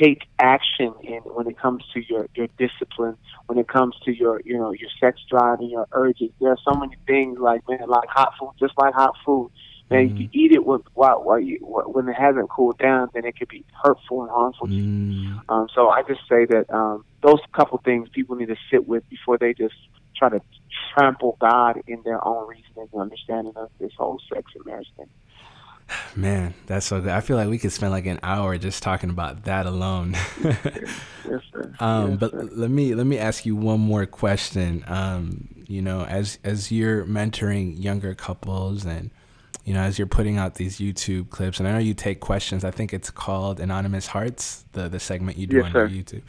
take 0.00 0.22
action 0.38 0.94
in 1.02 1.20
when 1.36 1.46
it 1.46 1.58
comes 1.58 1.84
to 1.92 2.00
your 2.08 2.26
your 2.34 2.48
discipline, 2.58 3.18
when 3.46 3.58
it 3.58 3.68
comes 3.68 3.94
to 4.06 4.16
your 4.16 4.40
you 4.42 4.56
know 4.56 4.72
your 4.72 4.88
sex 4.98 5.20
drive 5.28 5.60
and 5.60 5.70
your 5.70 5.86
urges. 5.92 6.30
There 6.40 6.50
are 6.50 6.58
so 6.64 6.72
many 6.78 6.96
things 7.06 7.38
like 7.38 7.60
man, 7.68 7.86
like 7.86 8.08
hot 8.08 8.32
food, 8.40 8.52
just 8.58 8.72
like 8.78 8.94
hot 8.94 9.14
food. 9.24 9.50
Man, 9.90 10.08
mm. 10.08 10.18
you 10.18 10.28
eat 10.32 10.52
it 10.52 10.64
with 10.64 10.80
while, 10.94 11.22
while 11.22 11.38
you 11.38 11.58
when 11.60 12.08
it 12.08 12.14
hasn't 12.14 12.48
cooled 12.48 12.78
down, 12.78 13.10
then 13.12 13.26
it 13.26 13.38
could 13.38 13.48
be 13.48 13.66
hurtful 13.84 14.22
and 14.22 14.30
harmful 14.30 14.66
to 14.66 14.72
you. 14.72 14.82
Mm. 14.82 15.40
Um, 15.50 15.68
so 15.74 15.90
I 15.90 16.02
just 16.02 16.22
say 16.26 16.46
that 16.46 16.72
um, 16.72 17.04
those 17.22 17.40
couple 17.52 17.78
things 17.84 18.08
people 18.08 18.34
need 18.34 18.48
to 18.48 18.56
sit 18.70 18.88
with 18.88 19.06
before 19.10 19.36
they 19.36 19.52
just 19.52 19.74
try 20.16 20.28
to 20.28 20.40
trample 20.94 21.36
God 21.40 21.80
in 21.86 22.02
their 22.04 22.26
own 22.26 22.48
reasoning 22.48 22.88
and 22.92 23.00
understanding 23.00 23.52
of 23.56 23.70
this 23.78 23.92
whole 23.96 24.20
sex 24.32 24.50
and 24.54 24.64
marriage 24.66 24.88
thing. 24.96 25.08
Man, 26.16 26.54
that's 26.66 26.86
so 26.86 27.00
good. 27.00 27.10
I 27.10 27.20
feel 27.20 27.36
like 27.36 27.48
we 27.48 27.58
could 27.58 27.72
spend 27.72 27.92
like 27.92 28.06
an 28.06 28.18
hour 28.22 28.56
just 28.56 28.82
talking 28.82 29.10
about 29.10 29.44
that 29.44 29.66
alone. 29.66 30.16
yes, 30.44 31.40
sir. 31.52 31.74
Um, 31.78 32.12
yes, 32.12 32.20
but 32.20 32.30
sir. 32.30 32.48
let 32.52 32.70
me 32.70 32.94
let 32.94 33.06
me 33.06 33.18
ask 33.18 33.44
you 33.44 33.54
one 33.54 33.80
more 33.80 34.06
question. 34.06 34.82
Um, 34.86 35.48
you 35.66 35.82
know, 35.82 36.04
as 36.04 36.38
as 36.42 36.72
you're 36.72 37.04
mentoring 37.04 37.82
younger 37.82 38.14
couples 38.14 38.86
and 38.86 39.10
you 39.64 39.74
know, 39.74 39.80
as 39.80 39.98
you're 39.98 40.06
putting 40.06 40.38
out 40.38 40.54
these 40.54 40.78
YouTube 40.78 41.30
clips, 41.30 41.58
and 41.58 41.68
I 41.68 41.72
know 41.72 41.78
you 41.78 41.94
take 41.94 42.20
questions. 42.20 42.64
I 42.64 42.70
think 42.70 42.94
it's 42.94 43.10
called 43.10 43.60
Anonymous 43.60 44.06
Hearts, 44.06 44.64
the 44.72 44.88
the 44.88 45.00
segment 45.00 45.36
you 45.36 45.46
do 45.46 45.56
yes, 45.56 45.66
on 45.66 45.72
sir. 45.72 45.88
YouTube. 45.88 46.22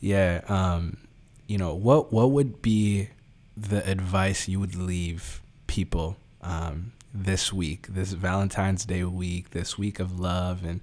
Yeah. 0.00 0.42
Um, 0.48 0.98
you 1.46 1.58
know, 1.58 1.74
what 1.74 2.12
what 2.12 2.30
would 2.30 2.62
be 2.62 3.08
the 3.56 3.88
advice 3.88 4.48
you 4.48 4.58
would 4.60 4.74
leave 4.74 5.40
people 5.66 6.16
um, 6.42 6.92
this 7.12 7.52
week, 7.52 7.86
this 7.88 8.12
Valentine's 8.12 8.84
Day 8.84 9.04
week, 9.04 9.50
this 9.50 9.78
week 9.78 10.00
of 10.00 10.18
love, 10.18 10.64
and 10.64 10.80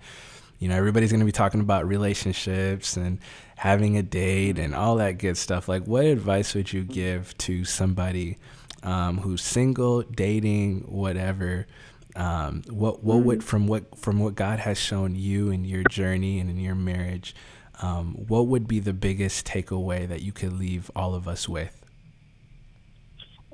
you 0.60 0.68
know, 0.68 0.76
everybody's 0.76 1.12
gonna 1.12 1.26
be 1.26 1.32
talking 1.32 1.62
about 1.62 1.88
relationships 1.88 2.96
and 2.96 3.20
having 3.58 3.98
a 3.98 4.04
date 4.04 4.58
and 4.58 4.74
all 4.74 4.96
that 4.98 5.18
good 5.18 5.38
stuff. 5.38 5.68
Like, 5.68 5.86
what 5.86 6.06
advice 6.06 6.56
would 6.56 6.72
you 6.72 6.84
give 6.84 7.38
to 7.40 7.66
somebody? 7.66 8.38
um, 8.84 9.20
who's 9.20 9.42
single, 9.42 10.02
dating, 10.02 10.82
whatever, 10.88 11.68
um, 12.16 12.64
what 12.70 13.04
what 13.04 13.20
would 13.20 13.40
mm-hmm. 13.40 13.48
from 13.48 13.68
what 13.68 13.98
from 13.98 14.20
what 14.20 14.36
God 14.36 14.60
has 14.60 14.78
shown 14.78 15.16
you 15.16 15.50
in 15.50 15.66
your 15.66 15.84
journey 15.84 16.40
and 16.40 16.50
in 16.50 16.60
your 16.60 16.76
marriage, 16.76 17.36
um, 17.82 18.14
what 18.28 18.48
would 18.48 18.68
be 18.68 18.80
the 18.80 18.94
biggest 18.94 19.46
takeaway 19.46 20.08
that 20.08 20.22
you 20.22 20.32
could 20.32 20.54
leave 20.54 20.92
all 20.96 21.16
of 21.16 21.28
us 21.28 21.50
with? 21.50 21.84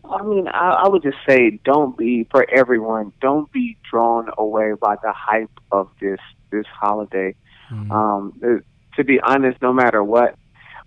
I 0.09 0.21
mean, 0.23 0.47
I, 0.47 0.83
I 0.83 0.87
would 0.87 1.03
just 1.03 1.17
say, 1.27 1.59
don't 1.63 1.97
be 1.97 2.27
for 2.31 2.45
everyone. 2.49 3.11
Don't 3.21 3.51
be 3.51 3.77
drawn 3.89 4.29
away 4.37 4.73
by 4.79 4.95
the 5.01 5.11
hype 5.13 5.51
of 5.71 5.89
this 5.99 6.19
this 6.49 6.65
holiday. 6.79 7.35
Mm-hmm. 7.69 7.91
Um, 7.91 8.61
to 8.95 9.03
be 9.03 9.19
honest, 9.19 9.61
no 9.61 9.73
matter 9.73 10.03
what, 10.03 10.35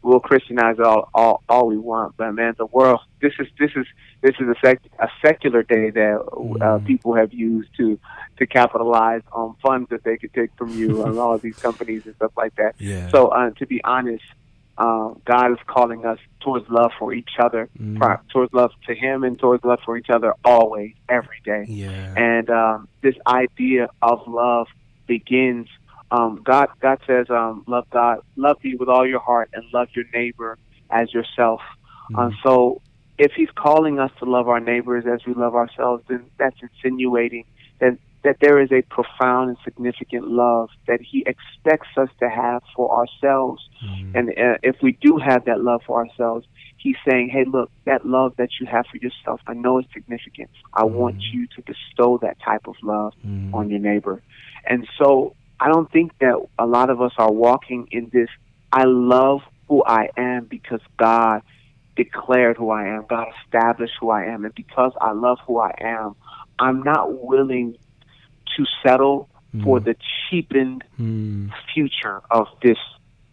we'll 0.02 0.20
Christianize 0.20 0.78
all, 0.78 1.08
all 1.14 1.42
all 1.48 1.66
we 1.66 1.76
want, 1.76 2.16
but 2.16 2.32
man, 2.32 2.54
the 2.58 2.66
world. 2.66 3.00
This 3.20 3.32
is 3.38 3.48
this 3.58 3.70
is 3.76 3.86
this 4.22 4.34
is 4.40 4.48
a 4.48 4.54
sec, 4.64 4.80
a 4.98 5.08
secular 5.24 5.62
day 5.62 5.90
that 5.90 6.20
uh, 6.20 6.78
mm. 6.78 6.86
people 6.86 7.14
have 7.14 7.32
used 7.32 7.70
to 7.76 7.98
to 8.38 8.46
capitalize 8.46 9.22
on 9.32 9.56
funds 9.62 9.90
that 9.90 10.04
they 10.04 10.16
could 10.16 10.32
take 10.32 10.50
from 10.56 10.70
you 10.70 11.02
and 11.06 11.18
all 11.18 11.34
of 11.34 11.42
these 11.42 11.56
companies 11.56 12.06
and 12.06 12.14
stuff 12.16 12.32
like 12.36 12.54
that. 12.56 12.74
Yeah. 12.78 13.08
So 13.10 13.28
uh, 13.28 13.50
to 13.50 13.66
be 13.66 13.82
honest, 13.84 14.24
uh, 14.78 15.10
God 15.26 15.52
is 15.52 15.58
calling 15.66 16.06
us 16.06 16.18
towards 16.40 16.68
love 16.70 16.92
for 16.98 17.12
each 17.12 17.32
other, 17.38 17.68
mm. 17.78 18.20
towards 18.30 18.52
love 18.54 18.72
to 18.86 18.94
Him, 18.94 19.24
and 19.24 19.38
towards 19.38 19.64
love 19.64 19.80
for 19.84 19.96
each 19.96 20.08
other 20.08 20.34
always, 20.44 20.94
every 21.08 21.40
day. 21.44 21.66
Yeah. 21.68 22.14
And 22.16 22.48
um, 22.48 22.88
this 23.02 23.16
idea 23.26 23.88
of 24.00 24.26
love 24.26 24.68
begins 25.06 25.68
um, 26.10 26.42
God, 26.44 26.68
God 26.80 26.98
says, 27.06 27.26
um, 27.30 27.64
love 27.66 27.86
God, 27.90 28.18
love 28.36 28.58
you 28.62 28.76
with 28.78 28.88
all 28.88 29.06
your 29.06 29.20
heart, 29.20 29.50
and 29.52 29.64
love 29.72 29.88
your 29.94 30.06
neighbor 30.12 30.58
as 30.90 31.12
yourself. 31.12 31.60
Mm-hmm. 32.10 32.16
Um, 32.16 32.38
so, 32.42 32.80
if 33.18 33.32
He's 33.32 33.50
calling 33.54 33.98
us 34.00 34.10
to 34.18 34.24
love 34.24 34.48
our 34.48 34.60
neighbors 34.60 35.04
as 35.06 35.24
we 35.26 35.34
love 35.34 35.54
ourselves, 35.54 36.02
then 36.08 36.24
that's 36.38 36.56
insinuating 36.62 37.44
that 37.78 37.98
that 38.22 38.36
there 38.40 38.60
is 38.60 38.70
a 38.70 38.82
profound 38.82 39.48
and 39.48 39.58
significant 39.64 40.28
love 40.28 40.68
that 40.86 41.00
He 41.00 41.24
expects 41.26 41.88
us 41.96 42.08
to 42.18 42.28
have 42.28 42.62
for 42.74 42.90
ourselves. 42.92 43.66
Mm-hmm. 43.82 44.16
And 44.16 44.28
uh, 44.30 44.58
if 44.62 44.76
we 44.82 44.92
do 45.00 45.16
have 45.16 45.46
that 45.46 45.62
love 45.62 45.82
for 45.86 46.04
ourselves, 46.04 46.46
He's 46.76 46.96
saying, 47.08 47.28
"Hey, 47.28 47.44
look, 47.44 47.70
that 47.84 48.04
love 48.04 48.34
that 48.38 48.48
you 48.60 48.66
have 48.66 48.86
for 48.90 48.96
yourself, 48.96 49.40
I 49.46 49.54
know 49.54 49.78
it's 49.78 49.92
significant. 49.92 50.50
I 50.74 50.82
mm-hmm. 50.82 50.94
want 50.94 51.20
you 51.20 51.46
to 51.46 51.62
bestow 51.62 52.18
that 52.22 52.38
type 52.40 52.66
of 52.66 52.74
love 52.82 53.12
mm-hmm. 53.24 53.54
on 53.54 53.70
your 53.70 53.80
neighbor." 53.80 54.22
And 54.66 54.88
so 54.98 55.34
I 55.60 55.68
don't 55.68 55.90
think 55.92 56.18
that 56.20 56.34
a 56.58 56.66
lot 56.66 56.88
of 56.88 57.02
us 57.02 57.12
are 57.18 57.30
walking 57.30 57.88
in 57.90 58.10
this. 58.12 58.28
I 58.72 58.84
love 58.84 59.42
who 59.68 59.84
I 59.84 60.08
am 60.16 60.46
because 60.46 60.80
God 60.96 61.42
declared 61.96 62.56
who 62.56 62.70
I 62.70 62.88
am. 62.88 63.04
God 63.08 63.26
established 63.44 63.92
who 64.00 64.10
I 64.10 64.24
am. 64.24 64.44
And 64.44 64.54
because 64.54 64.92
I 65.00 65.12
love 65.12 65.38
who 65.46 65.58
I 65.58 65.74
am, 65.78 66.16
I'm 66.58 66.82
not 66.82 67.22
willing 67.22 67.76
to 68.56 68.64
settle 68.82 69.28
mm. 69.54 69.62
for 69.62 69.80
the 69.80 69.96
cheapened 70.28 70.82
mm. 70.98 71.50
future 71.74 72.22
of 72.30 72.46
this 72.62 72.78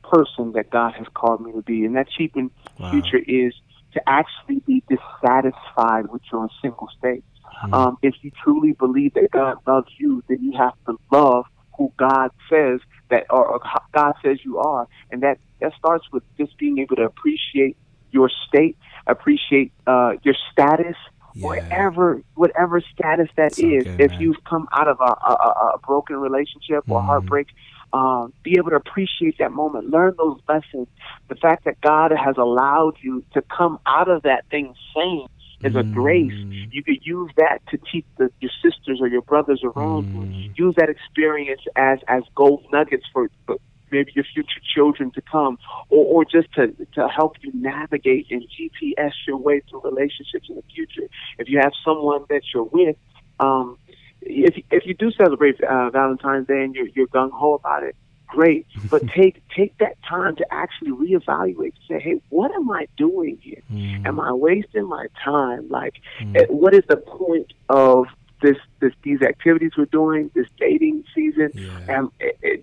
person 0.04 0.52
that 0.54 0.70
God 0.70 0.94
has 0.96 1.08
called 1.14 1.42
me 1.42 1.54
to 1.54 1.62
be. 1.62 1.86
And 1.86 1.96
that 1.96 2.10
cheapened 2.10 2.52
wow. 2.78 2.92
future 2.92 3.20
is 3.26 3.54
to 3.94 4.02
actually 4.08 4.60
be 4.60 4.84
dissatisfied 4.90 6.08
with 6.10 6.22
your 6.32 6.50
single 6.62 6.90
state. 6.98 7.24
Mm. 7.64 7.74
Um, 7.74 7.98
if 8.02 8.16
you 8.22 8.32
truly 8.44 8.74
believe 8.74 9.14
that 9.14 9.32
God 9.32 9.58
loves 9.66 9.92
you, 9.98 10.24
then 10.28 10.40
you 10.42 10.58
have 10.58 10.74
to 10.88 11.00
love 11.12 11.46
who 11.78 11.92
God 11.98 12.32
says 12.50 12.80
that, 13.10 13.26
or, 13.30 13.60
God 13.94 14.14
says 14.24 14.40
you 14.44 14.58
are, 14.58 14.88
and 15.12 15.24
that 15.24 15.40
that 15.62 15.74
starts 15.78 16.06
with 16.12 16.24
just 16.38 16.58
being 16.58 16.78
able 16.80 16.96
to 16.98 17.04
appreciate 17.04 17.78
your 18.12 18.30
state, 18.48 18.78
appreciate 19.08 19.72
uh, 19.86 20.14
your 20.24 20.36
status, 20.52 20.96
yeah. 21.34 21.46
whatever 21.46 22.22
whatever 22.36 22.82
status 22.82 23.30
that 23.38 23.56
so 23.56 23.68
is. 23.68 23.84
Good, 23.84 24.02
if 24.02 24.12
man. 24.12 24.22
you've 24.22 24.44
come 24.44 24.68
out 24.72 24.88
of 24.88 25.00
a, 25.00 25.04
a, 25.04 25.72
a 25.76 25.80
broken 25.86 26.18
relationship 26.18 26.84
or 26.88 27.02
mm. 27.02 27.06
heartbreak, 27.06 27.48
um, 27.94 28.34
be 28.44 28.56
able 28.58 28.72
to 28.72 28.76
appreciate 28.76 29.38
that 29.40 29.52
moment, 29.52 29.90
learn 29.90 30.16
those 30.18 30.40
lessons. 30.48 30.88
The 31.30 31.36
fact 31.36 31.66
that 31.66 31.80
God 31.82 32.12
has 32.12 32.36
allowed 32.38 32.98
you 33.02 33.24
to 33.34 33.42
come 33.42 33.80
out 33.86 34.10
of 34.10 34.24
that 34.24 34.46
thing 34.50 34.74
sane 34.96 35.28
is 35.64 35.76
a 35.76 35.84
grace. 35.84 36.32
Mm. 36.32 36.70
You 36.72 36.84
could 36.84 37.06
use 37.06 37.32
that 37.38 37.60
to 37.70 37.78
teach 37.92 38.06
the, 38.18 38.30
your 38.40 38.52
sisters 38.64 39.00
or 39.02 39.08
your 39.08 39.24
brothers 39.24 39.62
around 39.64 40.06
mm. 40.06 40.36
you. 40.36 40.54
Use 40.56 40.76
that 40.78 40.90
experience 40.90 41.62
as 41.76 42.00
as 42.08 42.24
gold 42.36 42.64
nuggets 42.72 43.06
for, 43.12 43.30
for 43.46 43.58
maybe 43.92 44.12
your 44.16 44.26
future 44.34 44.62
children 44.76 45.12
to 45.12 45.22
come, 45.22 45.58
or, 45.90 46.06
or 46.06 46.26
just 46.26 46.54
to, 46.54 46.68
to 46.94 47.08
help 47.08 47.38
you 47.42 47.52
navigate 47.54 48.28
and 48.30 48.44
GPS 48.44 49.14
your 49.28 49.38
way 49.38 49.62
through 49.70 49.82
relationships 49.82 50.48
in 50.50 50.56
the 50.56 50.64
future. 50.74 51.08
If 51.40 51.50
you 51.50 51.60
have 51.62 51.72
someone 51.86 52.26
that 52.30 52.42
you're 52.54 52.64
with, 52.64 52.98
um, 53.40 53.78
if 54.22 54.56
if 54.72 54.86
you 54.86 54.94
do 54.94 55.12
celebrate 55.12 55.62
uh, 55.64 55.90
Valentine's 55.90 56.48
Day 56.48 56.64
and 56.64 56.76
you're 56.76 56.88
you're 56.88 57.08
gung 57.08 57.32
ho 57.32 57.54
about 57.54 57.84
it, 57.84 57.96
great. 58.28 58.66
But 58.90 59.08
take 59.10 59.42
take 59.50 59.78
that 59.80 59.98
time 60.08 60.36
to 60.38 60.46
actually 60.52 60.92
reevaluate. 60.92 61.74
Say, 61.90 62.00
hey, 62.00 62.22
what 62.30 62.52
am 62.52 62.70
I 62.72 62.88
doing 62.96 63.38
here? 63.42 63.62
Mm. 63.72 64.06
Am 64.06 64.20
I 64.20 64.32
wasting 64.32 64.88
my 64.88 65.08
time? 65.24 65.68
Like, 65.70 65.96
mm. 66.20 66.50
what 66.50 66.74
is 66.74 66.84
the 66.88 66.98
point 66.98 67.52
of 67.68 68.06
this, 68.42 68.56
this 68.80 68.94
these 69.04 69.22
activities 69.22 69.72
we're 69.78 69.86
doing, 69.86 70.32
this 70.36 70.48
dating 70.58 71.04
season? 71.14 71.52
Yeah. 71.54 71.80
Am, 71.90 72.12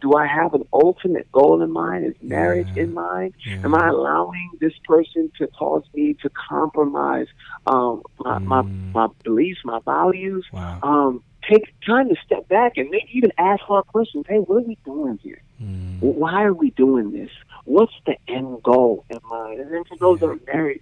do 0.01 0.15
I 0.15 0.27
have 0.27 0.55
an 0.55 0.65
ultimate 0.73 1.31
goal 1.33 1.63
in 1.63 1.71
mind? 1.71 2.07
Is 2.07 2.15
marriage 2.23 2.69
yeah. 2.75 2.85
in 2.85 2.95
mind? 2.95 3.35
Yeah. 3.45 3.61
Am 3.65 3.75
I 3.75 3.89
allowing 3.89 4.51
this 4.61 4.75
person 4.85 5.31
to 5.39 5.47
cause 5.49 5.85
me 5.93 6.15
to 6.23 6.31
compromise 6.31 7.27
um, 7.67 8.03
my, 8.19 8.39
mm. 8.39 8.45
my 8.45 8.63
my 8.63 9.09
beliefs, 9.25 9.61
my 9.65 9.81
values? 9.85 10.47
Wow. 10.53 10.79
Um, 10.83 11.23
take 11.51 11.75
time 11.87 12.09
to 12.09 12.17
step 12.25 12.49
back 12.49 12.77
and 12.77 12.89
maybe 12.91 13.09
even 13.13 13.33
ask 13.39 13.63
hard 13.63 13.87
questions. 13.87 14.25
Hey, 14.29 14.39
what 14.39 14.63
are 14.63 14.67
we 14.67 14.79
doing 14.85 15.19
here? 15.23 15.41
Mm. 15.63 16.01
Why 16.01 16.43
are 16.43 16.55
we 16.55 16.71
doing 16.71 17.13
this? 17.13 17.31
What's 17.65 17.93
the 18.07 18.17
end 18.29 18.63
goal 18.63 19.05
in 19.11 19.19
mind? 19.29 19.61
And 19.61 19.73
then 19.73 19.85
for 19.85 19.97
those 19.97 20.21
that 20.21 20.29
are 20.29 20.39
married, 20.53 20.81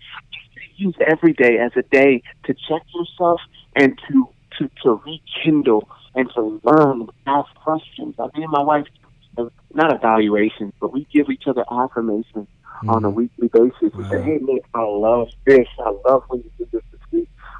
use 0.76 0.94
every 1.06 1.32
day 1.32 1.58
as 1.58 1.72
a 1.76 1.82
day 1.82 2.22
to 2.44 2.54
check 2.54 2.82
yourself 2.94 3.40
and 3.76 3.98
to 4.08 4.28
to, 4.58 4.70
to 4.82 5.00
rekindle 5.06 5.88
and 6.14 6.30
to 6.34 6.60
learn, 6.62 7.08
ask 7.26 7.54
questions. 7.54 8.14
I 8.18 8.28
mean, 8.38 8.50
my 8.50 8.62
wife, 8.62 8.86
not 9.72 9.94
evaluations, 9.94 10.72
but 10.80 10.92
we 10.92 11.06
give 11.12 11.30
each 11.30 11.44
other 11.46 11.64
affirmations 11.70 12.48
mm. 12.84 12.88
on 12.88 13.04
a 13.04 13.10
weekly 13.10 13.48
basis. 13.48 13.94
We 13.94 14.04
say, 14.04 14.22
hey, 14.22 14.38
Nick, 14.42 14.64
I 14.74 14.82
love 14.82 15.28
this. 15.46 15.66
I 15.78 15.94
love 16.06 16.24
when 16.28 16.40
you 16.40 16.50
do 16.58 16.68
this. 16.70 16.82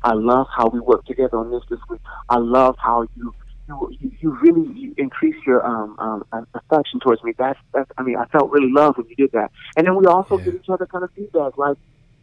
I 0.05 0.15
love 0.15 0.47
how 0.55 0.69
we 0.69 0.81
work 0.81 1.05
together 1.07 1.39
on 1.39 1.51
this 1.51 1.63
this 1.71 1.81
week. 1.89 2.01
I 2.29 2.39
love 2.39 2.77
how 2.79 3.07
you 3.17 3.35
you, 3.69 4.13
you 4.21 4.39
really 4.41 4.73
you 4.79 4.95
increase 4.97 5.37
your 5.47 5.65
um, 5.65 5.97
um, 5.99 6.47
affection 6.55 7.01
towards 7.01 7.23
me. 7.23 7.33
That's 7.39 7.59
that's. 7.73 7.91
I 7.97 8.03
mean, 8.03 8.17
I 8.17 8.27
felt 8.27 8.51
really 8.51 8.71
loved 8.71 8.99
when 8.99 9.09
you 9.09 9.17
did 9.17 9.33
that. 9.33 9.51
And 9.77 9.87
then 9.87 9.97
we 9.97 10.07
also 10.07 10.39
yeah. 10.39 10.45
give 10.45 10.55
each 10.57 10.69
other 10.69 10.87
kind 10.87 11.05
of 11.05 11.11
feedback, 11.13 11.57
like, 11.57 11.77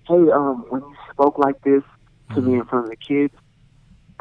"Hey, 0.08 0.30
um, 0.32 0.66
when 0.70 0.82
you 0.82 0.96
spoke 1.12 1.38
like 1.38 1.62
this 1.62 1.84
to 2.30 2.36
mm-hmm. 2.36 2.48
me 2.48 2.60
in 2.60 2.66
front 2.66 2.86
of 2.86 2.90
the 2.92 2.98
kids, 2.98 3.34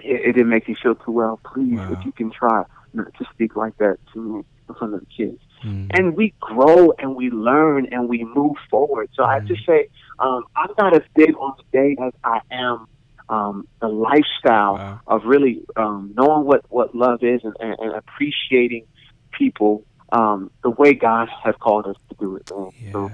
it, 0.03 0.21
it, 0.29 0.33
didn't 0.33 0.49
make 0.49 0.69
you 0.69 0.77
feel 0.77 0.95
too 0.95 1.13
well. 1.13 1.41
Please, 1.45 1.79
wow. 1.79 1.93
if 1.93 2.05
you 2.05 2.13
can 2.13 2.31
try 2.31 2.65
not 2.93 3.13
to 3.15 3.25
speak 3.33 3.57
like 3.57 3.77
that 3.79 3.99
to 4.13 4.21
me 4.21 4.45
in 4.69 4.75
front 4.75 4.95
of 4.95 5.01
the 5.01 5.07
kids." 5.07 5.41
Mm-hmm. 5.65 5.89
And 5.91 6.17
we 6.17 6.35
grow 6.39 6.93
and 7.01 7.17
we 7.17 7.31
learn 7.31 7.87
and 7.91 8.09
we 8.09 8.23
move 8.23 8.57
forward. 8.71 9.11
So 9.15 9.23
mm-hmm. 9.23 9.45
I 9.45 9.49
just 9.49 9.67
say, 9.67 9.89
um, 10.21 10.45
I'm 10.55 10.71
not 10.79 10.95
as 10.95 11.03
big 11.17 11.37
on 11.37 11.55
the 11.57 11.65
day 11.77 11.97
as 12.01 12.13
I 12.23 12.41
am 12.53 12.87
um, 13.29 13.69
the 13.81 13.89
lifestyle 13.89 14.75
wow. 14.75 15.01
of 15.07 15.25
really 15.25 15.63
um, 15.77 16.13
knowing 16.17 16.47
what, 16.47 16.65
what 16.71 16.95
love 16.95 17.23
is 17.23 17.41
and, 17.45 17.55
and, 17.61 17.77
and 17.79 17.95
appreciating 17.95 18.87
people 19.31 19.85
um, 20.13 20.51
the 20.63 20.71
way 20.71 20.95
God 20.95 21.29
has 21.45 21.55
called 21.61 21.87
us 21.87 21.97
to 22.09 22.17
do 22.19 22.37
it. 22.37 22.51
Man. 22.51 22.71
Yeah. 22.81 22.93
So, 22.93 23.11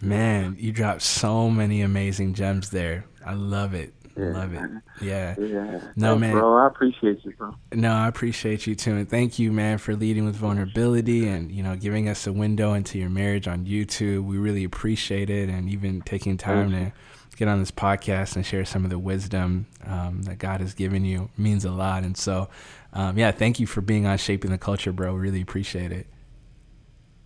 man, 0.00 0.56
you 0.58 0.72
dropped 0.72 1.02
so 1.02 1.48
many 1.50 1.82
amazing 1.82 2.34
gems 2.34 2.70
there. 2.70 3.04
I 3.24 3.34
love 3.34 3.74
it. 3.74 3.94
Yeah, 4.16 4.32
Love 4.32 4.54
it. 4.54 4.70
Yeah. 5.00 5.34
Yeah. 5.38 5.80
No, 5.94 6.18
man. 6.18 6.32
Bro, 6.32 6.56
I 6.56 6.66
appreciate 6.66 7.24
you, 7.24 7.32
bro. 7.32 7.54
No, 7.72 7.92
I 7.92 8.08
appreciate 8.08 8.66
you 8.66 8.74
too. 8.74 8.96
And 8.96 9.08
thank 9.08 9.38
you, 9.38 9.52
man, 9.52 9.78
for 9.78 9.94
leading 9.94 10.24
with 10.24 10.34
vulnerability 10.34 11.28
and, 11.28 11.50
you 11.50 11.62
know, 11.62 11.76
giving 11.76 12.08
us 12.08 12.26
a 12.26 12.32
window 12.32 12.74
into 12.74 12.98
your 12.98 13.08
marriage 13.08 13.46
on 13.46 13.64
YouTube. 13.64 14.24
We 14.24 14.36
really 14.36 14.64
appreciate 14.64 15.30
it. 15.30 15.48
And 15.48 15.70
even 15.70 16.02
taking 16.02 16.36
time 16.36 16.72
to 16.72 16.92
get 17.40 17.48
on 17.48 17.58
this 17.58 17.70
podcast 17.70 18.36
and 18.36 18.44
share 18.44 18.66
some 18.66 18.84
of 18.84 18.90
the 18.90 18.98
wisdom 18.98 19.66
um, 19.86 20.22
that 20.24 20.38
God 20.38 20.60
has 20.60 20.74
given 20.74 21.06
you 21.06 21.30
means 21.38 21.64
a 21.64 21.70
lot. 21.70 22.02
And 22.04 22.14
so, 22.14 22.50
um, 22.92 23.16
yeah, 23.16 23.30
thank 23.30 23.58
you 23.58 23.66
for 23.66 23.80
being 23.80 24.04
on 24.04 24.18
Shaping 24.18 24.50
the 24.50 24.58
Culture, 24.58 24.92
bro. 24.92 25.14
Really 25.14 25.40
appreciate 25.40 25.90
it. 25.90 26.06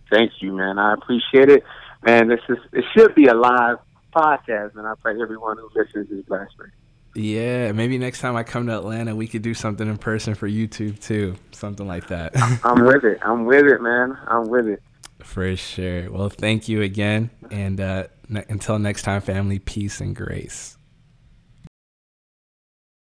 Thank 0.09 0.31
you, 0.39 0.53
man. 0.53 0.79
I 0.79 0.93
appreciate 0.93 1.49
it. 1.49 1.65
Man, 2.05 2.29
this 2.29 2.39
is 2.47 2.57
it 2.71 2.85
should 2.95 3.13
be 3.13 3.25
a 3.25 3.33
live 3.33 3.79
podcast, 4.15 4.77
and 4.77 4.87
I 4.87 4.93
pray 5.01 5.21
everyone 5.21 5.57
who 5.57 5.69
listens 5.75 6.09
is 6.09 6.23
blessed. 6.23 6.53
Yeah, 7.13 7.73
maybe 7.73 7.97
next 7.97 8.21
time 8.21 8.37
I 8.37 8.43
come 8.43 8.67
to 8.67 8.77
Atlanta, 8.77 9.15
we 9.15 9.27
could 9.27 9.41
do 9.41 9.53
something 9.53 9.87
in 9.87 9.97
person 9.97 10.33
for 10.33 10.47
YouTube 10.47 11.01
too, 11.01 11.35
something 11.51 11.87
like 11.87 12.07
that. 12.07 12.31
I'm 12.63 12.85
with 12.85 13.03
it. 13.03 13.19
I'm 13.21 13.45
with 13.45 13.65
it, 13.65 13.81
man. 13.81 14.17
I'm 14.27 14.47
with 14.47 14.67
it. 14.67 14.81
For 15.23 15.55
sure. 15.57 16.09
Well, 16.09 16.29
thank 16.29 16.69
you 16.69 16.83
again, 16.83 17.31
and 17.51 17.81
uh, 17.81 18.07
until 18.29 18.79
next 18.79 19.03
time, 19.03 19.21
family, 19.21 19.59
peace 19.59 20.01
and 20.01 20.15
grace. 20.15 20.77